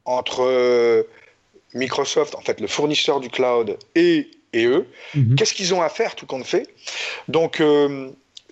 entre 0.07 0.45
euh, 0.45 1.03
Microsoft, 1.75 2.35
en 2.35 2.41
fait, 2.41 2.61
le 2.61 2.69
fournisseur 2.69 3.21
du 3.21 3.29
cloud, 3.29 3.77
et, 3.95 4.31
et 4.53 4.65
eux. 4.65 4.87
Mhm. 5.15 5.37
Qu'est-ce 5.37 5.53
qu'ils 5.53 5.75
ont 5.75 5.83
à 5.83 5.89
faire, 5.89 6.15
tout 6.15 6.27
compte 6.27 6.47
fait? 6.47 6.67
Donc, 7.29 7.61
euh, 7.61 8.09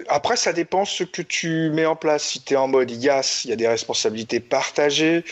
après, 0.08 0.36
ça 0.36 0.52
dépend 0.52 0.84
ce 0.84 1.04
que 1.04 1.22
tu 1.22 1.70
mets 1.70 1.86
en 1.86 1.94
place. 1.94 2.24
Si 2.24 2.42
tu 2.42 2.54
es 2.54 2.56
en 2.56 2.66
mode 2.66 2.90
IaaS, 2.90 3.42
il 3.44 3.50
y 3.50 3.52
a 3.52 3.56
des 3.56 3.68
responsabilités 3.68 4.40
partagées. 4.40 5.24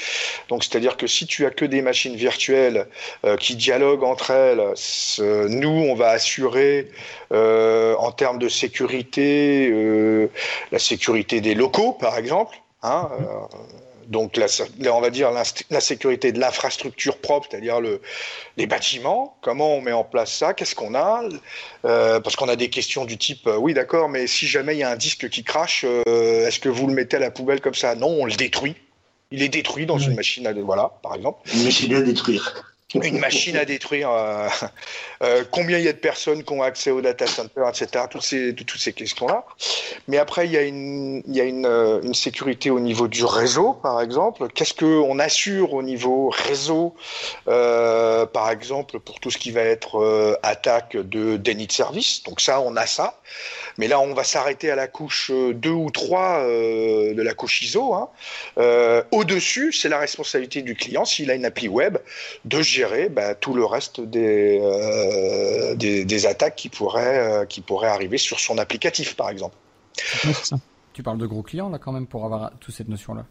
Donc, 0.49 0.63
c'est-à-dire 0.63 0.97
que 0.97 1.09
si 1.09 1.27
tu 1.27 1.45
as 1.45 1.51
que 1.51 1.65
des 1.65 1.83
machines 1.83 2.15
virtuelles 2.15 2.87
euh, 3.25 3.37
qui 3.37 3.57
dialoguent 3.57 4.05
entre 4.05 4.31
elles, 4.31 4.63
nous, 5.49 5.69
on 5.69 5.97
va 5.97 6.11
assurer 6.11 6.89
en 7.33 8.13
termes 8.13 8.39
de 8.39 8.49
sécurité 8.49 10.31
la 10.71 10.79
sécurité 10.79 11.41
des 11.41 11.57
locaux, 11.57 11.93
par 11.93 12.17
exemple. 12.17 12.57
Hein, 12.85 13.11
donc 14.09 14.37
la, 14.37 14.47
on 14.93 15.01
va 15.01 15.11
dire 15.11 15.31
la 15.31 15.81
sécurité 15.81 16.33
de 16.33 16.41
l'infrastructure 16.41 17.19
propre, 17.19 17.49
c'est-à-dire 17.51 17.81
le, 17.81 18.01
les 18.57 18.67
bâtiments. 18.67 19.37
Comment 19.43 19.77
on 19.77 19.81
met 19.81 19.93
en 19.93 20.05
place 20.05 20.33
ça 20.33 20.55
Qu'est-ce 20.55 20.75
qu'on 20.75 20.95
a 20.95 21.23
euh, 21.85 22.21
Parce 22.21 22.37
qu'on 22.37 22.49
a 22.49 22.57
des 22.57 22.71
questions 22.71 23.05
du 23.05 23.19
type 23.19 23.47
euh, 23.47 23.57
oui 23.57 23.75
d'accord, 23.75 24.09
mais 24.09 24.27
si 24.27 24.47
jamais 24.47 24.75
il 24.75 24.79
y 24.79 24.83
a 24.83 24.91
un 24.91 24.97
disque 24.97 25.29
qui 25.29 25.45
crache, 25.45 25.85
euh, 25.85 26.47
est-ce 26.47 26.61
que 26.61 26.69
vous 26.69 26.87
le 26.87 26.95
mettez 26.95 27.17
à 27.17 27.21
la 27.21 27.31
poubelle 27.31 27.61
comme 27.61 27.75
ça? 27.75 27.95
Non, 27.95 28.09
on 28.09 28.25
le 28.25 28.33
détruit. 28.33 28.77
Il 29.31 29.43
est 29.43 29.49
détruit 29.49 29.87
dans 29.87 29.99
une 29.99 30.15
machine 30.15 30.47
à 30.47 30.53
voilà 30.53 30.93
par 31.03 31.15
exemple. 31.15 31.41
Une 31.55 31.65
machine 31.65 31.95
à 31.95 32.03
détruire 32.03 32.72
une 32.95 33.19
machine 33.19 33.57
à 33.57 33.65
détruire. 33.65 34.11
Euh, 34.11 34.49
euh, 35.23 35.45
combien 35.51 35.79
il 35.79 35.85
y 35.85 35.89
a 35.89 35.93
de 35.93 35.99
personnes 35.99 36.43
qui 36.43 36.53
ont 36.53 36.63
accès 36.63 36.91
au 36.91 37.01
data 37.01 37.27
center, 37.27 37.63
etc. 37.69 38.05
Toutes 38.11 38.23
ces, 38.23 38.55
toutes 38.55 38.79
ces 38.79 38.93
questions-là. 38.93 39.45
Mais 40.09 40.19
après, 40.19 40.47
il 40.47 40.53
y 40.53 40.57
a, 40.57 40.63
une, 40.63 41.23
il 41.27 41.37
y 41.37 41.41
a 41.41 41.45
une, 41.45 41.67
euh, 41.67 42.01
une 42.03 42.15
sécurité 42.15 42.71
au 42.71 42.81
niveau 42.81 43.09
du 43.09 43.25
réseau, 43.25 43.75
par 43.75 44.01
exemple. 44.01 44.49
Qu'est-ce 44.49 44.75
qu'on 44.75 45.19
assure 45.19 45.75
au 45.75 45.83
niveau 45.83 46.31
réseau, 46.31 46.95
euh, 47.49 48.27
par 48.27 48.51
exemple, 48.51 48.99
pour 48.99 49.21
tout 49.21 49.31
ce 49.31 49.39
qui 49.39 49.51
va 49.51 49.63
être 49.63 50.01
euh, 50.01 50.37
attaque 50.43 50.97
de 50.97 51.37
déni 51.37 51.67
de 51.67 51.73
service? 51.73 52.23
Donc 52.25 52.41
ça, 52.41 52.61
on 52.61 52.77
a 52.77 52.87
ça. 52.87 53.21
Mais 53.79 53.89
là, 53.89 54.01
on 54.01 54.13
va 54.13 54.25
s'arrêter 54.25 54.71
à 54.71 54.77
la 54.77 54.87
couche 54.87 55.31
2 55.31 55.71
ou 55.71 55.91
3 55.91 56.45
de 56.45 57.23
la 57.23 57.33
couche 57.33 57.63
ISO. 57.63 57.95
Hein. 57.95 58.11
Au-dessus, 59.13 59.73
c'est 59.73 59.89
la 59.89 59.99
responsabilité 59.99 60.61
du 60.61 60.75
client, 60.75 61.07
s'il 61.07 61.31
a 61.31 61.35
une 61.35 61.47
appli 61.47 61.69
web, 61.69 61.97
de 62.45 62.61
gérer 62.61 62.82
bah, 63.11 63.35
tout 63.35 63.55
le 63.55 63.65
reste 63.65 64.01
euh, 64.01 65.75
des, 65.75 66.05
des, 66.05 66.27
attaques 66.27 66.57
qui 66.57 66.69
pourraient, 66.69 67.19
euh, 67.19 67.45
qui 67.45 67.61
pourraient 67.61 67.89
arriver 67.89 68.19
sur 68.19 68.41
son 68.41 68.59
applicatif, 68.59 69.17
par 69.17 69.31
exemple. 69.31 69.57
Tu 70.93 71.03
parles 71.03 71.19
de 71.19 71.27
gros 71.27 71.43
clients, 71.43 71.71
là, 71.71 71.79
quand 71.79 71.93
même, 71.93 72.07
pour 72.07 72.25
avoir 72.25 72.53
toute 72.61 72.75
cette 72.75 72.89
notion-là 72.89 73.25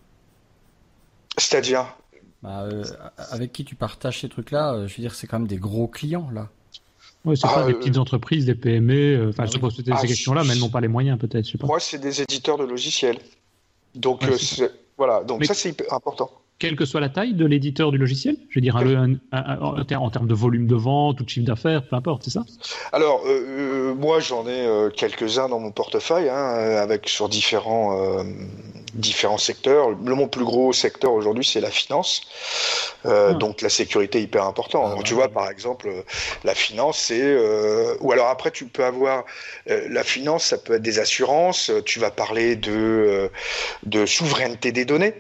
C'est-à-dire 1.38 1.96
bah, 2.42 2.64
euh, 2.64 2.84
Avec 3.30 3.52
qui 3.54 3.64
tu 3.66 3.76
partages 3.76 4.22
ces 4.22 4.30
trucs-là 4.30 4.88
Je 4.88 4.96
veux 4.96 5.02
dire, 5.02 5.14
c'est 5.14 5.28
quand 5.28 5.38
même 5.38 5.48
des 5.48 5.58
gros 5.58 5.88
clients, 5.88 6.30
là. 6.32 6.50
Oui, 7.24 7.38
c'est 7.38 7.48
pas 7.48 7.66
des 7.68 7.76
petites 7.76 7.98
entreprises, 7.98 8.48
des 8.48 8.56
PME. 8.56 9.30
Enfin, 9.30 9.46
je 9.46 9.60
que 9.60 9.70
ces 9.70 9.84
ah, 9.92 10.02
questions-là, 10.02 10.44
mais 10.44 10.54
elles 10.54 10.60
n'ont 10.60 10.70
pas 10.70 10.82
les 10.82 10.88
moyens, 10.88 11.20
peut-être. 11.20 11.48
Moi, 11.64 11.80
c'est 11.80 12.00
des 12.00 12.24
éditeurs 12.24 12.58
de 12.58 12.64
logiciels. 12.64 13.20
Donc, 13.94 14.24
voilà. 14.98 15.24
Donc, 15.24 15.46
ça, 15.46 15.54
c'est 15.54 15.92
important 15.92 16.32
quelle 16.62 16.76
que 16.76 16.86
soit 16.86 17.02
la 17.02 17.10
taille 17.10 17.34
de 17.34 17.46
l'éditeur 17.46 17.92
du 17.92 17.98
logiciel 17.98 18.38
Je 18.50 18.60
veux 18.60 18.62
dire, 18.62 18.76
en 18.76 20.10
termes 20.12 20.28
de 20.28 20.34
volume 20.36 20.68
de 20.68 20.76
vente 20.76 21.20
ou 21.20 21.24
de 21.24 21.30
chiffre 21.30 21.48
d'affaires, 21.48 21.82
peu 21.88 21.96
importe, 21.96 22.22
c'est 22.24 22.30
ça? 22.30 22.44
Alors, 22.92 23.24
euh, 23.26 23.30
euh, 23.32 23.96
moi, 23.96 24.20
j'en 24.20 24.46
ai 24.46 24.68
euh, 24.68 24.92
quelques-uns 24.92 25.50
dans 25.50 25.60
mon 25.60 25.72
portefeuille, 25.72 26.30
hein, 26.30 26.38
avec 26.78 27.10
sur 27.10 27.30
différents, 27.30 28.24
différents 28.94 29.40
secteurs. 29.40 29.90
Le, 29.90 30.14
mon 30.14 30.28
plus 30.28 30.46
gros 30.46 30.72
secteur 30.72 31.14
aujourd'hui, 31.14 31.44
c'est 31.44 31.62
la 31.62 31.72
finance. 31.72 32.22
Ah. 33.06 33.34
Donc, 33.34 33.64
la 33.64 33.70
sécurité 33.70 34.20
est 34.20 34.24
hyper 34.24 34.46
importante. 34.46 34.98
Ah, 35.00 35.02
tu 35.04 35.16
vois, 35.16 35.30
par 35.30 35.50
exemple, 35.50 35.90
la 36.44 36.54
finance, 36.54 37.00
c'est... 37.00 37.36
ou 38.02 38.12
alors 38.12 38.28
après, 38.28 38.52
tu 38.52 38.66
peux 38.66 38.86
avoir... 38.86 39.26
la 39.66 40.04
finance, 40.04 40.46
ça 40.46 40.60
peut 40.60 40.76
être 40.76 40.84
des 40.84 41.00
assurances. 41.00 41.72
Tu 41.86 42.00
vas 42.00 42.12
parler 42.12 42.56
de, 42.56 43.32
de 43.84 44.06
souveraineté 44.06 44.72
des 44.72 44.86
données. 44.86 45.16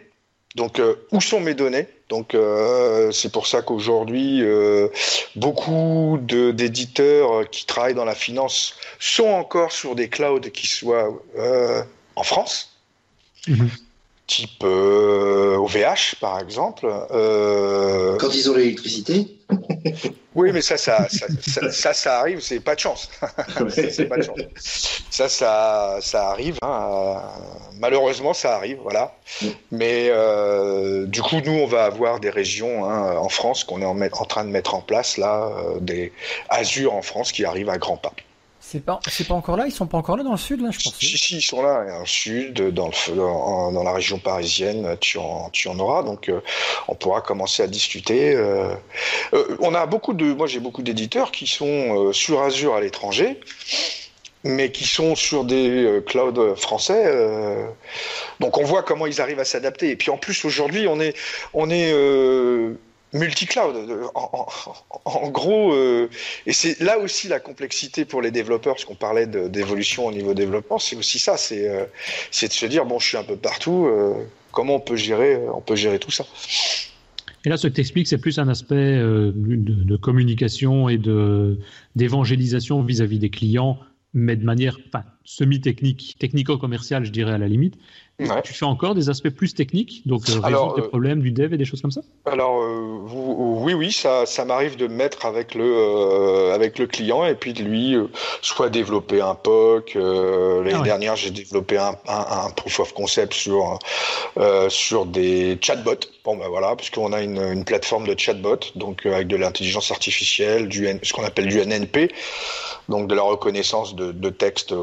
Donc, 0.55 0.79
euh, 0.79 0.95
où 1.11 1.21
sont 1.21 1.39
mes 1.39 1.53
données? 1.53 1.87
Donc, 2.09 2.35
euh, 2.35 3.11
c'est 3.11 3.31
pour 3.31 3.47
ça 3.47 3.61
qu'aujourd'hui, 3.61 4.41
euh, 4.43 4.89
beaucoup 5.35 6.19
d'éditeurs 6.21 7.49
qui 7.49 7.65
travaillent 7.65 7.93
dans 7.93 8.05
la 8.05 8.15
finance 8.15 8.75
sont 8.99 9.29
encore 9.29 9.71
sur 9.71 9.95
des 9.95 10.09
clouds 10.09 10.41
qui 10.53 10.67
soient 10.67 11.09
en 12.15 12.23
France. 12.23 12.75
Mhm 13.47 13.69
type 14.31 14.63
OVH 14.63 15.75
euh, 15.75 15.95
par 16.21 16.39
exemple. 16.39 16.87
Euh... 17.11 18.17
Quand 18.17 18.33
ils 18.33 18.49
ont 18.49 18.55
l'électricité 18.55 19.27
Oui, 20.35 20.51
mais 20.53 20.61
ça, 20.61 20.77
ça, 20.77 21.07
ça, 21.09 21.93
ça, 21.93 22.19
arrive, 22.19 22.39
c'est 22.39 22.61
pas 22.61 22.75
de 22.75 22.79
chance. 22.79 23.09
c'est 23.69 24.05
pas 24.05 24.15
de 24.15 24.21
chance. 24.21 25.03
Ça, 25.09 25.27
ça, 25.27 25.97
ça 25.99 26.29
arrive. 26.29 26.57
Hein. 26.61 27.21
Malheureusement, 27.77 28.33
ça 28.33 28.55
arrive, 28.55 28.77
voilà. 28.81 29.13
Mais 29.71 30.07
euh, 30.09 31.05
du 31.05 31.21
coup, 31.21 31.41
nous, 31.45 31.51
on 31.51 31.67
va 31.67 31.83
avoir 31.83 32.21
des 32.21 32.29
régions 32.29 32.85
hein, 32.85 33.17
en 33.17 33.27
France 33.27 33.65
qu'on 33.65 33.81
est 33.81 33.85
en, 33.85 33.99
en, 33.99 34.25
train 34.25 34.45
de 34.45 34.49
mettre 34.49 34.73
en 34.73 34.81
place 34.81 35.17
là, 35.17 35.51
euh, 35.57 35.79
des 35.81 36.13
Azure 36.47 36.93
en 36.93 37.01
France 37.01 37.33
qui 37.33 37.43
arrivent 37.43 37.69
à 37.69 37.77
grands 37.77 37.97
pas. 37.97 38.13
C'est 38.71 38.85
pas, 38.85 39.01
c'est 39.05 39.27
pas 39.27 39.33
encore 39.33 39.57
là 39.57 39.65
Ils 39.67 39.73
sont 39.73 39.85
pas 39.85 39.97
encore 39.97 40.15
là 40.15 40.23
dans 40.23 40.31
le 40.31 40.37
sud, 40.37 40.61
là, 40.61 40.69
je 40.71 40.79
pense 40.81 40.97
Si, 40.97 41.17
si, 41.17 41.35
ils 41.35 41.41
sont 41.41 41.61
là, 41.61 41.83
dans 41.85 41.99
le 41.99 42.05
sud, 42.05 42.69
dans, 42.69 42.87
le, 42.87 43.73
dans 43.73 43.83
la 43.83 43.91
région 43.91 44.17
parisienne, 44.17 44.95
tu 45.01 45.17
en, 45.17 45.49
tu 45.49 45.67
en 45.67 45.77
auras. 45.77 46.03
Donc, 46.03 46.29
euh, 46.29 46.39
on 46.87 46.95
pourra 46.95 47.19
commencer 47.19 47.63
à 47.63 47.67
discuter. 47.67 48.33
Euh, 48.33 48.73
euh, 49.33 49.57
on 49.59 49.75
a 49.75 49.85
beaucoup 49.87 50.13
de, 50.13 50.23
moi, 50.23 50.47
j'ai 50.47 50.61
beaucoup 50.61 50.83
d'éditeurs 50.83 51.31
qui 51.31 51.47
sont 51.47 52.13
sur 52.13 52.43
Azure 52.43 52.73
à 52.73 52.79
l'étranger, 52.79 53.41
mais 54.45 54.71
qui 54.71 54.85
sont 54.85 55.15
sur 55.15 55.43
des 55.43 56.01
clouds 56.07 56.55
français. 56.55 57.13
donc, 58.39 58.57
on 58.57 58.63
voit 58.63 58.83
comment 58.83 59.05
ils 59.05 59.19
arrivent 59.19 59.41
à 59.41 59.45
s'adapter. 59.45 59.89
Et 59.89 59.97
puis, 59.97 60.11
en 60.11 60.17
plus, 60.17 60.45
aujourd'hui, 60.45 60.87
on 60.87 61.01
est, 61.01 61.13
on 61.53 61.69
est 61.69 61.93
multi-cloud. 63.13 63.75
En, 65.05 65.29
gros, 65.29 65.73
euh, 65.73 66.09
et 66.45 66.53
c'est 66.53 66.79
là 66.79 66.97
aussi 66.99 67.27
la 67.27 67.39
complexité 67.39 68.05
pour 68.05 68.21
les 68.21 68.31
développeurs, 68.31 68.73
parce 68.73 68.85
qu'on 68.85 68.95
parlait 68.95 69.27
d'évolution 69.27 70.05
au 70.07 70.11
niveau 70.11 70.33
développement, 70.33 70.79
c'est 70.79 70.95
aussi 70.95 71.19
ça, 71.19 71.37
c'est 71.37 71.67
euh, 71.69 71.85
c'est 72.31 72.47
de 72.47 72.53
se 72.53 72.65
dire 72.65 72.85
bon, 72.85 72.99
je 72.99 73.07
suis 73.07 73.17
un 73.17 73.23
peu 73.23 73.35
partout, 73.35 73.85
euh, 73.85 74.13
comment 74.51 74.75
on 74.75 74.79
peut 74.79 74.95
gérer, 74.95 75.37
on 75.53 75.61
peut 75.61 75.75
gérer 75.75 75.99
tout 75.99 76.11
ça? 76.11 76.25
Et 77.43 77.49
là, 77.49 77.57
ce 77.57 77.67
que 77.67 77.73
tu 77.73 77.81
expliques, 77.81 78.07
c'est 78.07 78.19
plus 78.19 78.37
un 78.37 78.47
aspect 78.47 78.97
de, 78.99 79.97
communication 79.97 80.89
et 80.89 80.99
d'évangélisation 81.95 82.83
vis-à-vis 82.83 83.17
des 83.17 83.31
clients, 83.31 83.79
mais 84.13 84.35
de 84.35 84.45
manière 84.45 84.77
semi-technique, 85.23 86.17
technico-commerciale, 86.19 87.03
je 87.03 87.11
dirais 87.11 87.31
à 87.31 87.39
la 87.39 87.47
limite, 87.47 87.79
tu 88.43 88.53
fais 88.53 88.65
encore 88.65 88.95
des 88.95 89.09
aspects 89.09 89.29
plus 89.29 89.53
techniques, 89.53 90.01
donc 90.05 90.23
euh, 90.29 90.39
résoudre 90.39 90.75
des 90.75 90.81
euh, 90.81 90.87
problèmes 90.87 91.21
du 91.21 91.31
dev 91.31 91.53
et 91.53 91.57
des 91.57 91.65
choses 91.65 91.81
comme 91.81 91.91
ça? 91.91 92.01
Alors 92.25 92.61
euh, 92.61 92.99
oui, 93.09 93.73
oui, 93.73 93.91
ça, 93.91 94.25
ça 94.25 94.45
m'arrive 94.45 94.77
de 94.77 94.87
mettre 94.87 95.25
avec 95.25 95.55
le 95.55 96.51
avec 96.53 96.79
le 96.79 96.87
client 96.87 97.25
et 97.25 97.35
puis 97.35 97.53
de 97.53 97.63
lui 97.63 97.95
soit 98.41 98.69
développer 98.69 99.21
un 99.21 99.35
POC. 99.35 99.95
L'année 99.95 100.73
ah 100.73 100.81
dernière, 100.83 101.15
j'ai 101.15 101.31
développé 101.31 101.77
un, 101.77 101.95
un, 102.07 102.49
proof 102.51 102.79
of 102.79 102.93
concept 102.93 103.33
sur 103.33 103.79
sur 104.69 105.05
des 105.05 105.57
chatbots. 105.61 106.07
Bon 106.23 106.37
ben 106.37 106.47
voilà, 106.47 106.75
parce 106.75 106.89
qu'on 106.89 107.13
a 107.13 107.21
une, 107.21 107.41
une, 107.41 107.65
plateforme 107.65 108.07
de 108.07 108.17
chatbot, 108.17 108.59
donc 108.75 109.05
avec 109.05 109.27
de 109.27 109.35
l'intelligence 109.35 109.91
artificielle, 109.91 110.67
du 110.67 110.87
ce 111.03 111.13
qu'on 111.13 111.23
appelle 111.23 111.47
du 111.47 111.59
NNP, 111.59 112.11
donc 112.89 113.07
de 113.07 113.15
la 113.15 113.23
reconnaissance 113.23 113.95
de, 113.95 114.11
de 114.11 114.29
texte 114.29 114.73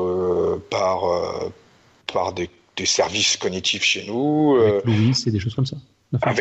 par 0.71 1.03
par 2.13 2.33
des 2.33 2.51
des 2.79 2.87
services 2.87 3.37
cognitifs 3.37 3.83
chez 3.83 4.05
nous. 4.07 4.57
Avec 4.59 4.75
euh, 4.75 4.81
Louis 4.85 5.25
et 5.27 5.31
des 5.31 5.41
choses 5.41 5.55
comme 5.55 5.67
ça. 5.67 5.77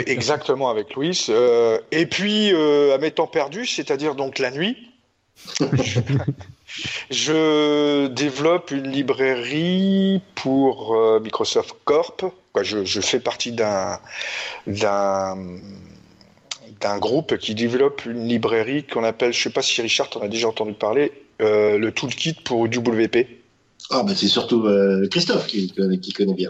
exactement 0.06 0.70
avec 0.70 0.96
Louis. 0.96 1.26
Euh, 1.30 1.80
et 1.92 2.06
puis 2.06 2.54
euh, 2.54 2.96
à 2.96 2.98
mes 3.00 3.12
temps 3.12 3.28
perdus, 3.28 3.66
c'est-à-dire 3.66 4.16
donc 4.16 4.40
la 4.40 4.52
nuit, 4.52 4.78
je 7.12 8.08
développe 8.08 8.72
une 8.72 8.90
librairie 8.90 10.22
pour 10.36 10.98
Microsoft 11.22 11.76
Corp. 11.84 12.26
Je, 12.64 12.86
je 12.86 13.02
fais 13.02 13.20
partie 13.20 13.52
d'un 13.52 14.00
d'un 16.80 17.00
groupe 17.00 17.38
qui 17.38 17.56
développe 17.56 18.06
une 18.06 18.28
librairie 18.28 18.84
qu'on 18.84 19.04
appelle, 19.04 19.34
je 19.34 19.42
sais 19.42 19.50
pas 19.50 19.64
si 19.64 19.82
Richard 19.82 20.10
en 20.16 20.22
a 20.22 20.28
déjà 20.28 20.48
entendu 20.48 20.74
parler, 20.74 21.12
le 21.40 21.90
toolkit 21.90 22.34
pour 22.34 22.62
WP. 22.62 23.37
Ah, 23.90 24.04
bah 24.04 24.14
c'est 24.16 24.28
surtout 24.28 24.66
euh, 24.66 25.08
Christophe 25.10 25.48
qui, 25.48 25.72
qui, 26.02 26.14
connaît 26.14 26.34
bien. 26.34 26.50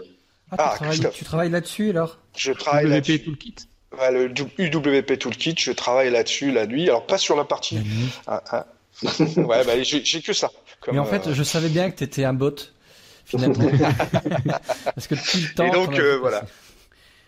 Ah, 0.50 0.70
tu, 0.72 0.76
travailles, 0.78 1.12
tu 1.12 1.24
travailles 1.24 1.50
là-dessus 1.50 1.90
alors? 1.90 2.18
Je 2.36 2.52
travaille 2.52 2.88
là-dessus. 2.88 3.22
Toolkit 3.22 3.54
ouais, 3.98 4.12
Le 4.12 4.32
UWP 4.58 5.18
Toolkit, 5.18 5.54
je 5.58 5.72
travaille 5.72 6.10
là-dessus 6.10 6.52
la 6.52 6.66
nuit. 6.66 6.88
Alors, 6.88 7.06
pas 7.06 7.18
sur 7.18 7.36
la 7.36 7.44
partie. 7.44 7.78
Ah, 8.26 8.42
ah. 8.50 8.66
ouais, 9.36 9.64
bah, 9.64 9.82
j'ai 9.82 10.22
que 10.22 10.32
ça. 10.32 10.50
Comme, 10.80 10.94
Mais 10.94 11.00
en 11.00 11.04
fait, 11.04 11.26
euh, 11.28 11.34
je 11.34 11.42
savais 11.42 11.68
bien 11.68 11.90
que 11.90 11.98
tu 11.98 12.04
étais 12.04 12.24
un 12.24 12.32
bot, 12.32 12.56
finalement. 13.24 13.70
Parce 14.94 15.06
que 15.06 15.14
tout 15.14 15.38
le 15.38 15.54
temps. 15.54 15.66
Et 15.66 15.70
donc, 15.70 15.98
euh, 15.98 16.18
voilà. 16.18 16.44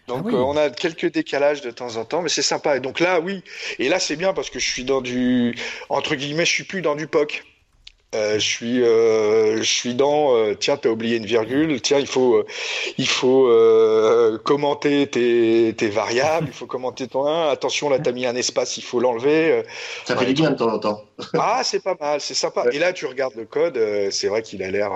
Donc 0.09 0.27
ah 0.33 0.37
on 0.37 0.57
a 0.57 0.71
quelques 0.71 1.13
décalages 1.13 1.61
de 1.61 1.71
temps 1.71 1.95
en 1.95 2.05
temps, 2.05 2.21
mais 2.21 2.29
c'est 2.29 2.43
sympa. 2.43 2.77
Et 2.77 2.81
donc 2.81 2.99
là, 2.99 3.21
oui. 3.21 3.45
Et 3.79 3.89
là, 3.89 4.01
c'est 4.01 4.17
bien 4.17 4.33
parce 4.33 4.51
que 4.51 4.59
je 4.59 4.69
suis 4.69 4.83
dans 4.83 5.01
du 5.01 5.55
entre 5.89 6.17
guillemets, 6.17 6.45
je 6.45 6.51
suis 6.51 6.65
plus 6.65 6.83
dans 6.83 6.97
du 6.97 7.07
POC. 7.07 7.45
Euh, 8.13 8.41
je 8.41 8.45
suis, 8.45 8.83
euh, 8.83 9.59
je 9.59 9.71
suis 9.71 9.95
dans. 9.95 10.35
Euh, 10.35 10.55
tiens, 10.59 10.77
t'as 10.77 10.89
oublié 10.89 11.17
une 11.17 11.27
virgule. 11.27 11.81
Tiens, 11.81 11.99
il 12.01 12.09
faut, 12.09 12.35
euh, 12.35 12.47
il 12.99 13.07
faut 13.07 13.47
euh, 13.47 14.37
commenter 14.39 15.07
tes, 15.07 15.75
tes 15.77 15.89
variables. 15.89 16.49
Il 16.49 16.53
faut 16.53 16.67
commenter 16.67 17.07
ton 17.07 17.27
1. 17.27 17.51
Attention, 17.51 17.89
là, 17.89 18.01
t'as 18.01 18.11
mis 18.11 18.27
un 18.27 18.35
espace. 18.35 18.77
Il 18.79 18.83
faut 18.83 18.99
l'enlever. 18.99 19.63
Ça 20.05 20.17
fait 20.17 20.27
du 20.27 20.33
bien 20.33 20.51
de 20.51 20.57
temps 20.57 20.73
en 20.73 20.79
temps. 20.81 21.05
ah, 21.35 21.61
c'est 21.63 21.83
pas 21.83 21.95
mal, 22.01 22.21
c'est 22.21 22.35
sympa. 22.35 22.65
Et 22.73 22.81
là, 22.81 22.93
tu 22.93 23.07
regardes 23.07 23.37
le 23.37 23.45
code. 23.45 23.79
c'est 24.11 24.27
vrai 24.27 24.43
qu'il 24.43 24.63
a 24.65 24.71
l'air. 24.71 24.91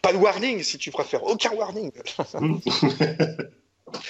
Pas 0.00 0.12
de 0.12 0.18
warning, 0.18 0.62
si 0.62 0.78
tu 0.78 0.92
préfères. 0.92 1.24
Aucun 1.24 1.50
warning. 1.50 1.90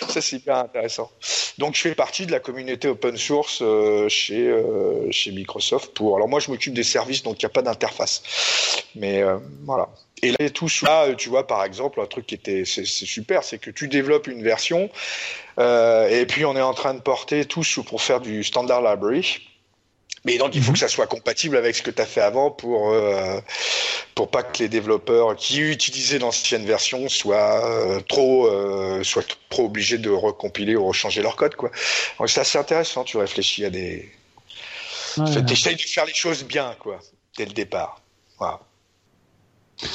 Ça, 0.08 0.20
c'est 0.20 0.36
hyper 0.36 0.56
intéressant. 0.56 1.10
Donc, 1.58 1.74
je 1.74 1.80
fais 1.80 1.94
partie 1.94 2.26
de 2.26 2.32
la 2.32 2.40
communauté 2.40 2.88
open 2.88 3.16
source 3.16 3.60
euh, 3.62 4.08
chez, 4.08 4.46
euh, 4.46 5.10
chez 5.10 5.32
Microsoft. 5.32 5.94
Pour... 5.94 6.16
Alors, 6.16 6.28
moi, 6.28 6.40
je 6.40 6.50
m'occupe 6.50 6.74
des 6.74 6.84
services, 6.84 7.22
donc 7.22 7.42
il 7.42 7.44
n'y 7.44 7.50
a 7.50 7.52
pas 7.52 7.62
d'interface. 7.62 8.22
Mais 8.94 9.22
euh, 9.22 9.38
voilà. 9.64 9.88
Et 10.22 10.32
là, 10.32 10.50
tout 10.50 10.68
là, 10.82 11.14
tu 11.14 11.28
vois, 11.28 11.46
par 11.46 11.64
exemple, 11.64 12.00
un 12.00 12.06
truc 12.06 12.26
qui 12.26 12.34
était, 12.34 12.64
c'est 12.64 12.84
super, 12.84 13.44
c'est 13.44 13.58
que 13.58 13.70
tu 13.70 13.86
développes 13.88 14.26
une 14.26 14.42
version, 14.42 14.90
et 15.60 16.26
puis 16.26 16.44
on 16.44 16.56
est 16.56 16.60
en 16.60 16.74
train 16.74 16.94
de 16.94 17.00
porter 17.00 17.44
tout 17.44 17.62
pour 17.86 18.02
faire 18.02 18.20
du 18.20 18.42
standard 18.42 18.82
library. 18.82 19.47
Mais 20.28 20.36
donc 20.36 20.54
il 20.54 20.62
faut 20.62 20.72
que 20.72 20.78
ça 20.78 20.88
soit 20.88 21.06
compatible 21.06 21.56
avec 21.56 21.74
ce 21.74 21.80
que 21.80 21.90
tu 21.90 22.02
as 22.02 22.04
fait 22.04 22.20
avant 22.20 22.50
pour 22.50 22.90
euh, 22.90 23.40
pour 24.14 24.30
pas 24.30 24.42
que 24.42 24.58
les 24.62 24.68
développeurs 24.68 25.34
qui 25.36 25.60
utilisaient 25.60 26.18
l'ancienne 26.18 26.66
version 26.66 27.08
soient 27.08 27.64
euh, 27.64 28.00
trop 28.06 28.46
euh, 28.46 29.02
soient 29.02 29.22
trop 29.48 29.64
obligés 29.64 29.96
de 29.96 30.10
recompiler 30.10 30.76
ou 30.76 30.86
rechanger 30.86 31.22
leur 31.22 31.34
code 31.34 31.54
quoi. 31.54 31.70
Donc 32.18 32.28
c'est 32.28 32.40
assez 32.40 32.58
intéressant, 32.58 33.04
tu 33.04 33.16
réfléchis 33.16 33.64
à 33.64 33.70
des 33.70 34.06
ouais, 35.16 35.40
de 35.40 35.54
faire 35.54 36.04
les 36.04 36.12
choses 36.12 36.44
bien 36.44 36.76
quoi 36.78 37.00
dès 37.38 37.46
le 37.46 37.52
départ. 37.52 38.02
Voilà. 38.38 38.60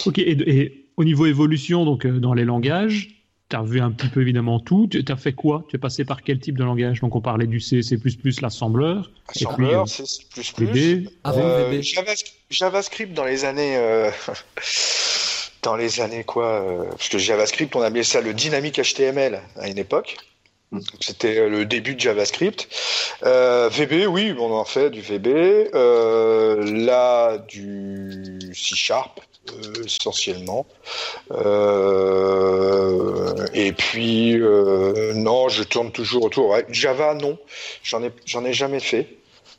OK 0.07 0.17
et, 0.17 0.31
et 0.31 0.85
au 0.97 1.03
niveau 1.03 1.27
évolution 1.27 1.85
donc 1.85 2.07
dans 2.07 2.33
les 2.33 2.43
langages 2.43 3.22
tu 3.53 3.59
as 3.59 3.61
vu 3.61 3.79
un 3.81 3.91
petit 3.91 4.07
peu 4.07 4.21
évidemment 4.21 4.59
tout. 4.59 4.87
Tu 4.87 5.03
as 5.07 5.15
fait 5.15 5.33
quoi? 5.33 5.63
Tu 5.69 5.75
es 5.75 5.79
passé 5.79 6.05
par 6.05 6.23
quel 6.23 6.39
type 6.39 6.57
de 6.57 6.63
langage? 6.63 7.01
Donc 7.01 7.15
on 7.15 7.21
parlait 7.21 7.45
du 7.45 7.59
C, 7.59 7.83
C++, 7.83 7.99
l'assembleur. 8.41 9.11
Assembleur, 9.27 9.87
C, 9.87 10.03
C++. 10.05 11.07
Euh, 11.27 11.81
JavaScript 12.49 13.13
dans 13.13 13.25
les 13.25 13.45
années... 13.45 13.77
Euh, 13.77 14.09
dans 15.61 15.75
les 15.75 16.01
années 16.01 16.23
quoi 16.23 16.45
euh, 16.45 16.83
Parce 16.89 17.09
que 17.09 17.19
JavaScript, 17.19 17.75
on 17.75 17.81
appelait 17.81 18.03
ça 18.03 18.21
le 18.21 18.33
dynamique 18.33 18.81
HTML 18.81 19.39
à 19.57 19.69
une 19.69 19.77
époque. 19.77 20.17
C'était 20.99 21.47
le 21.47 21.65
début 21.65 21.95
de 21.95 21.99
JavaScript. 21.99 22.67
VB, 23.21 24.07
oui, 24.07 24.35
on 24.39 24.53
en 24.53 24.65
fait 24.65 24.89
du 24.89 25.01
VB. 25.01 25.69
là, 25.73 27.37
du 27.37 28.39
C 28.53 28.75
Sharp, 28.75 29.19
euh, 29.51 29.83
essentiellement. 29.83 30.65
Euh, 31.31 32.15
et 33.53 33.73
puis 33.73 34.39
euh, 34.39 35.13
non, 35.15 35.49
je 35.49 35.63
tourne 35.63 35.91
toujours 35.91 36.23
autour. 36.23 36.55
Java, 36.69 37.13
non, 37.13 37.37
j'en 37.83 38.01
ai 38.03 38.11
j'en 38.25 38.45
ai 38.45 38.53
jamais 38.53 38.79
fait. 38.79 39.17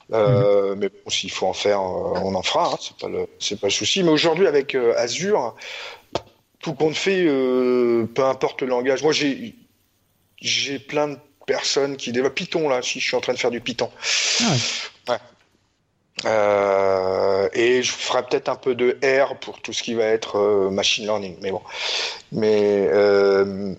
Mhm. 0.09 0.77
Mais 0.79 0.89
bon, 0.89 1.11
s'il 1.11 1.31
faut 1.31 1.47
en 1.47 1.53
faire, 1.53 1.83
on 1.83 2.35
en 2.35 2.43
fera. 2.43 2.73
Hein, 2.73 2.77
c'est 2.81 2.97
pas 2.97 3.09
le 3.09 3.27
c'est 3.39 3.61
pas 3.61 3.67
le 3.67 3.73
souci. 3.73 4.03
Mais 4.03 4.11
aujourd'hui, 4.11 4.47
avec 4.47 4.75
Azure, 4.75 5.55
tout 6.61 6.73
compte 6.73 6.97
fait, 6.97 7.25
peu 7.25 8.25
importe 8.25 8.62
le 8.62 8.69
langage. 8.69 9.03
Moi, 9.03 9.12
j'ai 9.12 9.55
j'ai 10.45 10.78
plein 10.78 11.09
de 11.09 11.18
personnes 11.47 11.97
qui 11.97 12.12
développent 12.12 12.34
Python 12.34 12.68
là. 12.68 12.82
Si 12.82 13.01
je 13.01 13.07
suis 13.07 13.16
en 13.16 13.20
train 13.20 13.32
de 13.32 13.38
faire 13.38 13.51
du 13.51 13.61
Python. 13.61 13.90
Ah 14.40 14.53
ouais. 15.09 15.18
Euh, 16.26 17.49
et 17.55 17.82
je 17.82 17.90
ferai 17.90 18.22
peut-être 18.22 18.49
un 18.49 18.57
peu 18.57 18.74
de 18.74 18.97
R 19.03 19.36
pour 19.40 19.61
tout 19.61 19.72
ce 19.72 19.82
qui 19.82 19.95
va 19.95 20.05
être 20.05 20.38
euh, 20.38 20.70
machine 20.70 21.05
learning. 21.05 21.36
Mais 21.42 21.51
bon. 21.51 21.62
Mais 22.30 22.86
euh, 22.92 23.74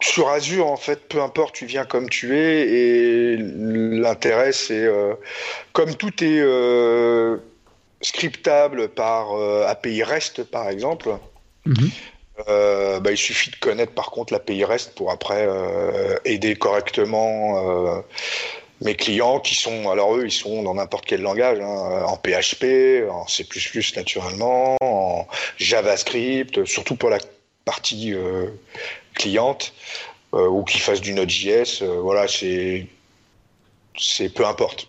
sur 0.00 0.28
Azure, 0.28 0.66
en 0.66 0.76
fait, 0.76 1.08
peu 1.08 1.20
importe, 1.20 1.54
tu 1.54 1.66
viens 1.66 1.84
comme 1.84 2.08
tu 2.08 2.36
es. 2.38 2.68
Et 2.68 3.36
l'intérêt, 3.36 4.52
c'est 4.52 4.88
comme 5.72 5.94
tout 5.94 6.12
est 6.22 6.42
scriptable 8.00 8.88
par 8.88 9.32
API 9.66 10.02
REST, 10.02 10.44
par 10.44 10.68
exemple. 10.68 11.10
Mhm. 12.38 12.98
bah, 13.00 13.10
il 13.10 13.16
suffit 13.16 13.50
de 13.50 13.56
connaître 13.56 13.92
par 13.92 14.10
contre 14.10 14.32
l'API 14.32 14.64
REST 14.64 14.94
pour 14.94 15.10
après 15.10 15.48
aider 16.24 16.56
correctement 16.56 18.02
mes 18.80 18.94
clients 18.94 19.40
qui 19.40 19.54
sont, 19.54 19.88
alors 19.90 20.16
eux, 20.16 20.26
ils 20.26 20.32
sont 20.32 20.62
dans 20.62 20.74
n'importe 20.74 21.06
quel 21.06 21.22
langage, 21.22 21.58
hein, 21.60 22.04
en 22.06 22.16
PHP, 22.16 23.08
en 23.10 23.26
C++ 23.26 23.46
naturellement, 23.96 24.76
en 24.80 25.26
JavaScript, 25.56 26.64
surtout 26.66 26.96
pour 26.96 27.10
la 27.10 27.18
partie 27.64 28.12
euh, 28.14 28.48
cliente, 29.14 29.72
euh, 30.34 30.48
ou 30.48 30.64
qu'ils 30.64 30.80
fassent 30.80 31.00
du 31.00 31.14
Node.js, 31.14 31.82
euh, 31.82 32.00
voilà, 32.00 32.28
c'est, 32.28 32.86
c'est 33.98 34.28
peu 34.28 34.46
importe. 34.46 34.88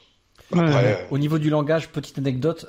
Au 0.51 1.17
niveau 1.17 1.37
du 1.37 1.49
langage, 1.49 1.89
petite 1.89 2.17
anecdote, 2.17 2.65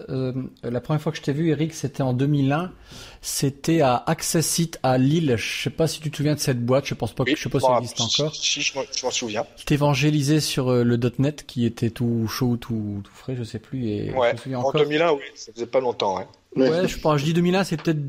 la 0.63 0.81
première 0.81 1.01
fois 1.01 1.13
que 1.13 1.19
je 1.19 1.23
t'ai 1.23 1.33
vu, 1.33 1.51
Eric, 1.51 1.75
c'était 1.75 2.03
en 2.03 2.13
2001. 2.13 2.73
C'était 3.21 3.81
à 3.81 4.03
Accessit 4.07 4.79
à 4.83 4.97
Lille. 4.99 5.35
Je 5.37 5.63
sais 5.65 5.71
pas 5.71 5.87
si 5.87 6.01
tu 6.01 6.11
te 6.11 6.17
souviens 6.17 6.35
de 6.35 6.41
cette 6.41 6.65
boîte. 6.65 6.87
Je 6.87 6.95
pense 6.95 7.13
pas 7.13 7.25
que 7.25 7.35
je 7.35 7.43
sais 7.43 7.49
pas 7.49 7.61
si 7.61 7.67
elle 7.71 7.79
existe 7.79 8.01
encore. 8.01 8.35
Si, 8.35 8.63
je 8.63 8.75
m'en 9.05 9.11
souviens. 9.11 9.45
T'évangélisais 9.67 10.41
sur 10.41 10.71
euh, 10.71 10.85
le 10.85 10.99
.NET 11.19 11.45
qui 11.47 11.67
était 11.67 11.91
tout 11.91 12.29
chaud, 12.29 12.57
tout, 12.57 13.01
tout 13.03 13.13
frais, 13.13 13.35
je 13.37 13.43
sais 13.43 13.59
plus. 13.59 13.89
Et 13.89 14.13
ouais. 14.13 14.35
en 14.55 14.73
2001, 14.73 15.13
oui, 15.13 15.21
ça 15.35 15.53
faisait 15.53 15.67
pas 15.67 15.81
longtemps. 15.81 16.19
Ouais, 16.57 16.71
ouais 16.71 16.89
je 16.89 16.99
pense. 16.99 17.21
Je 17.21 17.25
dis 17.25 17.35
2001, 17.35 17.65
c'est 17.65 17.81
peut-être 17.81 18.01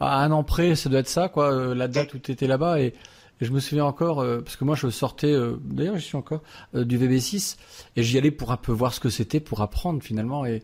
à 0.00 0.22
un 0.22 0.32
an 0.32 0.42
près, 0.42 0.74
ça 0.74 0.88
doit 0.88 1.00
être 1.00 1.08
ça, 1.08 1.28
quoi. 1.28 1.52
Euh, 1.52 1.74
la 1.74 1.88
date 1.88 2.14
où 2.14 2.18
tu 2.18 2.32
étais 2.32 2.46
là-bas 2.46 2.80
et, 2.80 2.94
je 3.40 3.50
me 3.50 3.60
souviens 3.60 3.84
encore 3.84 4.20
euh, 4.20 4.40
parce 4.40 4.56
que 4.56 4.64
moi 4.64 4.76
je 4.76 4.88
sortais, 4.88 5.34
d'ailleurs 5.60 5.96
je 5.96 6.04
suis 6.04 6.16
encore 6.16 6.42
du 6.74 6.98
VB6 6.98 7.56
et 7.96 8.02
j'y 8.02 8.18
allais 8.18 8.30
pour 8.30 8.52
un 8.52 8.56
peu 8.56 8.72
voir 8.72 8.94
ce 8.94 9.00
que 9.00 9.10
c'était, 9.10 9.40
pour 9.40 9.60
apprendre 9.60 10.02
finalement 10.02 10.46
et 10.46 10.62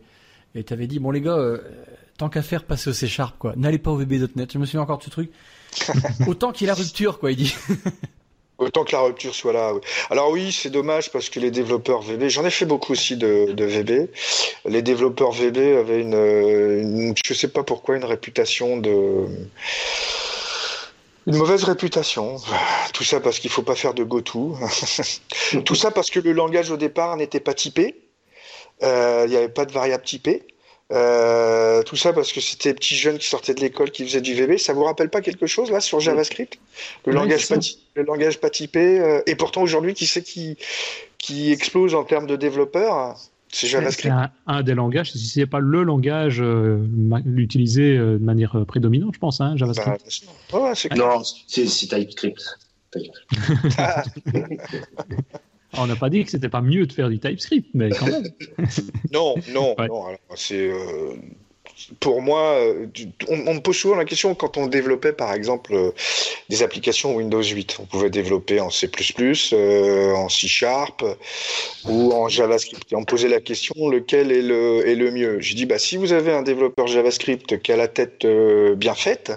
et 0.55 0.63
t'avais 0.63 0.85
dit 0.85 0.99
bon 0.99 1.09
les 1.09 1.21
gars 1.21 1.57
tant 2.17 2.29
qu'à 2.29 2.41
faire, 2.41 2.63
passer 2.63 2.89
au 2.89 2.93
C 2.93 3.07
Sharp, 3.07 3.37
quoi. 3.37 3.53
N'allez 3.55 3.79
pas 3.79 3.91
au 3.91 3.97
VB.NET. 3.97 4.51
Je 4.51 4.57
me 4.57 4.65
souviens 4.65 4.81
encore 4.81 4.99
de 4.99 5.03
ce 5.03 5.09
truc. 5.09 5.31
Autant 6.27 6.51
qu'il 6.51 6.65
y 6.65 6.69
ait 6.69 6.73
la 6.73 6.75
rupture, 6.75 7.19
quoi, 7.19 7.31
il 7.31 7.37
dit. 7.37 7.55
Autant 8.59 8.83
que 8.83 8.91
la 8.91 9.01
rupture 9.01 9.33
soit 9.33 9.51
là. 9.51 9.73
Alors 10.09 10.29
oui, 10.29 10.51
c'est 10.51 10.69
dommage 10.69 11.11
parce 11.11 11.29
que 11.29 11.39
les 11.39 11.51
développeurs 11.51 12.01
VB, 12.01 12.29
j'en 12.29 12.45
ai 12.45 12.51
fait 12.51 12.65
beaucoup 12.65 12.93
aussi 12.93 13.17
de, 13.17 13.51
VB. 13.57 14.09
Les 14.65 14.81
développeurs 14.81 15.31
VB 15.31 15.57
avaient 15.77 16.01
une, 16.01 16.13
une, 16.13 17.13
je 17.25 17.33
sais 17.33 17.47
pas 17.47 17.63
pourquoi, 17.63 17.97
une 17.97 18.05
réputation 18.05 18.77
de, 18.77 19.25
une 21.27 21.37
mauvaise 21.37 21.63
réputation. 21.63 22.37
Tout 22.93 23.03
ça 23.03 23.19
parce 23.19 23.39
qu'il 23.39 23.49
faut 23.49 23.61
pas 23.61 23.75
faire 23.75 23.93
de 23.93 24.03
go-to. 24.03 24.57
Tout 25.65 25.75
ça 25.75 25.91
parce 25.91 26.09
que 26.09 26.19
le 26.19 26.31
langage 26.33 26.71
au 26.71 26.77
départ 26.77 27.15
n'était 27.17 27.39
pas 27.39 27.53
typé. 27.53 27.95
Euh, 28.81 29.23
il 29.27 29.31
n'y 29.31 29.37
avait 29.37 29.49
pas 29.49 29.65
de 29.65 29.71
variable 29.71 30.03
typée. 30.03 30.45
Euh, 30.91 31.81
tout 31.83 31.95
ça 31.95 32.13
parce 32.13 32.31
que 32.33 32.41
c'était 32.41 32.69
des 32.69 32.75
petits 32.75 32.95
jeunes 32.95 33.17
qui 33.17 33.27
sortaient 33.27 33.53
de 33.53 33.61
l'école 33.61 33.89
qui 33.89 34.03
faisaient 34.05 34.21
du 34.21 34.33
VB. 34.33 34.57
Ça 34.57 34.73
vous 34.73 34.83
rappelle 34.83 35.09
pas 35.09 35.21
quelque 35.21 35.47
chose 35.47 35.71
là 35.71 35.79
sur 35.79 35.99
JavaScript? 35.99 36.59
Le, 37.05 37.13
langage 37.13 37.47
pas, 37.47 37.55
le 37.95 38.03
langage 38.03 38.39
pas 38.39 38.49
typé. 38.49 38.99
Euh, 38.99 39.21
et 39.25 39.35
pourtant 39.35 39.63
aujourd'hui, 39.63 39.93
qui 39.93 40.05
c'est 40.05 40.21
qui, 40.21 40.57
qui 41.17 41.51
explose 41.51 41.95
en 41.95 42.03
termes 42.03 42.27
de 42.27 42.35
développeurs? 42.35 43.15
C'est 43.53 43.67
JavaScript. 43.67 44.13
C'est 44.13 44.31
un, 44.47 44.63
des 44.63 44.73
langages, 44.73 45.11
si 45.11 45.19
ce 45.19 45.39
n'est 45.39 45.45
pas 45.45 45.59
le 45.59 45.83
langage 45.83 46.41
euh, 46.41 46.85
utilisé 47.25 47.97
de 47.97 48.17
manière 48.17 48.65
prédominante, 48.65 49.13
je 49.13 49.19
pense, 49.19 49.39
hein, 49.41 49.55
JavaScript. 49.55 50.25
Bah, 50.51 50.73
non, 50.95 51.21
c'est 51.23 51.65
TypeScript. 51.65 52.57
Ah, 53.77 54.03
on 55.77 55.87
n'a 55.87 55.95
pas 55.95 56.09
dit 56.09 56.23
que 56.23 56.29
c'était 56.29 56.49
pas 56.49 56.61
mieux 56.61 56.85
de 56.85 56.93
faire 56.93 57.09
du 57.09 57.19
TypeScript, 57.19 57.69
mais 57.73 57.89
quand 57.89 58.05
même. 58.05 58.23
non, 59.11 59.35
non, 59.51 59.75
non. 59.79 60.17
C'est 60.35 60.69
euh, 60.69 61.15
pour 61.99 62.21
moi, 62.21 62.53
euh, 62.53 62.87
on, 63.27 63.53
me 63.53 63.59
pose 63.59 63.75
souvent 63.75 63.95
la 63.95 64.05
question 64.05 64.35
quand 64.35 64.57
on 64.57 64.67
développait 64.67 65.13
par 65.13 65.33
exemple 65.33 65.73
euh, 65.73 65.91
des 66.49 66.63
applications 66.63 67.15
Windows 67.15 67.43
8. 67.43 67.77
On 67.79 67.85
pouvait 67.85 68.09
développer 68.09 68.59
en 68.59 68.69
C++, 68.69 68.89
en 68.89 70.29
C 70.29 70.47
Sharp 70.47 71.03
ou 71.85 72.13
en 72.13 72.29
JavaScript. 72.29 72.91
Et 72.91 72.95
on 72.95 73.01
me 73.01 73.05
posait 73.05 73.29
la 73.29 73.41
question 73.41 73.89
lequel 73.89 74.31
est 74.31 74.41
le, 74.41 74.87
est 74.87 74.95
le 74.95 75.11
mieux? 75.11 75.39
Je 75.39 75.55
dis 75.55 75.65
bah 75.65 75.79
si 75.79 75.97
vous 75.97 76.13
avez 76.13 76.31
un 76.31 76.41
développeur 76.41 76.87
JavaScript 76.87 77.61
qui 77.61 77.71
a 77.71 77.77
la 77.77 77.87
tête 77.87 78.25
bien 78.75 78.95
faite, 78.95 79.31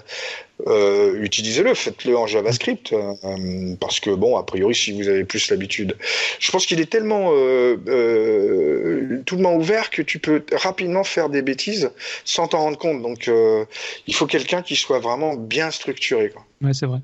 euh, 0.65 1.21
utilisez-le, 1.21 1.73
faites-le 1.73 2.17
en 2.17 2.25
JavaScript, 2.25 2.93
euh, 2.93 3.75
parce 3.79 3.99
que 3.99 4.09
bon, 4.09 4.37
a 4.37 4.43
priori, 4.43 4.73
si 4.73 4.91
vous 4.91 5.07
avez 5.07 5.23
plus 5.23 5.51
l'habitude, 5.51 5.95
je 6.39 6.51
pense 6.51 6.65
qu'il 6.65 6.79
est 6.79 6.89
tellement 6.89 7.31
euh, 7.31 7.77
euh 7.87 9.21
tellement 9.25 9.55
ouvert 9.55 9.89
que 9.89 10.01
tu 10.01 10.19
peux 10.19 10.43
rapidement 10.51 11.03
faire 11.03 11.29
des 11.29 11.41
bêtises 11.41 11.91
sans 12.25 12.47
t'en 12.47 12.59
rendre 12.59 12.77
compte. 12.77 13.01
Donc, 13.01 13.27
euh, 13.27 13.65
il 14.07 14.15
faut 14.15 14.25
quelqu'un 14.25 14.61
qui 14.61 14.75
soit 14.75 14.99
vraiment 14.99 15.35
bien 15.35 15.69
structuré. 15.69 16.29
Quoi. 16.29 16.43
Ouais, 16.61 16.73
c'est 16.73 16.85
vrai. 16.85 16.99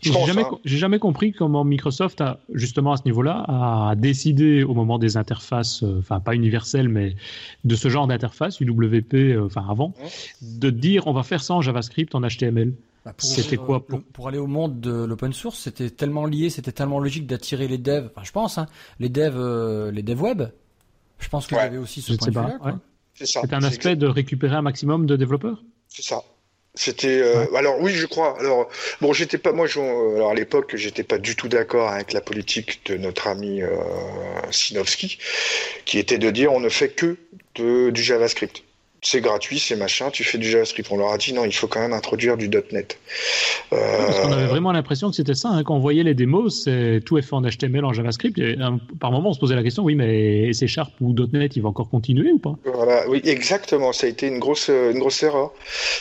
J'ai 0.00 0.12
jamais, 0.12 0.42
hein. 0.42 0.58
jamais, 0.64 0.98
compris 0.98 1.32
comment 1.32 1.64
Microsoft 1.64 2.20
a, 2.20 2.38
justement 2.52 2.92
à 2.92 2.96
ce 2.96 3.02
niveau-là, 3.04 3.44
a 3.48 3.94
décidé 3.96 4.62
au 4.62 4.74
moment 4.74 4.98
des 4.98 5.16
interfaces, 5.16 5.82
euh, 5.82 5.98
enfin 5.98 6.20
pas 6.20 6.34
universelles, 6.34 6.88
mais 6.88 7.16
de 7.64 7.74
ce 7.74 7.88
genre 7.88 8.06
d'interface, 8.06 8.60
UWP, 8.60 9.14
euh, 9.14 9.46
enfin 9.46 9.66
avant, 9.68 9.92
de 10.40 10.70
dire 10.70 11.06
on 11.06 11.12
va 11.12 11.24
faire 11.24 11.42
ça 11.42 11.54
en 11.54 11.62
JavaScript, 11.62 12.14
en 12.14 12.20
HTML. 12.20 12.74
Bah, 13.04 13.12
c'était 13.18 13.56
quoi 13.56 13.84
pour... 13.84 14.02
pour... 14.02 14.28
aller 14.28 14.38
au 14.38 14.46
monde 14.46 14.80
de 14.80 15.04
l'open 15.04 15.32
source 15.32 15.58
C'était 15.58 15.90
tellement 15.90 16.26
lié, 16.26 16.50
c'était 16.50 16.70
tellement 16.70 17.00
logique 17.00 17.26
d'attirer 17.26 17.66
les 17.66 17.78
devs. 17.78 18.08
Enfin, 18.14 18.22
je 18.24 18.30
pense, 18.30 18.58
hein, 18.58 18.68
les 19.00 19.08
devs, 19.08 19.34
euh, 19.36 19.90
les 19.90 20.04
devs 20.04 20.22
web. 20.22 20.42
Je 21.18 21.28
pense 21.28 21.48
que 21.48 21.56
ouais. 21.56 21.60
avait 21.60 21.78
aussi 21.78 22.02
ce 22.02 22.14
point 22.14 22.28
de 22.28 22.32
vue-là. 22.32 22.78
C'est 23.14 23.52
un 23.52 23.62
aspect 23.62 23.96
de 23.96 24.06
récupérer 24.06 24.54
un 24.54 24.62
maximum 24.62 25.06
de 25.06 25.16
développeurs? 25.16 25.62
C'est 25.88 26.02
ça. 26.02 26.22
C'était 26.74 27.20
euh, 27.20 27.54
alors 27.54 27.78
oui, 27.80 27.92
je 27.92 28.06
crois. 28.06 28.38
Alors 28.38 28.68
bon, 29.02 29.12
j'étais 29.12 29.36
pas 29.36 29.52
moi. 29.52 29.66
Je, 29.66 29.78
alors 29.78 30.30
à 30.30 30.34
l'époque, 30.34 30.74
j'étais 30.76 31.02
pas 31.02 31.18
du 31.18 31.36
tout 31.36 31.48
d'accord 31.48 31.90
avec 31.90 32.12
la 32.14 32.22
politique 32.22 32.80
de 32.86 32.96
notre 32.96 33.26
ami 33.26 33.62
euh, 33.62 33.70
Sinowski, 34.50 35.18
qui 35.84 35.98
était 35.98 36.18
de 36.18 36.30
dire 36.30 36.52
on 36.52 36.60
ne 36.60 36.70
fait 36.70 36.88
que 36.88 37.18
de, 37.56 37.90
du 37.90 38.02
JavaScript 38.02 38.64
c'est 39.04 39.20
gratuit, 39.20 39.58
c'est 39.58 39.74
machin, 39.74 40.10
tu 40.10 40.22
fais 40.22 40.38
du 40.38 40.48
JavaScript. 40.48 40.88
On 40.92 40.96
leur 40.96 41.10
a 41.10 41.18
dit 41.18 41.32
non, 41.32 41.44
il 41.44 41.52
faut 41.52 41.66
quand 41.66 41.80
même 41.80 41.92
introduire 41.92 42.36
du 42.36 42.48
.NET. 42.48 42.98
Euh... 43.72 44.06
parce 44.06 44.20
qu'on 44.20 44.32
avait 44.32 44.46
vraiment 44.46 44.70
l'impression 44.70 45.10
que 45.10 45.16
c'était 45.16 45.34
ça. 45.34 45.48
Hein. 45.48 45.64
Quand 45.64 45.74
on 45.74 45.80
voyait 45.80 46.04
les 46.04 46.14
démos, 46.14 46.62
c'est 46.64 47.00
tout 47.04 47.18
est 47.18 47.22
fait 47.22 47.34
en 47.34 47.42
HTML, 47.42 47.84
en 47.84 47.92
JavaScript. 47.92 48.38
Et, 48.38 48.56
par 49.00 49.10
moment, 49.10 49.30
on 49.30 49.32
se 49.32 49.40
posait 49.40 49.56
la 49.56 49.64
question, 49.64 49.82
oui, 49.82 49.96
mais 49.96 50.52
C 50.52 50.68
Sharp 50.68 50.92
ou 51.00 51.14
.NET, 51.32 51.56
il 51.56 51.62
va 51.62 51.70
encore 51.70 51.90
continuer 51.90 52.30
ou 52.30 52.38
pas? 52.38 52.54
Voilà, 52.64 53.08
oui, 53.08 53.20
exactement. 53.24 53.92
Ça 53.92 54.06
a 54.06 54.10
été 54.10 54.28
une 54.28 54.38
grosse, 54.38 54.68
une 54.68 55.00
grosse 55.00 55.20
erreur. 55.24 55.52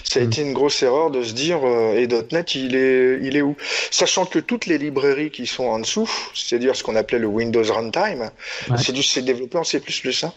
Ça 0.04 0.20
a 0.20 0.24
mm. 0.24 0.28
été 0.28 0.41
une 0.43 0.54
grosse 0.54 0.84
erreur 0.84 1.10
de 1.10 1.24
se 1.24 1.34
dire, 1.34 1.60
euh, 1.64 1.95
et 1.95 2.08
.NET, 2.08 2.54
il 2.54 2.76
est, 2.76 3.20
il 3.24 3.36
est 3.36 3.41
où? 3.41 3.56
Sachant 3.89 4.26
que 4.26 4.38
toutes 4.38 4.68
les 4.68 4.78
librairies 4.78 5.32
qui 5.32 5.47
sont 5.47 5.66
en 5.66 5.80
dessous, 5.80 6.10
c'est-à-dire 6.36 6.76
ce 6.76 6.84
qu'on 6.84 6.95
appelait 6.95 7.20
le 7.20 7.28
Windows 7.28 7.64
Runtime, 7.64 8.30
ouais. 8.70 8.78
c'est 8.78 9.26
développé 9.26 9.58
en 9.58 9.64
C++. 9.64 9.82
Hein 10.24 10.34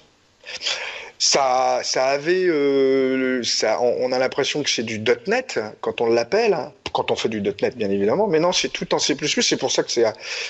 ça, 1.24 1.80
ça 1.82 2.08
avait, 2.08 2.44
euh, 2.44 3.42
ça, 3.44 3.80
on, 3.80 4.12
a 4.12 4.18
l'impression 4.18 4.62
que 4.62 4.68
c'est 4.68 4.82
du 4.82 5.02
.NET 5.26 5.58
quand 5.80 6.02
on 6.02 6.06
l'appelle, 6.06 6.54
quand 6.92 7.10
on 7.10 7.16
fait 7.16 7.30
du 7.30 7.40
.NET 7.40 7.78
bien 7.78 7.88
évidemment, 7.88 8.26
mais 8.26 8.40
non, 8.40 8.52
c'est 8.52 8.68
tout 8.68 8.94
en 8.94 8.98
C++. 8.98 9.16
C'est 9.40 9.56
pour 9.56 9.72
ça 9.72 9.82
que 9.82 9.90
c'est, 9.90 10.04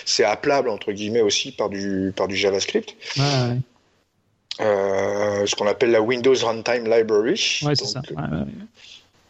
c'est 0.05 0.25
appelable 0.25 0.68
entre 0.68 0.91
guillemets 0.91 1.20
aussi 1.20 1.53
par 1.53 1.68
du, 1.68 2.12
par 2.16 2.27
du 2.27 2.35
JavaScript. 2.35 2.97
Ouais, 3.16 3.22
ouais. 3.22 3.57
Euh, 4.61 5.47
ce 5.47 5.55
qu'on 5.55 5.68
appelle 5.68 5.93
la 5.93 6.03
Windows 6.03 6.35
Runtime 6.35 6.91
Library. 6.91 7.61
Ouais, 7.62 7.77
c'est 7.77 7.87
ça. 7.87 8.01
Ouais, 8.11 8.45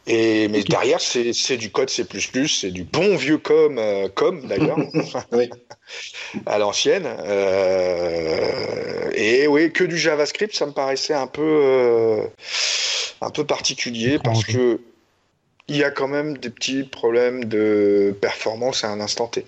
et 0.06 0.48
mais 0.48 0.62
derrière, 0.64 1.00
c'est 1.00 1.56
du 1.56 1.70
code 1.70 1.88
C++, 1.88 2.04
c'est 2.48 2.70
du 2.70 2.84
bon 2.84 3.16
vieux 3.16 3.38
com, 3.38 3.78
euh, 3.78 4.08
com 4.14 4.46
d'ailleurs, 4.46 4.76
oui. 5.32 5.48
à 6.44 6.58
l'ancienne. 6.58 7.06
Euh, 7.06 9.10
et 9.14 9.46
oui, 9.46 9.72
que 9.72 9.84
du 9.84 9.96
JavaScript, 9.96 10.54
ça 10.54 10.66
me 10.66 10.72
paraissait 10.72 11.14
un 11.14 11.26
peu, 11.26 11.42
euh, 11.42 12.22
un 13.22 13.30
peu 13.30 13.44
particulier 13.44 14.18
parce 14.22 14.44
que 14.44 14.80
il 15.68 15.76
y 15.76 15.84
a 15.84 15.90
quand 15.90 16.08
même 16.08 16.36
des 16.36 16.50
petits 16.50 16.82
problèmes 16.82 17.46
de 17.46 18.14
performance 18.20 18.84
à 18.84 18.90
un 18.90 19.00
instant 19.00 19.28
T. 19.28 19.46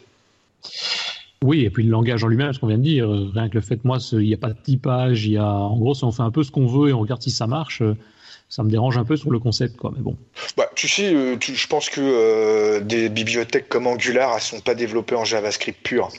Oui, 1.45 1.67
et 1.67 1.71
puis 1.71 1.83
le 1.83 1.91
langage 1.91 2.25
en 2.25 2.29
lui-même, 2.29 2.55
ce 2.55 2.59
qu'on 2.59 2.69
vient 2.69 2.79
de 2.79 2.83
dire, 2.83 3.11
rien 3.11 3.51
que 3.51 3.57
le 3.57 3.61
fait, 3.61 3.85
moi, 3.85 3.99
il 4.13 4.21
n'y 4.21 4.33
a 4.33 4.39
pas 4.39 4.49
de 4.49 4.57
typage, 4.65 5.27
il 5.27 5.33
y 5.33 5.37
a, 5.37 5.47
en 5.47 5.77
gros, 5.77 5.93
si 5.93 6.05
on 6.05 6.13
fait 6.13 6.23
un 6.23 6.31
peu 6.31 6.43
ce 6.43 6.51
qu'on 6.51 6.67
veut 6.67 6.89
et 6.89 6.93
on 6.95 7.01
regarde 7.01 7.21
si 7.21 7.31
ça 7.31 7.47
marche, 7.47 7.83
ça 8.49 8.63
me 8.63 8.71
dérange 8.71 8.97
un 8.97 9.05
peu 9.05 9.17
sur 9.17 9.31
le 9.31 9.39
concept, 9.39 9.77
quoi. 9.77 9.93
Mais 9.97 10.03
bon. 10.03 10.17
Bah, 10.57 10.69
tu 10.75 10.89
sais, 10.89 11.13
euh, 11.13 11.37
je 11.41 11.67
pense 11.67 11.91
que 11.91 12.01
euh, 12.01 12.81
des 12.81 13.09
bibliothèques 13.09 13.69
comme 13.69 13.87
Angular, 13.87 14.35
elles 14.35 14.41
sont 14.41 14.61
pas 14.61 14.75
développées 14.75 15.17
en 15.17 15.25
JavaScript 15.25 15.83
pur. 15.83 16.11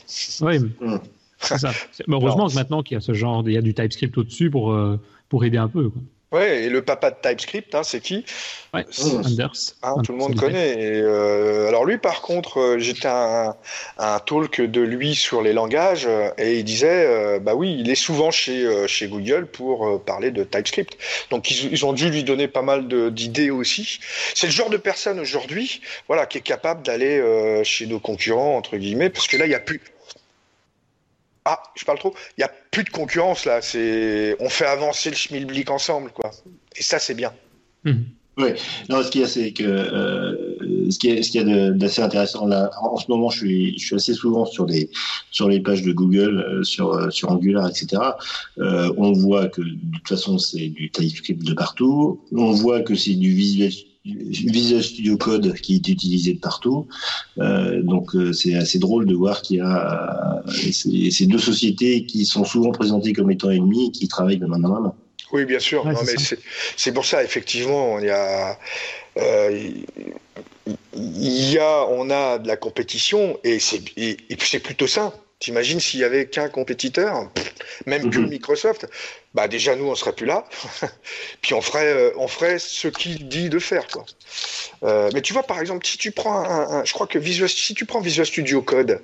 Oui. 0.42 0.60
Mm. 0.60 0.98
C'est 1.40 1.60
ça. 1.60 1.72
Mais 2.08 2.16
heureusement 2.16 2.48
que 2.48 2.56
maintenant 2.56 2.84
qu'il 2.84 2.96
y 2.96 2.98
a 2.98 3.02
ce 3.02 3.14
genre, 3.14 3.44
il 3.48 3.54
y 3.54 3.58
a 3.58 3.62
du 3.62 3.74
TypeScript 3.74 4.18
au-dessus 4.18 4.50
pour 4.50 4.72
euh, 4.72 5.00
pour 5.30 5.46
aider 5.46 5.58
un 5.58 5.68
peu. 5.68 5.90
Quoi. 5.90 6.02
Ouais, 6.34 6.64
et 6.64 6.70
le 6.70 6.82
papa 6.82 7.12
de 7.12 7.16
TypeScript, 7.22 7.74
hein, 7.74 7.84
c'est 7.84 8.02
qui 8.02 8.26
ouais, 8.74 8.86
Anders. 9.00 9.54
Hein, 9.82 9.96
tout 10.04 10.12
le 10.12 10.18
monde 10.18 10.36
connaît. 10.36 10.74
Et, 10.74 11.02
euh, 11.02 11.70
alors 11.70 11.86
lui, 11.86 11.98
par 12.00 12.22
contre, 12.22 12.60
euh, 12.60 12.80
j'étais 12.80 13.08
un, 13.08 13.56
un 13.98 14.20
talk 14.20 14.60
de 14.60 14.82
lui 14.82 15.16
sur 15.16 15.42
les 15.42 15.54
langages 15.54 16.06
euh, 16.06 16.30
et 16.38 16.60
il 16.60 16.66
disait, 16.66 17.06
euh, 17.08 17.40
bah 17.40 17.56
oui, 17.56 17.78
il 17.80 17.90
est 17.90 17.96
souvent 17.96 18.30
chez 18.30 18.88
chez 18.88 19.08
Google 19.08 19.48
pour 19.48 20.04
parler 20.04 20.32
de 20.32 20.44
TypeScript. 20.44 20.98
Donc 21.30 21.50
ils, 21.50 21.72
ils, 21.72 21.86
ont 21.86 21.94
dû 21.94 22.10
lui 22.10 22.26
donner 22.26 22.50
pas 22.50 22.62
mal 22.62 22.88
d'idées 23.14 23.50
aussi. 23.50 24.00
C'est 24.36 24.48
le 24.48 24.54
genre 24.54 24.70
de 24.70 24.78
personne 24.78 25.22
aujourd'hui, 25.22 25.82
voilà, 26.08 26.26
qui 26.26 26.40
est 26.40 26.42
capable 26.42 26.84
d'aller 26.84 27.24
chez 27.64 27.88
nos 27.88 28.00
concurrents 28.02 28.58
entre 28.58 28.76
guillemets, 28.76 29.10
parce 29.10 29.28
que 29.28 29.38
là, 29.38 29.46
il 29.46 29.52
y 29.52 29.56
a 29.56 29.62
plus 29.62 29.80
ah, 31.48 31.64
je 31.76 31.86
parle 31.86 31.98
trop. 31.98 32.14
Il 32.38 32.42
y 32.42 32.44
a 32.44 32.52
plus 32.72 32.84
de 32.84 32.90
concurrence 32.90 33.46
là. 33.46 33.62
C'est, 33.62 34.36
on 34.40 34.50
fait 34.50 34.66
avancer 34.66 35.10
le 35.10 35.16
schmilblick 35.16 35.70
ensemble, 35.70 36.12
quoi. 36.12 36.32
Et 36.76 36.84
ça, 36.84 37.00
c'est 37.00 37.14
bien. 37.14 37.34
Mmh. 37.86 37.94
Oui. 38.38 38.50
Non, 38.90 39.02
ce 39.02 39.10
qu'il 39.10 39.22
y 39.22 39.24
a, 39.24 39.28
c'est 39.28 39.52
que 39.52 39.64
euh, 39.64 40.92
ce 40.92 41.00
qui 41.00 41.10
est, 41.10 41.24
ce 41.24 41.32
qui 41.32 41.40
a 41.40 41.72
d'assez 41.72 42.02
intéressant 42.02 42.46
là, 42.46 42.70
en 42.82 42.98
ce 42.98 43.06
moment, 43.10 43.30
je 43.30 43.40
suis, 43.40 43.80
je 43.80 43.86
suis 43.86 43.96
assez 43.96 44.14
souvent 44.14 44.46
sur 44.46 44.66
des, 44.66 44.90
sur 45.32 45.50
les 45.50 45.60
pages 45.60 45.82
de 45.82 45.92
Google, 45.92 46.40
euh, 46.40 46.64
sur, 46.64 46.94
euh, 46.94 47.10
sur 47.10 47.32
Angular, 47.32 47.68
etc. 47.68 48.02
Euh, 48.60 48.94
on 48.98 49.14
voit 49.14 49.48
que 49.48 49.62
de 49.62 49.76
toute 49.96 50.08
façon, 50.08 50.38
c'est 50.38 50.68
du 50.68 50.92
TypeScript 50.92 51.44
de 51.44 51.54
partout. 51.54 52.22
On 52.32 52.52
voit 52.52 52.82
que 52.82 52.94
c'est 52.94 53.16
du 53.16 53.34
Visual 53.34 53.72
Visual 54.08 54.84
Studio 54.84 55.18
Code 55.18 55.54
qui 55.56 55.76
est 55.76 55.88
utilisé 55.88 56.34
de 56.34 56.40
partout. 56.40 56.88
Euh, 57.40 57.82
donc 57.82 58.16
euh, 58.16 58.34
c'est 58.34 58.56
assez 58.56 58.80
drôle 58.80 59.06
de 59.06 59.16
voir 59.16 59.42
qu'il 59.42 59.58
y 59.58 59.62
a 59.62 60.44
euh, 60.48 60.52
ces, 60.72 61.12
ces, 61.12 61.26
deux 61.26 61.40
sociétés 61.40 62.06
qui 62.06 62.26
sont 62.26 62.46
souvent 62.46 62.72
présentées 62.72 63.14
comme 63.14 63.32
étant 63.32 63.50
ennemies 63.50 63.88
et 63.88 63.92
qui 63.92 64.08
travaillent 64.08 64.38
de 64.38 64.46
main 64.46 64.60
dans 64.60 64.80
main. 64.80 64.94
Oui, 65.34 65.46
bien 65.46 65.60
sûr. 65.60 65.86
Ouais, 65.86 65.94
non, 65.94 66.00
mais 66.06 66.16
c'est 66.78 66.92
pour 66.94 67.06
ça, 67.06 67.24
effectivement, 67.24 68.00
il 68.00 68.06
y 68.06 68.10
a. 68.10 68.58
Euh, 69.18 69.72
il 70.96 71.52
y 71.52 71.58
a, 71.58 71.86
on 71.90 72.10
a 72.10 72.40
de 72.40 72.48
la 72.48 72.58
compétition 72.58 73.38
et 73.44 73.60
c'est 73.60 73.82
et, 73.98 74.18
et 74.30 74.38
c'est 74.40 74.60
plutôt 74.60 74.88
ça. 74.88 75.14
T'imagines 75.40 75.80
s'il 75.80 76.00
y 76.00 76.04
avait 76.04 76.28
qu'un 76.28 76.50
compétiteur, 76.50 77.30
même 77.86 78.10
que 78.10 78.18
mhm. 78.18 78.30
Microsoft, 78.30 78.88
bah 79.36 79.48
déjà 79.48 79.76
nous 79.76 79.86
on 79.86 79.94
serait 79.94 80.14
plus 80.14 80.26
là, 80.26 80.46
puis 81.42 81.54
on 81.54 81.62
ferait 81.62 81.94
euh, 81.94 82.12
on 82.18 82.28
ferait 82.28 82.58
ce 82.58 82.88
qu'il 82.88 83.28
dit 83.30 83.50
de 83.50 83.60
faire 83.60 83.86
quoi. 83.88 84.04
Euh, 84.82 85.12
mais 85.14 85.22
tu 85.22 85.34
vois 85.34 85.44
par 85.44 85.60
exemple 85.60 85.86
si 85.86 86.00
tu 86.00 86.12
prends 86.12 86.40
un, 86.40 86.80
un 86.80 86.86
je 86.86 86.94
crois 86.94 87.06
que 87.06 87.20
Visual 87.20 87.48
si 87.48 87.76
tu 87.76 87.86
prends 87.86 88.02
Visual 88.02 88.26
Studio 88.26 88.64
Code, 88.64 89.00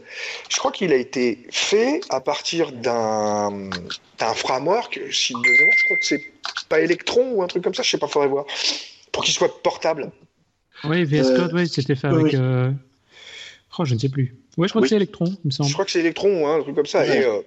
je 0.49 0.57
crois 0.57 0.71
qu'il 0.71 0.91
a 0.91 0.95
été 0.95 1.45
fait 1.51 2.01
à 2.09 2.19
partir 2.19 2.71
d'un 2.71 3.69
d'un 4.17 4.33
framework, 4.33 4.99
si 5.11 5.33
je 5.33 5.83
crois 5.85 5.97
que 5.97 6.05
c'est 6.05 6.23
pas 6.67 6.79
Electron 6.79 7.31
ou 7.33 7.43
un 7.43 7.47
truc 7.47 7.63
comme 7.63 7.75
ça, 7.75 7.83
je 7.83 7.91
sais 7.91 7.99
pas, 7.99 8.07
faudrait 8.07 8.27
voir, 8.27 8.45
pour 9.11 9.23
qu'il 9.23 9.35
soit 9.35 9.61
portable. 9.61 10.11
Oui 10.83 11.05
VS 11.05 11.35
Code, 11.35 11.53
euh, 11.53 11.57
oui 11.57 11.69
c'était 11.69 11.95
fait 11.95 12.07
avec. 12.07 12.23
Oui. 12.23 12.31
Euh... 12.33 12.71
Oh 13.77 13.85
je 13.85 13.93
ne 13.93 13.99
sais 13.99 14.09
plus. 14.09 14.35
Ouais, 14.57 14.67
je 14.67 14.71
crois 14.71 14.81
oui. 14.81 14.85
que 14.85 14.89
c'est 14.89 14.95
Electron, 14.95 15.25
il 15.25 15.37
me 15.45 15.51
semble. 15.51 15.69
Je 15.69 15.73
crois 15.73 15.85
que 15.85 15.91
c'est 15.91 15.99
Electron, 15.99 16.47
hein, 16.47 16.57
un 16.57 16.61
truc 16.61 16.75
comme 16.75 16.85
ça. 16.85 17.01
Ouais. 17.01 17.17
Et, 17.17 17.25
euh, 17.25 17.39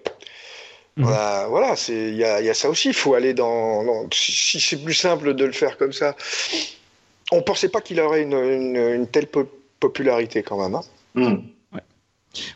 mmh. 0.97 1.03
voilà, 1.05 1.47
voilà 1.49 1.77
c'est 1.77 2.09
il 2.09 2.17
y 2.17 2.25
a, 2.25 2.41
y 2.41 2.49
a, 2.49 2.55
ça 2.55 2.69
aussi. 2.69 2.89
Il 2.89 2.95
faut 2.95 3.15
aller 3.15 3.35
dans, 3.35 3.85
dans 3.85 4.07
si, 4.13 4.33
si 4.33 4.61
c'est 4.61 4.83
plus 4.83 4.95
simple 4.95 5.35
de 5.35 5.45
le 5.45 5.53
faire 5.53 5.77
comme 5.77 5.93
ça. 5.93 6.17
On 7.33 7.43
pensait 7.43 7.69
pas 7.69 7.81
qu'il 7.81 8.01
aurait 8.01 8.23
une, 8.23 8.35
une, 8.35 8.77
une, 8.77 9.07
telle 9.07 9.27
po 9.27 9.49
popularité 9.79 10.43
quand 10.43 10.61
même. 10.61 10.75
Hein. 10.75 10.83
Mmh. 11.15 11.37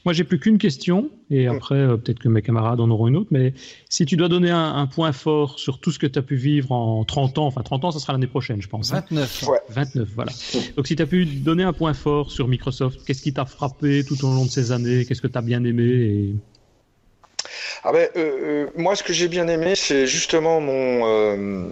Moi, 0.04 0.12
j'ai 0.12 0.24
plus 0.24 0.38
qu'une 0.38 0.58
question, 0.58 1.10
et 1.30 1.46
après, 1.46 1.76
euh, 1.76 1.96
peut-être 1.96 2.18
que 2.18 2.28
mes 2.28 2.42
camarades 2.42 2.80
en 2.80 2.90
auront 2.90 3.08
une 3.08 3.16
autre, 3.16 3.28
mais 3.30 3.54
si 3.88 4.06
tu 4.06 4.16
dois 4.16 4.28
donner 4.28 4.50
un, 4.50 4.74
un 4.74 4.86
point 4.86 5.12
fort 5.12 5.58
sur 5.58 5.78
tout 5.78 5.92
ce 5.92 5.98
que 5.98 6.06
tu 6.06 6.18
as 6.18 6.22
pu 6.22 6.36
vivre 6.36 6.72
en 6.72 7.04
30 7.04 7.38
ans, 7.38 7.46
enfin 7.46 7.62
30 7.62 7.84
ans, 7.84 7.90
ça 7.90 7.98
sera 7.98 8.12
l'année 8.12 8.26
prochaine, 8.26 8.60
je 8.60 8.68
pense. 8.68 8.90
29. 8.90 9.44
Hein. 9.44 9.50
Ouais. 9.50 9.58
29, 9.68 10.08
voilà. 10.14 10.32
Donc, 10.76 10.86
si 10.86 10.96
tu 10.96 11.02
as 11.02 11.06
pu 11.06 11.24
donner 11.24 11.62
un 11.62 11.72
point 11.72 11.94
fort 11.94 12.30
sur 12.30 12.48
Microsoft, 12.48 13.00
qu'est-ce 13.04 13.22
qui 13.22 13.32
t'a 13.32 13.44
frappé 13.44 14.04
tout 14.04 14.24
au 14.24 14.28
long 14.28 14.44
de 14.44 14.50
ces 14.50 14.72
années 14.72 15.04
Qu'est-ce 15.04 15.22
que 15.22 15.28
tu 15.28 15.38
as 15.38 15.42
bien 15.42 15.64
aimé 15.64 15.84
et... 15.84 16.34
ah 17.84 17.92
ben, 17.92 18.08
euh, 18.16 18.20
euh, 18.42 18.66
Moi, 18.76 18.96
ce 18.96 19.02
que 19.02 19.12
j'ai 19.12 19.28
bien 19.28 19.48
aimé, 19.48 19.74
c'est 19.74 20.06
justement 20.06 20.60
mon... 20.60 21.06
Euh, 21.06 21.70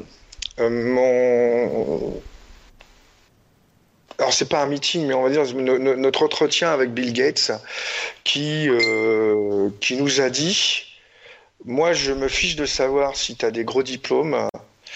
mon 0.61 2.21
alors 4.19 4.33
c'est 4.33 4.49
pas 4.49 4.63
un 4.63 4.67
meeting, 4.67 5.07
mais 5.07 5.15
on 5.15 5.23
va 5.23 5.31
dire 5.31 5.45
notre 5.55 6.25
entretien 6.25 6.71
avec 6.73 6.93
Bill 6.93 7.13
Gates, 7.13 7.53
qui 8.25 8.69
euh, 8.69 9.69
qui 9.81 9.97
nous 9.97 10.21
a 10.21 10.29
dit, 10.29 10.85
moi 11.65 11.93
je 11.93 12.13
me 12.13 12.29
fiche 12.29 12.57
de 12.57 12.67
savoir 12.67 13.17
si 13.17 13.37
tu 13.37 13.45
as 13.45 13.51
des 13.51 13.65
gros 13.65 13.83
diplômes, 13.83 14.49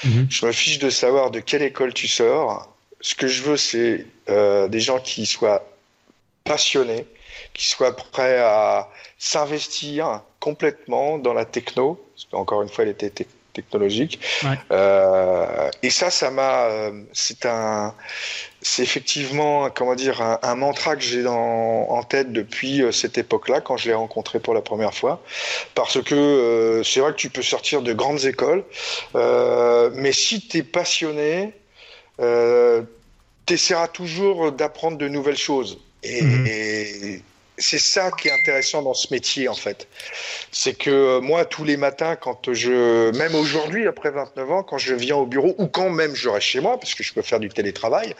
-hmm. 0.04 0.26
je 0.28 0.46
me 0.46 0.52
fiche 0.52 0.78
de 0.78 0.90
savoir 0.90 1.30
de 1.30 1.40
quelle 1.40 1.62
école 1.62 1.92
tu 1.94 2.08
sors. 2.08 2.68
Ce 3.00 3.14
que 3.14 3.26
je 3.26 3.42
veux, 3.42 3.56
c'est 3.56 4.06
euh, 4.28 4.68
des 4.68 4.80
gens 4.80 5.00
qui 5.00 5.26
soient 5.26 5.64
passionnés, 6.44 7.06
qui 7.54 7.68
soient 7.68 7.96
prêts 7.96 8.38
à 8.38 8.88
s'investir 9.18 10.22
complètement 10.40 11.18
dans 11.18 11.34
la 11.34 11.44
techno. 11.44 12.04
Parce 12.14 12.26
qu'encore 12.30 12.62
une 12.62 12.68
fois, 12.68 12.84
elle 12.84 12.90
était 12.90 13.12
technologique. 13.52 14.20
Ouais. 14.44 14.58
Euh, 14.70 15.70
et 15.82 15.90
ça, 15.90 16.10
ça 16.10 16.30
m'a, 16.30 16.64
euh, 16.66 17.02
c'est 17.12 17.44
un, 17.44 17.94
c'est 18.62 18.82
effectivement, 18.82 19.68
comment 19.70 19.94
dire, 19.94 20.22
un, 20.22 20.38
un 20.42 20.54
mantra 20.54 20.96
que 20.96 21.02
j'ai 21.02 21.26
en 21.26 22.02
tête 22.04 22.32
depuis 22.32 22.82
euh, 22.82 22.92
cette 22.92 23.18
époque-là, 23.18 23.60
quand 23.60 23.76
je 23.76 23.88
l'ai 23.88 23.94
rencontré 23.94 24.38
pour 24.40 24.54
la 24.54 24.62
première 24.62 24.94
fois, 24.94 25.22
parce 25.74 26.00
que 26.02 26.14
euh, 26.14 26.82
c'est 26.84 27.00
vrai 27.00 27.12
que 27.12 27.16
tu 27.16 27.28
peux 27.28 27.42
sortir 27.42 27.82
de 27.82 27.92
grandes 27.92 28.24
écoles, 28.24 28.64
euh, 29.16 29.90
mais 29.94 30.12
si 30.12 30.46
tu 30.46 30.58
es 30.58 30.62
passionné, 30.62 31.52
tu 32.18 33.54
essaieras 33.54 33.88
toujours 33.88 34.52
d'apprendre 34.52 34.96
de 34.96 35.08
nouvelles 35.08 35.36
choses. 35.36 35.78
Et, 36.04 36.22
mmh. 36.22 36.46
et 36.46 37.22
c'est 37.58 37.78
ça 37.78 38.10
qui 38.10 38.28
est 38.28 38.32
intéressant 38.32 38.82
dans 38.82 38.94
ce 38.94 39.12
métier 39.12 39.48
en 39.48 39.54
fait. 39.54 39.86
C'est 40.50 40.74
que 40.74 41.18
moi 41.20 41.44
tous 41.44 41.64
les 41.64 41.76
matins 41.76 42.16
quand 42.16 42.52
je 42.52 43.10
même 43.16 43.34
aujourd'hui 43.34 43.86
après 43.86 44.10
29 44.10 44.50
ans 44.50 44.62
quand 44.62 44.78
je 44.78 44.94
viens 44.94 45.16
au 45.16 45.26
bureau 45.26 45.54
ou 45.58 45.66
quand 45.66 45.90
même 45.90 46.14
je 46.14 46.28
reste 46.28 46.46
chez 46.46 46.60
moi 46.60 46.78
parce 46.80 46.94
que 46.94 47.02
je 47.02 47.12
peux 47.12 47.22
faire 47.22 47.40
du 47.40 47.48
télétravail, 47.50 48.14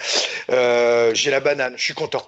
euh, 0.51 1.13
j'ai 1.15 1.31
la 1.31 1.41
banane, 1.41 1.75
je 1.77 1.83
suis 1.85 1.95
content. 1.95 2.27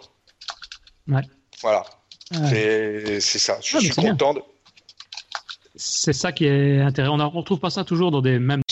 Ouais. 1.09 1.23
Voilà. 1.61 1.85
Ouais. 2.33 3.19
C'est 3.21 3.39
ça, 3.39 3.59
je 3.63 3.77
Ah, 3.77 3.81
suis 3.81 3.91
content. 3.91 4.35
de- 4.35 4.43
C'est 5.77 6.13
ça 6.13 6.33
qui 6.33 6.47
est 6.47 6.81
intéressant. 6.81 7.15
On 7.15 7.19
ne 7.19 7.25
retrouve 7.25 7.59
pas 7.59 7.69
ça 7.71 7.85
toujours 7.85 8.11
dans 8.11 8.23
des 8.23 8.39
mêmes 8.39 8.63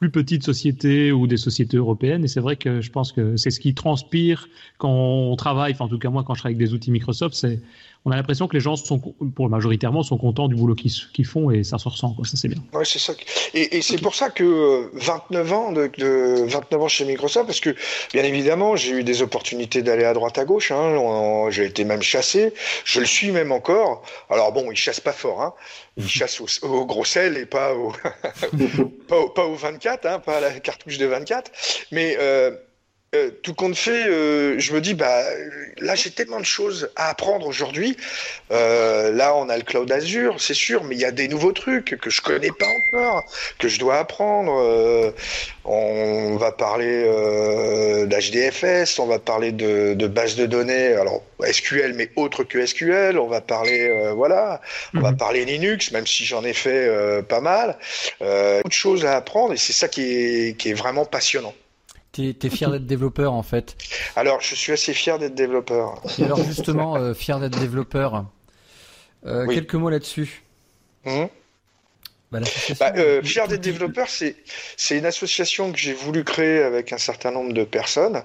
plus 0.00 0.10
petites 0.10 0.44
sociétés 0.44 1.12
ou 1.12 1.26
des 1.26 1.36
sociétés 1.36 1.76
européennes. 1.76 2.24
Et 2.24 2.28
c'est 2.28 2.40
vrai 2.40 2.56
que 2.56 2.80
je 2.80 2.90
pense 2.90 3.12
que 3.12 3.36
c'est 3.36 3.50
ce 3.50 3.60
qui 3.60 3.74
transpire 3.74 4.48
quand 4.78 4.90
on 4.90 5.36
travaille. 5.36 5.72
Enfin, 5.72 5.86
en 5.86 5.88
tout 5.88 5.98
cas, 5.98 6.10
moi, 6.10 6.24
quand 6.26 6.34
je 6.34 6.40
travaille 6.40 6.56
avec 6.56 6.66
des 6.66 6.74
outils 6.74 6.90
Microsoft, 6.90 7.34
c'est 7.34 7.60
on 8.06 8.10
a 8.10 8.16
l'impression 8.16 8.48
que 8.48 8.52
les 8.54 8.60
gens 8.60 8.76
sont, 8.76 8.98
pour 8.98 9.48
majoritairement, 9.48 10.02
sont 10.02 10.18
contents 10.18 10.48
du 10.48 10.54
boulot 10.54 10.74
qu'ils 10.74 11.24
font 11.24 11.50
et 11.50 11.64
ça 11.64 11.78
se 11.78 11.88
ressent. 11.88 12.12
Quoi. 12.12 12.26
Ça, 12.26 12.36
c'est 12.36 12.48
bien. 12.48 12.60
Ouais, 12.74 12.84
c'est 12.84 12.98
ça. 12.98 13.14
Et, 13.54 13.78
et 13.78 13.82
c'est 13.82 13.96
pour 13.96 14.14
ça 14.14 14.28
que 14.28 14.44
euh, 14.44 14.90
29 14.92 15.52
ans 15.52 15.72
de, 15.72 15.90
de 15.96 16.44
29 16.46 16.82
ans 16.82 16.88
chez 16.88 17.06
Microsoft, 17.06 17.46
parce 17.46 17.60
que 17.60 17.74
bien 18.12 18.22
évidemment, 18.24 18.76
j'ai 18.76 18.90
eu 18.90 19.04
des 19.04 19.22
opportunités 19.22 19.82
d'aller 19.82 20.04
à 20.04 20.12
droite 20.12 20.36
à 20.36 20.44
gauche. 20.44 20.70
Hein, 20.70 21.48
j'ai 21.48 21.64
été 21.64 21.84
même 21.84 22.02
chassé. 22.02 22.52
Je 22.84 23.00
le 23.00 23.06
suis 23.06 23.30
même 23.30 23.52
encore. 23.52 24.02
Alors 24.28 24.52
bon, 24.52 24.70
ils 24.70 24.76
chassent 24.76 25.00
pas 25.00 25.12
fort. 25.12 25.40
Hein. 25.40 25.54
Ils 25.96 26.08
chassent 26.08 26.42
au, 26.42 26.66
au 26.66 26.84
gros 26.84 27.06
sel 27.06 27.38
et 27.38 27.46
pas 27.54 27.74
au, 27.74 27.90
pas 29.08 29.18
au, 29.18 29.28
pas 29.30 29.46
au 29.46 29.54
24, 29.54 29.83
hein, 29.86 30.18
pas 30.18 30.40
la 30.40 30.60
cartouche 30.60 30.98
de 30.98 31.06
24. 31.06 31.50
Mais 31.92 32.16
euh, 33.14 33.30
tout 33.42 33.54
compte 33.54 33.76
fait, 33.76 34.06
euh, 34.08 34.58
je 34.58 34.72
me 34.72 34.80
dis, 34.80 34.94
bah, 34.94 35.22
là, 35.78 35.94
j'ai 35.94 36.10
tellement 36.10 36.40
de 36.40 36.44
choses 36.44 36.90
à 36.96 37.10
apprendre 37.10 37.46
aujourd'hui. 37.46 37.96
Euh, 38.50 39.10
là, 39.12 39.34
on 39.36 39.48
a 39.48 39.56
le 39.56 39.62
cloud 39.62 39.90
Azure, 39.92 40.40
c'est 40.40 40.54
sûr, 40.54 40.84
mais 40.84 40.94
il 40.94 41.00
y 41.00 41.04
a 41.04 41.10
des 41.12 41.28
nouveaux 41.28 41.52
trucs 41.52 41.96
que 42.00 42.10
je 42.10 42.20
connais 42.20 42.50
pas 42.50 42.66
encore, 42.66 43.24
que 43.58 43.68
je 43.68 43.78
dois 43.78 43.98
apprendre. 43.98 45.12
On 45.64 46.36
va 46.36 46.52
parler 46.52 47.04
d'HDFS, 48.06 48.98
on 48.98 49.06
va 49.06 49.18
parler 49.18 49.52
de, 49.52 49.94
de 49.94 50.06
bases 50.06 50.36
de 50.36 50.46
données, 50.46 50.94
alors 50.94 51.22
SQL, 51.42 51.94
mais 51.94 52.10
autre 52.16 52.44
que 52.44 52.64
SQL. 52.64 53.18
On 53.18 53.28
va 53.28 53.40
parler, 53.40 54.10
voilà, 54.14 54.60
on 54.94 55.00
va 55.00 55.12
Mhm. 55.12 55.16
parler 55.16 55.44
Linux, 55.44 55.90
même 55.92 56.06
si 56.06 56.24
j'en 56.24 56.44
ai 56.44 56.52
fait 56.52 56.88
pas 57.28 57.40
mal. 57.40 57.78
Beaucoup 58.20 58.68
de 58.68 58.72
choses 58.72 59.04
à 59.06 59.16
apprendre, 59.16 59.52
et 59.54 59.56
c'est 59.56 59.72
ça 59.72 59.88
qui 59.88 60.02
est, 60.02 60.56
qui 60.58 60.70
est 60.70 60.74
vraiment 60.74 61.04
passionnant. 61.04 61.54
T'es 62.14 62.32
t'es 62.32 62.48
fier 62.48 62.70
d'être 62.70 62.86
développeur 62.86 63.32
en 63.32 63.42
fait. 63.42 63.76
Alors, 64.14 64.40
je 64.40 64.54
suis 64.54 64.72
assez 64.72 64.94
fier 64.94 65.18
d'être 65.18 65.34
développeur. 65.34 66.00
Et 66.18 66.24
alors 66.24 66.42
justement, 66.44 66.94
euh, 66.96 67.12
fier 67.12 67.40
d'être 67.40 67.58
développeur. 67.58 68.24
Euh, 69.26 69.44
Oui. 69.46 69.56
Quelques 69.56 69.74
mots 69.74 69.90
là-dessus. 69.90 70.44
Mhm. 71.04 71.28
Bah, 72.30 72.38
Bah, 72.78 72.92
euh, 72.96 73.20
Fier 73.22 73.48
d'être 73.48 73.60
développeur, 73.60 74.08
c'est 74.08 74.36
c'est 74.76 74.96
une 74.96 75.06
association 75.06 75.72
que 75.72 75.78
j'ai 75.78 75.92
voulu 75.92 76.22
créer 76.24 76.62
avec 76.62 76.92
un 76.92 76.98
certain 76.98 77.32
nombre 77.32 77.52
de 77.52 77.64
personnes. 77.64 78.22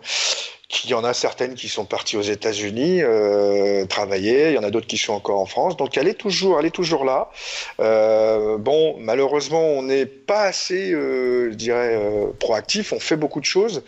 Qui 0.69 0.89
y 0.89 0.93
en 0.93 1.03
a 1.03 1.15
certaines 1.15 1.55
qui 1.55 1.67
sont 1.67 1.83
parties 1.85 2.15
aux 2.15 2.21
États-Unis 2.21 3.01
euh, 3.01 3.87
travailler, 3.87 4.49
il 4.49 4.53
y 4.53 4.57
en 4.59 4.63
a 4.63 4.69
d'autres 4.69 4.85
qui 4.85 4.99
sont 4.99 5.13
encore 5.13 5.39
en 5.39 5.47
France. 5.47 5.75
Donc 5.77 5.97
elle 5.97 6.07
est 6.07 6.13
toujours, 6.13 6.59
elle 6.59 6.67
est 6.67 6.69
toujours 6.69 7.05
là. 7.05 7.31
Euh, 7.79 8.59
bon, 8.59 8.95
malheureusement, 8.99 9.63
on 9.63 9.81
n'est 9.81 10.05
pas 10.05 10.43
assez, 10.43 10.91
euh, 10.93 11.49
je 11.49 11.55
dirais, 11.55 11.95
euh, 11.99 12.27
proactif. 12.39 12.93
On 12.93 12.99
fait 12.99 13.17
beaucoup 13.17 13.39
de 13.39 13.45
choses 13.45 13.83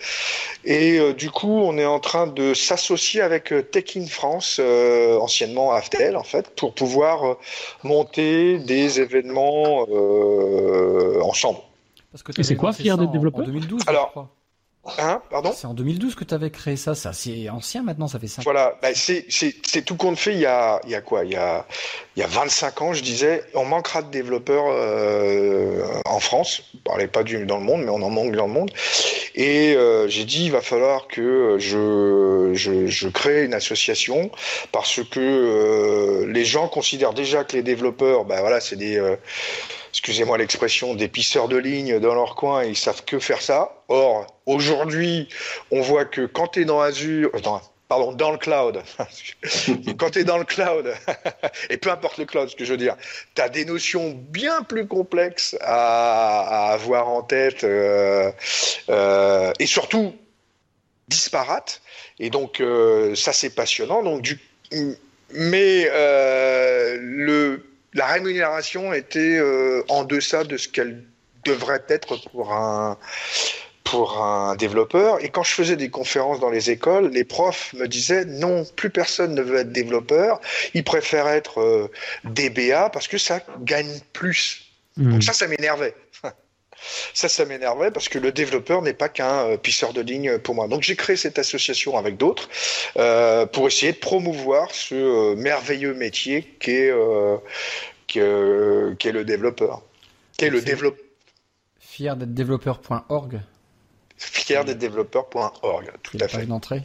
et 0.66 0.98
euh, 0.98 1.14
du 1.14 1.30
coup, 1.30 1.60
on 1.62 1.78
est 1.78 1.86
en 1.86 2.00
train 2.00 2.26
de 2.26 2.56
s'associer 2.56 3.22
avec 3.22 3.54
euh, 3.54 3.62
Tech 3.62 3.96
in 3.96 4.08
France, 4.08 4.58
euh, 4.60 5.20
anciennement 5.20 5.72
Aftel, 5.74 6.18
en 6.18 6.24
fait, 6.24 6.50
pour 6.56 6.74
pouvoir 6.74 7.38
monter 7.84 8.58
des 8.58 9.00
événements 9.00 9.86
euh, 9.88 11.22
ensemble. 11.22 11.60
Parce 12.12 12.24
que 12.24 12.32
Et 12.40 12.44
c'est 12.44 12.56
quoi, 12.56 12.74
fier 12.74 12.98
d'être 12.98 13.10
en- 13.10 13.12
développeur? 13.12 13.42
En 13.42 13.46
2012, 13.46 13.84
Alors, 13.86 14.08
je 14.08 14.12
crois. 14.12 14.30
Hein 14.98 15.22
Pardon? 15.30 15.54
C'est 15.56 15.68
en 15.68 15.76
2012 15.76 16.16
que 16.16 16.24
tu 16.24 16.34
avais 16.34 16.50
créé 16.50 16.76
ça. 16.76 16.96
C'est 16.96 17.08
assez 17.08 17.50
ancien 17.52 17.84
maintenant, 17.84 18.08
ça 18.08 18.18
fait 18.20 18.26
5 18.28 18.44
Voilà, 18.44 18.80
bah, 18.82 18.90
c'est 18.96 19.26
c'est- 19.30 19.56
c'est 19.64 19.84
tout 19.84 19.96
compte 19.96 20.18
fait. 20.18 20.34
Il 20.34 20.40
y 20.40 20.48
a, 20.48 20.82
il 20.86 20.90
y 20.90 20.96
a 20.96 21.02
quoi? 21.02 21.24
Il 21.24 21.32
y 21.32 21.36
a, 21.36 21.68
il 22.16 22.20
y 22.20 22.24
a 22.24 22.28
25 22.28 22.82
ans, 22.82 22.92
je 22.94 23.04
disais, 23.04 23.44
on 23.54 23.64
manquera 23.64 24.02
de 24.02 24.10
développeurs 24.10 24.66
euh, 24.70 25.86
en 26.06 26.20
France. 26.20 26.64
On 26.74 26.78
parlait 26.80 27.08
pas 27.08 27.22
du, 27.24 27.46
dans 27.46 27.58
le 27.58 27.64
monde, 27.64 27.82
mais 27.84 27.90
on 27.92 28.02
en 28.02 28.10
manque 28.10 28.36
dans 28.36 28.48
le 28.48 28.54
monde. 28.54 28.72
Et 29.36 29.76
euh, 29.76 30.08
j'ai 30.08 30.26
dit, 30.26 30.46
il 30.46 30.52
va 30.52 30.62
falloir 30.62 31.08
que 31.08 31.58
je, 31.60 32.52
je, 32.54 32.88
je 32.88 33.08
crée 33.08 33.46
une 33.46 33.54
association 33.54 34.32
parce 34.72 35.00
que 35.10 35.20
euh, 35.20 36.26
les 36.32 36.44
gens 36.44 36.68
considèrent 36.68 37.14
déjà 37.14 37.44
que 37.44 37.56
les 37.56 37.64
développeurs, 37.64 38.26
bah 38.26 38.42
voilà, 38.42 38.60
c'est 38.60 38.76
des 38.78 38.98
euh, 38.98 39.16
excusez-moi 39.92 40.38
l'expression, 40.38 40.96
des 40.96 41.08
pisseurs 41.08 41.48
de 41.48 41.58
ligne 41.58 42.00
dans 42.00 42.16
leur 42.16 42.36
coin 42.36 42.64
et 42.64 42.70
ils 42.70 42.78
savent 42.78 43.04
que 43.06 43.20
faire 43.20 43.42
ça. 43.42 43.84
Or, 43.88 44.26
aujourd'hui, 44.46 45.30
on 45.70 45.82
voit 45.82 46.06
que 46.06 46.26
quand 46.26 46.48
tu 46.48 46.62
es 46.62 46.66
dans 46.66 46.82
Azure, 46.82 47.30
euh, 47.34 47.39
pardon, 47.88 48.14
dans 48.14 48.32
le 48.32 48.38
cloud, 48.38 48.82
quand 49.98 50.10
tu 50.12 50.24
dans 50.24 50.38
le 50.38 50.46
cloud, 50.46 50.94
et 51.70 51.78
peu 51.78 51.92
importe 51.92 52.18
le 52.18 52.26
cloud, 52.26 52.50
ce 52.50 52.56
que 52.56 52.66
je 52.66 52.72
veux 52.72 52.78
dire, 52.78 52.96
tu 53.36 53.42
as 53.42 53.50
des 53.50 53.66
notions 53.66 54.12
bien 54.30 54.64
plus 54.64 54.88
complexes 54.88 55.56
à, 55.62 56.70
à 56.70 56.74
avoir 56.74 57.10
en 57.10 57.22
tête 57.22 57.64
euh, 57.64 58.32
euh, 58.89 59.52
et 59.60 59.66
surtout 59.66 60.16
disparates. 61.10 61.82
Et 62.20 62.30
donc, 62.30 62.62
euh, 62.62 63.14
ça, 63.16 63.34
c'est 63.34 63.50
passionnant. 63.50 64.02
Donc, 64.04 64.22
du, 64.22 64.39
mais 65.34 65.88
euh, 65.92 66.98
le, 67.02 67.66
la 67.94 68.08
rémunération 68.08 68.94
était 68.94 69.38
euh, 69.38 69.84
en 69.89 70.04
deçà 70.04 70.44
de 70.44 70.58
ce 70.58 70.68
qu'elle 70.68 71.04
devrait 71.46 71.84
être 71.89 72.18
pour 72.32 72.54
un 72.54 72.98
pour 73.84 74.22
un 74.24 74.56
développeur. 74.56 75.22
Et 75.22 75.30
quand 75.30 75.44
je 75.44 75.52
faisais 75.52 75.76
des 75.76 75.89
conférences 75.89 76.39
dans 76.39 76.50
les 76.50 76.70
écoles, 76.70 77.10
les 77.10 77.26
profs 77.26 77.74
me 77.74 77.88
disaient 77.88 78.24
non, 78.24 78.64
plus 78.78 78.89
personne 78.89 79.36
ne 79.36 79.42
veut 79.42 79.58
être 79.58 79.74
développeur. 79.74 80.39
Ils 80.74 80.86
préfèrent 80.86 81.28
être 81.28 81.60
euh, 81.60 81.92
DBA 82.24 82.89
parce 82.89 83.10
que 83.10 83.18
ça 83.18 83.42
gagne 83.60 84.00
plus. 84.14 84.72
Mhm. 84.96 85.12
Donc 85.12 85.24
ça, 85.24 85.34
ça 85.34 85.48
m'énervait. 85.48 85.94
Ça, 87.14 87.30
ça 87.30 87.46
m'énervait 87.46 87.92
parce 87.92 88.10
que 88.10 88.18
le 88.20 88.32
développeur 88.32 88.82
n'est 88.82 88.94
pas 88.94 89.10
qu'un 89.10 89.46
euh, 89.48 89.58
pisseur 89.58 89.94
de 89.94 90.02
ligne 90.02 90.40
pour 90.40 90.56
moi. 90.56 90.68
Donc 90.68 90.82
j'ai 90.84 90.96
créé 90.96 91.16
cette 91.16 91.38
association 91.40 91.98
avec 91.98 92.18
d'autres 92.18 92.50
euh, 92.98 93.46
pour 93.46 93.68
essayer 93.68 93.92
de 93.92 93.98
promouvoir 93.98 94.72
ce 94.74 94.96
euh, 94.96 95.36
merveilleux 95.36 95.94
métier 95.94 96.44
qu'est 96.60 96.90
euh, 96.90 97.38
qu'est 98.08 98.98
qu'est 98.98 99.12
le 99.12 99.24
développeur. 99.24 99.82
Qu'est 100.38 100.50
le 100.50 100.62
développeur 100.62 101.06
Fier 101.80 102.16
d'être 102.16 102.34
développeur.org. 102.34 103.42
fier 104.18 104.66
des 104.66 104.76
développeurs.org. 104.76 105.92
Tout 106.04 106.18
à 106.20 106.28
fait. 106.28 106.46
d'entrée. 106.46 106.82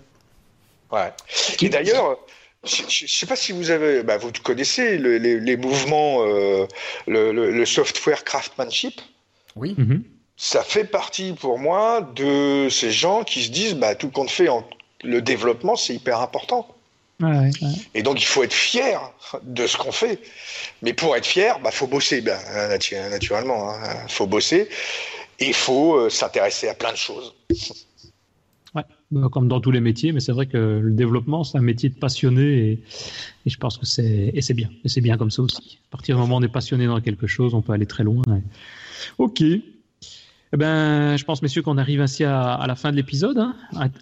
Ouais. 0.93 1.13
Et 1.63 1.69
d'ailleurs, 1.69 2.19
je 2.65 2.83
ne 2.83 3.09
sais 3.09 3.27
pas 3.27 3.37
si 3.37 3.53
vous 3.53 3.71
avez, 3.71 4.03
bah, 4.03 4.19
vous 4.19 4.31
connaissez 4.43 4.99
le- 4.99 5.19
les, 5.19 5.39
les 5.41 5.57
mouvements, 5.57 6.23
euh, 6.25 6.67
le, 7.07 7.33
le- 7.33 7.51
le 7.51 7.67
software 7.67 8.25
craftsmanship. 8.25 9.01
Oui. 9.57 9.75
Mhm. 9.79 10.03
Ça 10.37 10.63
fait 10.63 10.85
partie 10.85 11.33
pour 11.33 11.59
moi 11.59 12.13
de 12.15 12.69
ces 12.71 12.91
gens 12.91 13.25
qui 13.25 13.43
se 13.45 13.51
disent, 13.51 13.75
bah, 13.75 13.95
tout 13.95 14.11
compte 14.11 14.31
fait, 14.31 14.49
en, 14.49 14.65
le 15.03 15.23
développement, 15.23 15.77
c'est 15.77 15.95
hyper 15.95 16.21
important. 16.21 16.69
Ouais, 17.23 17.31
ouais, 17.31 17.51
ouais. 17.63 17.69
Et 17.95 18.03
donc, 18.03 18.21
il 18.21 18.27
faut 18.27 18.43
être 18.43 18.53
fier 18.53 19.01
de 19.43 19.67
ce 19.67 19.79
qu'on 19.79 19.93
fait. 19.93 20.21
Mais 20.83 20.93
pour 20.93 21.17
être 21.17 21.25
fier, 21.25 21.59
bah, 21.61 21.71
faut 21.71 21.87
bosser, 21.87 22.21
ben, 22.21 22.37
natu- 22.69 22.97
naturellement. 23.11 23.73
Il 24.07 24.13
faut 24.13 24.27
bosser 24.27 24.69
et 25.41 25.49
il 25.49 25.55
faut 25.55 25.97
euh, 25.97 26.11
s'intéresser 26.11 26.69
à 26.69 26.75
plein 26.75 26.93
de 26.93 26.99
choses. 26.99 27.35
Ouais, 28.75 28.83
bah, 29.11 29.29
comme 29.33 29.49
dans 29.49 29.61
tous 29.61 29.71
les 29.71 29.81
métiers, 29.81 30.13
mais 30.13 30.21
c'est 30.21 30.33
vrai 30.33 30.45
que 30.47 30.59
le 30.83 30.91
développement, 30.91 31.45
c'est 31.45 31.57
un 31.57 31.63
métier 31.63 31.89
de 31.89 31.95
passionné 31.95 32.43
et, 32.43 32.73
et 33.47 33.51
je 33.51 33.57
pense 33.57 33.79
que 33.79 33.87
c'est 33.87 34.33
et 34.35 34.43
c'est 34.43 34.53
bien. 34.53 34.69
Et 34.85 34.91
c'est 34.91 35.01
bien 35.01 35.17
comme 35.17 35.31
ça 35.31 35.41
aussi. 35.41 35.79
À 35.89 35.93
partir 35.93 36.17
du 36.17 36.21
moment 36.21 36.37
où 36.37 36.39
on 36.41 36.43
est 36.43 36.49
passionné 36.53 36.85
dans 36.87 37.01
quelque 37.01 37.27
chose, 37.27 37.55
on 37.55 37.63
peut 37.63 37.73
aller 37.73 37.87
très 37.87 38.05
loin. 38.05 38.23
et- 38.29 38.43
Ok. 39.19 39.43
Eh 40.53 40.57
ben, 40.57 41.17
je 41.17 41.25
pense, 41.25 41.43
messieurs, 41.43 41.63
qu'on 41.63 41.77
arrive 41.77 42.01
ainsi 42.01 42.23
à, 42.23 42.65
la 42.67 42.77
fin 42.77 42.93
de 42.93 42.97
l'épisode. 42.97 43.37
hein. 43.37 43.55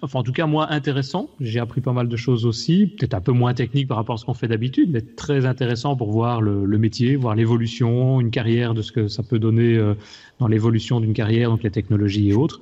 Enfin, 0.03 0.19
en 0.19 0.23
tout 0.23 0.33
cas, 0.33 0.47
moi, 0.47 0.71
intéressant. 0.71 1.31
J'ai 1.41 1.59
appris 1.59 1.81
pas 1.81 1.93
mal 1.93 2.07
de 2.07 2.17
choses 2.17 2.45
aussi. 2.45 2.87
Peut-être 2.87 3.15
un 3.15 3.23
peu 3.23 3.33
moins 3.33 3.55
technique 3.55 3.89
par 3.89 3.97
rapport 3.97 4.17
à 4.17 4.19
ce 4.19 4.27
qu'on 4.27 4.35
fait 4.35 4.47
d'habitude, 4.49 4.91
mais 4.93 5.01
très 5.01 5.47
intéressant 5.47 5.97
pour 5.97 6.13
voir 6.13 6.43
le, 6.43 6.67
le 6.67 6.79
métier, 6.79 7.17
voir 7.17 7.35
l'évolution, 7.35 8.21
une 8.21 8.31
carrière, 8.31 8.75
de 8.75 8.83
ce 8.83 8.93
que 8.93 9.09
ça 9.09 9.23
peut 9.23 9.39
donner 9.39 9.75
euh, 9.77 9.95
dans 10.39 10.47
l'évolution 10.47 11.01
d'une 11.01 11.15
carrière, 11.15 11.49
donc 11.49 11.63
les 11.63 11.71
technologies 11.71 12.29
et 12.29 12.35
autres. 12.35 12.61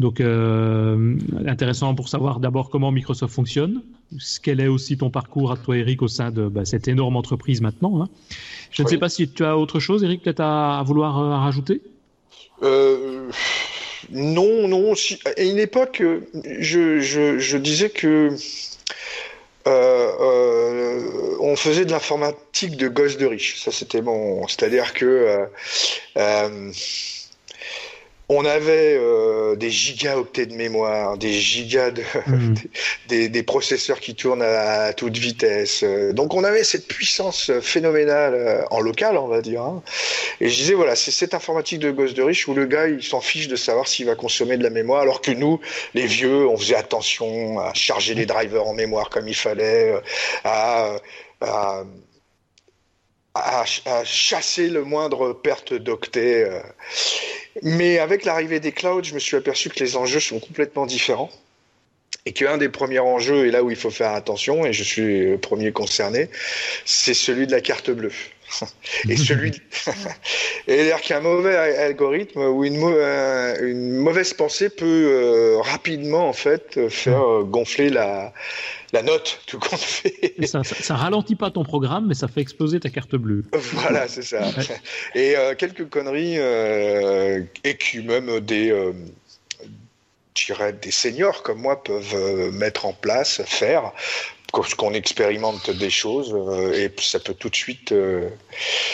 Donc, 0.00 0.20
euh, 0.20 1.16
intéressant 1.46 1.94
pour 1.94 2.08
savoir 2.08 2.40
d'abord 2.40 2.68
comment 2.68 2.90
Microsoft 2.90 3.32
fonctionne, 3.32 3.82
quel 4.42 4.60
est 4.60 4.66
aussi 4.66 4.98
ton 4.98 5.08
parcours 5.10 5.52
à 5.52 5.56
toi, 5.56 5.76
Eric, 5.76 6.02
au 6.02 6.08
sein 6.08 6.32
de 6.32 6.48
bah, 6.48 6.64
cette 6.64 6.88
énorme 6.88 7.16
entreprise 7.16 7.60
maintenant. 7.60 8.02
hein. 8.02 8.08
Je 8.72 8.82
ne 8.82 8.88
sais 8.88 8.98
pas 8.98 9.08
si 9.08 9.28
tu 9.28 9.44
as 9.44 9.56
autre 9.56 9.78
chose, 9.78 10.02
Eric, 10.02 10.22
peut-être 10.22 10.40
à, 10.40 10.80
à 10.80 10.82
vouloir 10.82 11.20
euh, 11.20 11.36
rajouter? 11.36 11.80
Euh, 12.64 13.30
non, 14.10 14.66
non. 14.66 14.96
Si, 14.96 15.18
à 15.36 15.42
une 15.42 15.58
époque, 15.58 16.02
je, 16.58 16.98
je, 16.98 17.38
je 17.38 17.56
disais 17.56 17.90
que 17.90 18.30
euh, 19.66 20.08
euh, 20.20 21.36
on 21.40 21.54
faisait 21.54 21.84
de 21.84 21.92
l'informatique 21.92 22.76
de 22.76 22.88
gosse 22.88 23.16
de 23.16 23.26
riche. 23.26 23.62
Ça, 23.62 23.70
c'était 23.70 24.02
mon. 24.02 24.46
C'est-à-dire 24.48 24.92
que 24.92 25.46
euh, 26.16 26.70
on 28.30 28.44
avait 28.46 28.96
euh, 28.98 29.54
des 29.56 29.70
gigaoctets 29.70 30.46
de 30.46 30.54
mémoire, 30.54 31.18
des 31.18 31.32
gigas 31.32 31.90
de, 31.90 32.02
Mhm. 32.26 32.54
des, 33.08 33.28
des 33.28 33.42
processeurs 33.42 34.00
qui 34.00 34.14
tournent 34.14 34.42
à, 34.42 34.92
toute 34.94 35.16
vitesse. 35.18 35.84
Donc 36.12 36.34
on 36.34 36.42
avait 36.44 36.64
cette 36.64 36.86
puissance 36.88 37.50
phénoménale 37.60 38.34
euh, 38.34 38.62
en 38.70 38.80
local, 38.80 39.18
on 39.18 39.28
va 39.28 39.42
dire. 39.42 39.62
hein. 39.62 39.82
Et 40.40 40.48
je 40.48 40.56
disais 40.56 40.74
voilà, 40.74 40.96
c'est 40.96 41.10
cette 41.10 41.34
informatique 41.34 41.80
de 41.80 41.90
gosse 41.90 42.14
de 42.14 42.22
riche 42.22 42.48
où 42.48 42.54
le 42.54 42.66
gars 42.66 42.88
il 42.88 43.02
s'en 43.02 43.20
fiche 43.20 43.48
de 43.48 43.56
savoir 43.56 43.86
s'il 43.88 44.06
va 44.06 44.14
consommer 44.14 44.56
de 44.56 44.62
la 44.62 44.70
mémoire, 44.70 45.02
alors 45.02 45.20
que 45.20 45.30
nous, 45.30 45.60
les 45.94 46.06
vieux, 46.06 46.46
on 46.48 46.56
faisait 46.56 46.76
attention 46.76 47.58
à 47.58 47.74
charger 47.74 48.14
les 48.14 48.26
drivers 48.26 48.66
en 48.66 48.74
mémoire 48.74 49.10
comme 49.10 49.28
il 49.28 49.34
fallait, 49.36 49.92
euh, 49.92 50.00
à, 50.44 50.96
à 51.42 51.84
à, 53.34 53.64
chasser 54.04 54.68
le 54.68 54.84
moindre 54.84 55.32
perte 55.32 55.74
d'octets. 55.74 56.44
euh. 56.44 56.60
Mais 57.62 57.98
avec 57.98 58.24
l'arrivée 58.24 58.60
des 58.60 58.72
clouds, 58.72 59.02
je 59.02 59.14
me 59.14 59.18
suis 59.18 59.36
aperçu 59.36 59.68
que 59.68 59.82
les 59.82 59.96
enjeux 59.96 60.20
sont 60.20 60.40
complètement 60.40 60.86
différents. 60.86 61.30
Et 62.26 62.32
qu'un 62.32 62.56
des 62.56 62.70
premiers 62.70 63.00
enjeux, 63.00 63.46
et 63.46 63.50
là 63.50 63.62
où 63.62 63.70
il 63.70 63.76
faut 63.76 63.90
faire 63.90 64.12
attention, 64.12 64.64
et 64.64 64.72
je 64.72 64.82
suis 64.82 65.26
le 65.26 65.38
premier 65.38 65.72
concerné, 65.72 66.30
c'est 66.86 67.12
celui 67.12 67.46
de 67.46 67.52
la 67.52 67.60
carte 67.60 67.90
bleue. 67.90 68.12
Et 69.08 69.16
celui, 69.16 69.52
et 70.66 70.84
dire 70.84 71.00
qu'un 71.00 71.20
mauvais 71.20 71.56
algorithme 71.56 72.40
ou 72.40 72.64
une, 72.64 72.80
euh, 72.82 73.56
une 73.60 73.96
mauvaise 73.96 74.32
pensée 74.34 74.70
peut 74.70 74.84
euh, 74.84 75.60
rapidement 75.60 76.28
en 76.28 76.32
fait 76.32 76.76
euh, 76.76 76.88
faire 76.88 77.22
euh, 77.22 77.42
gonfler 77.42 77.90
la, 77.90 78.32
la 78.92 79.02
note 79.02 79.40
tout 79.46 79.58
compte 79.58 79.80
fait. 79.80 80.34
Ça, 80.46 80.64
ça, 80.64 80.74
ça 80.76 80.94
ralentit 80.94 81.36
pas 81.36 81.50
ton 81.50 81.64
programme, 81.64 82.06
mais 82.08 82.14
ça 82.14 82.28
fait 82.28 82.40
exploser 82.40 82.80
ta 82.80 82.90
carte 82.90 83.16
bleue. 83.16 83.44
Voilà, 83.52 84.08
c'est 84.08 84.22
ça. 84.22 84.42
Et 85.14 85.36
euh, 85.36 85.54
quelques 85.54 85.88
conneries, 85.88 86.36
et 86.36 87.76
qui 87.76 88.00
même 88.00 88.40
des, 88.40 88.92
des 90.82 90.90
seniors 90.90 91.42
comme 91.42 91.60
moi 91.60 91.82
peuvent 91.82 92.52
mettre 92.52 92.86
en 92.86 92.92
place, 92.92 93.42
faire, 93.44 93.92
qu'on 94.62 94.92
expérimente 94.94 95.70
des 95.70 95.90
choses, 95.90 96.32
euh, 96.34 96.72
et 96.72 96.92
ça 97.00 97.18
peut 97.18 97.34
tout 97.34 97.48
de 97.50 97.56
suite, 97.56 97.92
euh, 97.92 98.28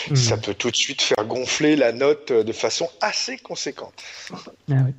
Mhm. 0.08 0.16
ça 0.16 0.36
peut 0.36 0.54
tout 0.54 0.70
de 0.70 0.76
suite 0.76 1.02
faire 1.02 1.24
gonfler 1.26 1.76
la 1.76 1.92
note 1.92 2.32
de 2.32 2.52
façon 2.52 2.88
assez 3.00 3.36
conséquente. 3.38 3.94
Ah 4.32 4.36
ouais. 4.70 4.94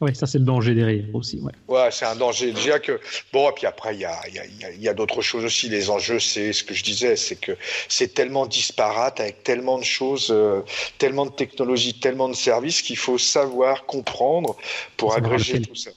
Ouais, 0.00 0.14
ça 0.14 0.26
c'est 0.26 0.38
le 0.38 0.44
danger 0.44 0.74
derrière 0.74 1.12
aussi. 1.14 1.38
Ouais. 1.40 1.52
Ouais, 1.66 1.88
c'est 1.90 2.04
un 2.04 2.14
danger. 2.14 2.52
Déjà 2.52 2.78
que 2.78 3.00
bon, 3.32 3.50
et 3.50 3.52
puis 3.54 3.66
après 3.66 3.94
il 3.94 4.00
y 4.00 4.04
a, 4.04 4.20
il 4.28 4.34
y 4.34 4.38
a, 4.38 4.44
il 4.46 4.60
y 4.60 4.64
a- 4.64 4.70
il 4.70 4.80
y 4.80 4.88
a 4.88 4.94
d'autres 4.94 5.20
choses 5.20 5.44
aussi. 5.44 5.68
Les 5.68 5.90
enjeux, 5.90 6.20
c'est 6.20 6.52
ce 6.52 6.62
que 6.62 6.72
je 6.74 6.84
disais, 6.84 7.16
c'est 7.16 7.34
que 7.36 7.56
c'est 7.88 8.14
tellement 8.14 8.46
disparate 8.46 9.18
avec 9.18 9.42
tellement 9.42 9.76
de 9.78 9.84
choses, 9.84 10.28
euh, 10.30 10.60
tellement 10.98 11.26
de 11.26 11.32
technologies, 11.32 11.98
tellement 11.98 12.28
de 12.28 12.34
services 12.36 12.82
qu'il 12.82 12.96
faut 12.98 13.18
savoir 13.18 13.86
comprendre 13.86 14.56
pour 14.96 15.14
agréger 15.14 15.60
tout 15.60 15.74
ça. 15.74 15.90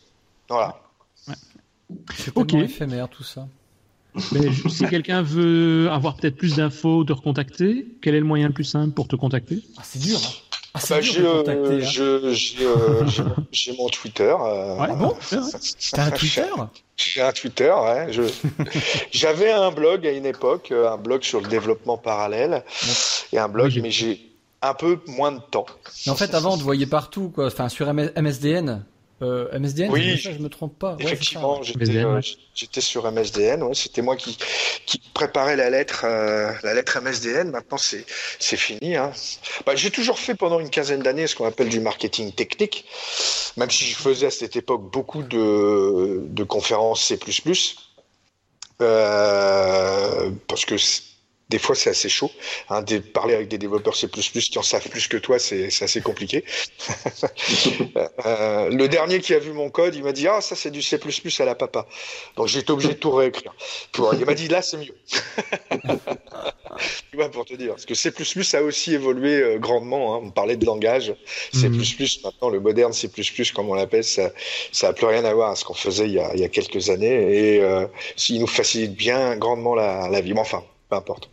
Voilà. 0.49 0.81
C'est 2.17 2.35
Ok. 2.35 2.47
tellement 2.49 2.63
éphémère 2.65 3.09
tout 3.09 3.23
ça. 3.23 3.47
Mais 4.31 4.49
si 4.69 4.85
quelqu'un 4.87 5.21
veut 5.21 5.89
avoir 5.91 6.15
peut-être 6.15 6.35
plus 6.35 6.55
d'infos, 6.57 7.03
te 7.03 7.13
recontacter, 7.13 7.87
quel 8.01 8.15
est 8.15 8.19
le 8.19 8.25
moyen 8.25 8.47
le 8.47 8.53
plus 8.53 8.63
simple 8.65 8.93
pour 8.93 9.07
te 9.07 9.15
contacter? 9.15 9.59
Ah, 9.77 9.81
c'est 9.83 9.99
dur. 9.99 10.17
Hein. 10.17 10.29
Ah, 10.73 10.79
Bah, 10.89 11.01
j'ai, 11.01 11.19
euh, 11.25 11.43
hein. 11.81 11.85
je- 11.85 12.31
j'ai, 12.33 12.65
euh, 12.65 13.03
j'ai 13.51 13.75
mon- 13.77 13.89
Twitter. 13.89 14.33
euh, 14.39 14.77
Ouais, 14.77 14.87
bon. 14.95 15.13
T'as 15.91 16.05
un 16.05 16.11
Twitter? 16.11 16.45
J'ai 16.95 17.21
un 17.21 17.31
Twitter, 17.33 17.73
ouais. 17.83 18.07
Je... 18.13 18.21
J'avais 19.11 19.51
un 19.51 19.71
blog 19.71 20.05
à 20.07 20.11
une 20.11 20.25
époque, 20.25 20.69
euh, 20.71 20.89
un 20.91 20.97
blog 20.97 21.23
sur 21.23 21.41
le 21.41 21.47
développement 21.49 21.97
parallèle, 21.97 22.63
et 23.33 23.37
un 23.37 23.49
blog, 23.49 23.71
Oui, 23.75 23.81
mais 23.81 23.91
j'ai 23.91 24.21
un 24.61 24.73
peu 24.73 24.99
moins 25.07 25.31
de 25.33 25.39
temps. 25.51 25.65
Mais 26.05 26.11
en 26.11 26.15
fait, 26.15 26.33
avant, 26.35 26.53
on 26.53 26.57
te 26.57 26.63
voyait 26.63 26.85
partout, 26.85 27.29
quoi. 27.33 27.47
Enfin, 27.47 27.67
sur 27.67 27.91
MSDN. 27.93 28.83
Euh, 29.21 29.47
MSDN, 29.59 29.91
Oui, 29.91 30.19
ça, 30.19 30.31
je 30.31 30.39
me 30.39 30.49
trompe 30.49 30.79
pas. 30.79 30.95
Effectivement, 30.99 31.59
ouais. 31.59 31.63
j'étais, 31.63 31.79
MSDN, 31.79 32.05
euh, 32.07 32.21
j'étais 32.55 32.81
sur 32.81 33.11
MSDN. 33.11 33.61
Ouais, 33.61 33.75
c'était 33.75 34.01
moi 34.01 34.15
qui, 34.15 34.37
qui 34.87 34.99
préparais 35.13 35.55
la 35.55 35.69
lettre, 35.69 36.05
euh, 36.05 36.51
la 36.63 36.73
lettre 36.73 36.99
MSDN. 36.99 37.51
Maintenant, 37.51 37.77
c'est, 37.77 38.03
c'est 38.39 38.57
fini. 38.57 38.95
Hein. 38.95 39.11
Bah, 39.65 39.75
j'ai 39.75 39.91
toujours 39.91 40.17
fait 40.17 40.33
pendant 40.33 40.59
une 40.59 40.69
quinzaine 40.71 41.01
d'années 41.03 41.27
ce 41.27 41.35
qu'on 41.35 41.45
appelle 41.45 41.69
du 41.69 41.79
marketing 41.79 42.31
technique, 42.31 42.85
même 43.57 43.69
si 43.69 43.85
je 43.85 43.95
faisais 43.95 44.25
à 44.27 44.31
cette 44.31 44.55
époque 44.55 44.89
beaucoup 44.91 45.21
de, 45.23 46.21
de 46.25 46.43
conférences 46.43 47.03
C++, 47.05 47.19
euh, 48.81 50.31
parce 50.47 50.65
que 50.65 50.77
c'est- 50.77 51.03
des 51.51 51.59
fois 51.59 51.75
c'est 51.75 51.91
assez 51.91 52.09
chaud. 52.09 52.31
Hein, 52.69 52.81
de 52.81 52.97
parler 52.99 53.35
avec 53.35 53.47
des 53.49 53.57
développeurs 53.57 53.95
C++ 53.95 54.07
qui 54.07 54.57
en 54.57 54.63
savent 54.63 54.87
plus 54.87 55.07
que 55.07 55.17
toi, 55.17 55.37
c'est, 55.37 55.67
assez 55.81 56.01
compliqué. 56.01 56.43
Euh, 58.25 58.69
le 58.69 58.87
dernier 58.87 59.19
qui 59.19 59.33
a 59.33 59.39
vu 59.39 59.51
mon 59.51 59.69
code, 59.69 59.95
il 59.95 60.03
m'a 60.03 60.11
dit 60.11 60.27
ah 60.27 60.41
ça 60.41 60.55
c'est 60.55 60.71
du 60.71 60.81
C++ 60.81 60.99
à 61.39 61.45
la 61.45 61.55
papa. 61.55 61.87
Donc 62.35 62.47
j'ai 62.47 62.59
été 62.59 62.71
obligé 62.71 62.89
de 62.89 62.99
tout 62.99 63.11
réécrire. 63.11 63.53
Il 64.13 64.25
m'a 64.25 64.33
dit 64.33 64.47
là 64.47 64.61
c'est 64.61 64.77
mieux. 64.77 64.95
tu 67.11 67.17
vois 67.17 67.29
pour 67.29 67.45
te 67.45 67.53
dire, 67.53 67.71
parce 67.71 67.85
que 67.85 67.95
C++ 67.95 68.11
a 68.53 68.61
aussi 68.61 68.93
évolué 68.93 69.41
euh, 69.41 69.57
grandement. 69.59 70.15
Hein. 70.15 70.21
On 70.23 70.31
parlait 70.31 70.55
de 70.55 70.65
langage. 70.65 71.13
C++ 71.53 71.67
Mhm. 71.69 71.83
maintenant 72.23 72.49
le 72.49 72.59
moderne 72.59 72.93
C++ 72.93 73.09
comme 73.53 73.69
on 73.69 73.73
l'appelle, 73.73 74.03
ça 74.03 74.31
ça 74.71 74.89
a 74.89 74.93
plus 74.93 75.05
rien 75.07 75.25
à 75.25 75.33
voir 75.33 75.51
à 75.51 75.55
ce 75.55 75.65
qu'on 75.65 75.73
faisait 75.73 76.05
il 76.05 76.13
y 76.13 76.19
a, 76.19 76.33
il 76.33 76.39
y 76.39 76.43
a 76.43 76.49
quelques 76.49 76.89
années 76.89 77.55
et 77.55 77.61
euh, 77.61 77.85
il 78.29 78.39
nous 78.39 78.47
facilite 78.47 78.95
bien 78.95 79.35
grandement 79.35 79.75
la, 79.75 80.07
la 80.09 80.21
vie. 80.21 80.33
Mais 80.33 80.39
enfin, 80.39 80.63
peu 80.89 80.95
importe. 80.95 81.29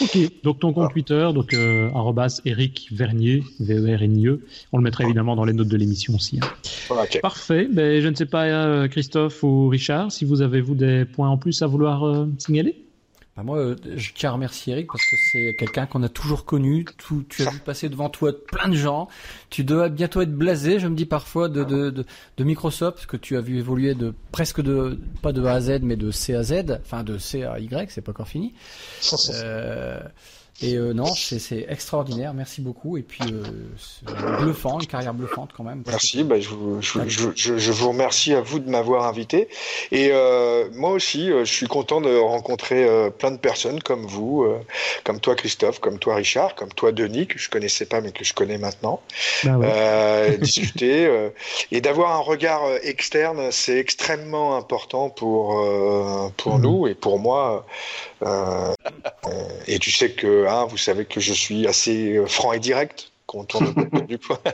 Ok, 0.00 0.18
donc 0.42 0.58
ton 0.58 0.72
compte 0.72 0.92
Twitter, 0.92 1.28
donc 1.34 1.52
euh, 1.54 1.88
arrobas 1.94 2.40
Eric 2.44 2.88
Vernier, 2.92 3.42
V-E-R-N-I-E. 3.60 4.40
On 4.72 4.78
le 4.78 4.82
mettra 4.82 5.04
évidemment 5.04 5.36
dans 5.36 5.44
les 5.44 5.52
notes 5.52 5.68
de 5.68 5.76
l'émission 5.76 6.14
aussi. 6.14 6.38
hein. 6.42 6.46
Voilà, 6.88 7.04
ok. 7.04 7.20
Parfait. 7.20 7.68
Ben, 7.70 8.00
je 8.02 8.08
ne 8.08 8.14
sais 8.14 8.26
pas, 8.26 8.44
euh, 8.44 8.88
Christophe 8.88 9.42
ou 9.42 9.68
Richard, 9.68 10.12
si 10.12 10.24
vous 10.24 10.42
avez 10.42 10.60
vous 10.60 10.74
des 10.74 11.04
points 11.04 11.28
en 11.28 11.38
plus 11.38 11.62
à 11.62 11.66
vouloir 11.66 12.04
euh, 12.04 12.26
signaler. 12.38 12.83
Bah, 13.36 13.42
moi, 13.42 13.58
euh, 13.58 13.76
je 13.96 14.12
tiens 14.14 14.30
à 14.30 14.32
remercier 14.34 14.74
Eric 14.74 14.86
parce 14.86 15.04
que 15.04 15.16
c'est 15.32 15.56
quelqu'un 15.58 15.86
qu'on 15.86 16.02
a 16.04 16.08
toujours 16.08 16.44
connu. 16.44 16.84
Tout, 16.98 17.24
tu 17.28 17.42
as 17.42 17.50
vu 17.50 17.58
passer 17.58 17.88
devant 17.88 18.08
toi 18.08 18.32
plein 18.32 18.68
de 18.68 18.76
gens. 18.76 19.08
Tu 19.50 19.64
dois 19.64 19.88
bientôt 19.88 20.20
être 20.20 20.32
blasé, 20.32 20.78
je 20.78 20.86
me 20.86 20.94
dis 20.94 21.06
parfois, 21.06 21.48
de, 21.48 21.64
de, 21.64 21.90
de, 21.90 22.04
de 22.36 22.44
Microsoft, 22.44 23.06
que 23.06 23.16
tu 23.16 23.36
as 23.36 23.40
vu 23.40 23.58
évoluer 23.58 23.94
de 23.94 24.14
presque 24.30 24.60
de, 24.60 25.00
pas 25.20 25.32
de 25.32 25.44
A 25.44 25.54
à 25.54 25.60
Z, 25.60 25.80
mais 25.82 25.96
de 25.96 26.12
C 26.12 26.34
à 26.34 26.44
Z, 26.44 26.78
enfin 26.80 27.02
de 27.02 27.18
C 27.18 27.42
à 27.42 27.58
Y, 27.58 27.90
c'est 27.90 28.02
pas 28.02 28.12
encore 28.12 28.28
fini. 28.28 28.54
Euh, 29.42 30.00
et 30.62 30.76
euh, 30.76 30.92
non, 30.92 31.06
c'est 31.14 31.66
extraordinaire, 31.68 32.32
merci 32.32 32.60
beaucoup. 32.60 32.96
Et 32.96 33.02
puis, 33.02 33.24
euh, 33.32 34.36
bluffant, 34.38 34.78
une 34.78 34.86
carrière 34.86 35.12
bluffante 35.12 35.50
quand 35.56 35.64
même. 35.64 35.82
Merci, 35.86 36.22
bah, 36.22 36.38
je, 36.38 36.48
vous, 36.48 36.80
je, 36.80 37.00
je, 37.08 37.28
je, 37.34 37.58
je 37.58 37.72
vous 37.72 37.88
remercie 37.88 38.34
à 38.34 38.40
vous 38.40 38.60
de 38.60 38.70
m'avoir 38.70 39.04
invité. 39.06 39.48
Et 39.90 40.10
euh, 40.12 40.68
moi 40.72 40.90
aussi, 40.90 41.30
euh, 41.30 41.44
je 41.44 41.52
suis 41.52 41.66
content 41.66 42.00
de 42.00 42.16
rencontrer 42.16 42.84
euh, 42.84 43.10
plein 43.10 43.32
de 43.32 43.36
personnes 43.36 43.82
comme 43.82 44.06
vous, 44.06 44.44
euh, 44.44 44.60
comme 45.02 45.18
toi 45.18 45.34
Christophe, 45.34 45.80
comme 45.80 45.98
toi 45.98 46.14
Richard, 46.14 46.54
comme 46.54 46.72
toi 46.72 46.92
Denis, 46.92 47.26
que 47.26 47.38
je 47.38 47.50
connaissais 47.50 47.86
pas 47.86 48.00
mais 48.00 48.12
que 48.12 48.24
je 48.24 48.32
connais 48.32 48.58
maintenant. 48.58 49.00
Bah 49.42 49.58
ouais. 49.58 49.66
Euh, 49.68 50.36
discuter 50.38 51.06
euh, 51.06 51.30
et 51.72 51.80
d'avoir 51.80 52.12
un 52.12 52.20
regard 52.20 52.62
externe, 52.82 53.50
c'est 53.50 53.78
extrêmement 53.78 54.56
important 54.56 55.10
pour, 55.10 55.58
euh, 55.58 56.28
pour 56.36 56.58
Mhm. 56.58 56.62
nous 56.62 56.86
et 56.86 56.94
pour 56.94 57.18
moi. 57.18 57.66
Euh, 58.22 58.72
euh, 59.26 59.30
et 59.66 59.78
tu 59.78 59.90
sais 59.90 60.10
que, 60.12 60.43
hein, 60.48 60.66
vous 60.66 60.76
savez 60.78 61.04
que 61.04 61.20
je 61.20 61.32
suis 61.32 61.66
assez 61.66 62.16
euh, 62.16 62.26
franc 62.26 62.52
et 62.52 62.60
direct 62.60 63.10
quand 63.26 63.38
on 63.38 63.44
tourne 63.44 63.74
du 64.08 64.18
pot. 64.18 64.36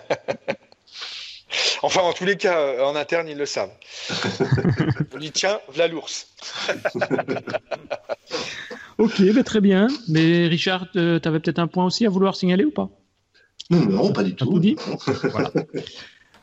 Enfin, 1.83 2.03
en 2.03 2.13
tous 2.13 2.25
les 2.27 2.37
cas, 2.37 2.59
euh, 2.61 2.85
en 2.85 2.95
interne, 2.95 3.27
ils 3.27 3.37
le 3.37 3.47
savent. 3.47 3.73
On 5.15 5.19
dit, 5.19 5.33
tiens, 5.33 5.59
voilà 5.67 5.89
l'ours. 5.89 6.29
Ok, 8.99 9.21
ben, 9.21 9.43
très 9.43 9.61
bien. 9.61 9.89
Mais 10.09 10.47
Richard, 10.47 10.87
tu 10.93 10.99
avais 10.99 11.41
peut-être 11.41 11.59
un 11.59 11.67
point 11.67 11.85
aussi 11.87 12.07
à 12.07 12.11
vouloir 12.11 12.37
signaler 12.37 12.65
ou 12.65 12.71
pas? 12.71 12.89
Non, 13.71 13.81
non, 13.87 14.13
pas 14.13 14.23
du 14.23 14.35
tout. 14.37 14.45
tout 14.47 14.59
dit? 14.61 14.77
Voilà. 15.25 15.51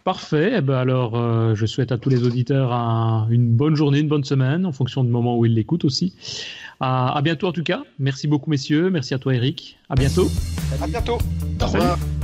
Parfait. 0.04 0.54
Eh 0.58 0.62
ben 0.62 0.76
alors, 0.78 1.18
euh, 1.18 1.54
je 1.54 1.66
souhaite 1.66 1.91
à 1.91 1.98
tous 1.98 2.10
les 2.10 2.24
auditeurs 2.24 2.72
un- 2.74 3.28
une 3.30 3.50
bonne 3.50 3.76
journée, 3.76 4.00
une 4.00 4.08
bonne 4.08 4.24
semaine, 4.24 4.66
en 4.66 4.72
fonction 4.72 5.04
du 5.04 5.10
moment 5.10 5.38
où 5.38 5.45
ils 5.45 5.54
l'écoutent 5.54 5.86
aussi. 5.86 6.14
À, 6.80 7.17
à 7.17 7.21
bientôt 7.21 7.47
en 7.47 7.51
tout 7.51 7.63
cas. 7.63 7.84
Merci 7.99 8.28
beaucoup, 8.28 8.49
messieurs. 8.49 8.89
Merci 8.89 9.13
à 9.13 9.19
toi, 9.19 9.34
Eric. 9.34 9.78
À 9.89 9.95
bientôt. 9.95 10.28
À 10.82 10.88
bientôt. 10.88 11.17
Au 11.61 11.65
revoir. 11.65 11.97
Salut. 11.97 12.16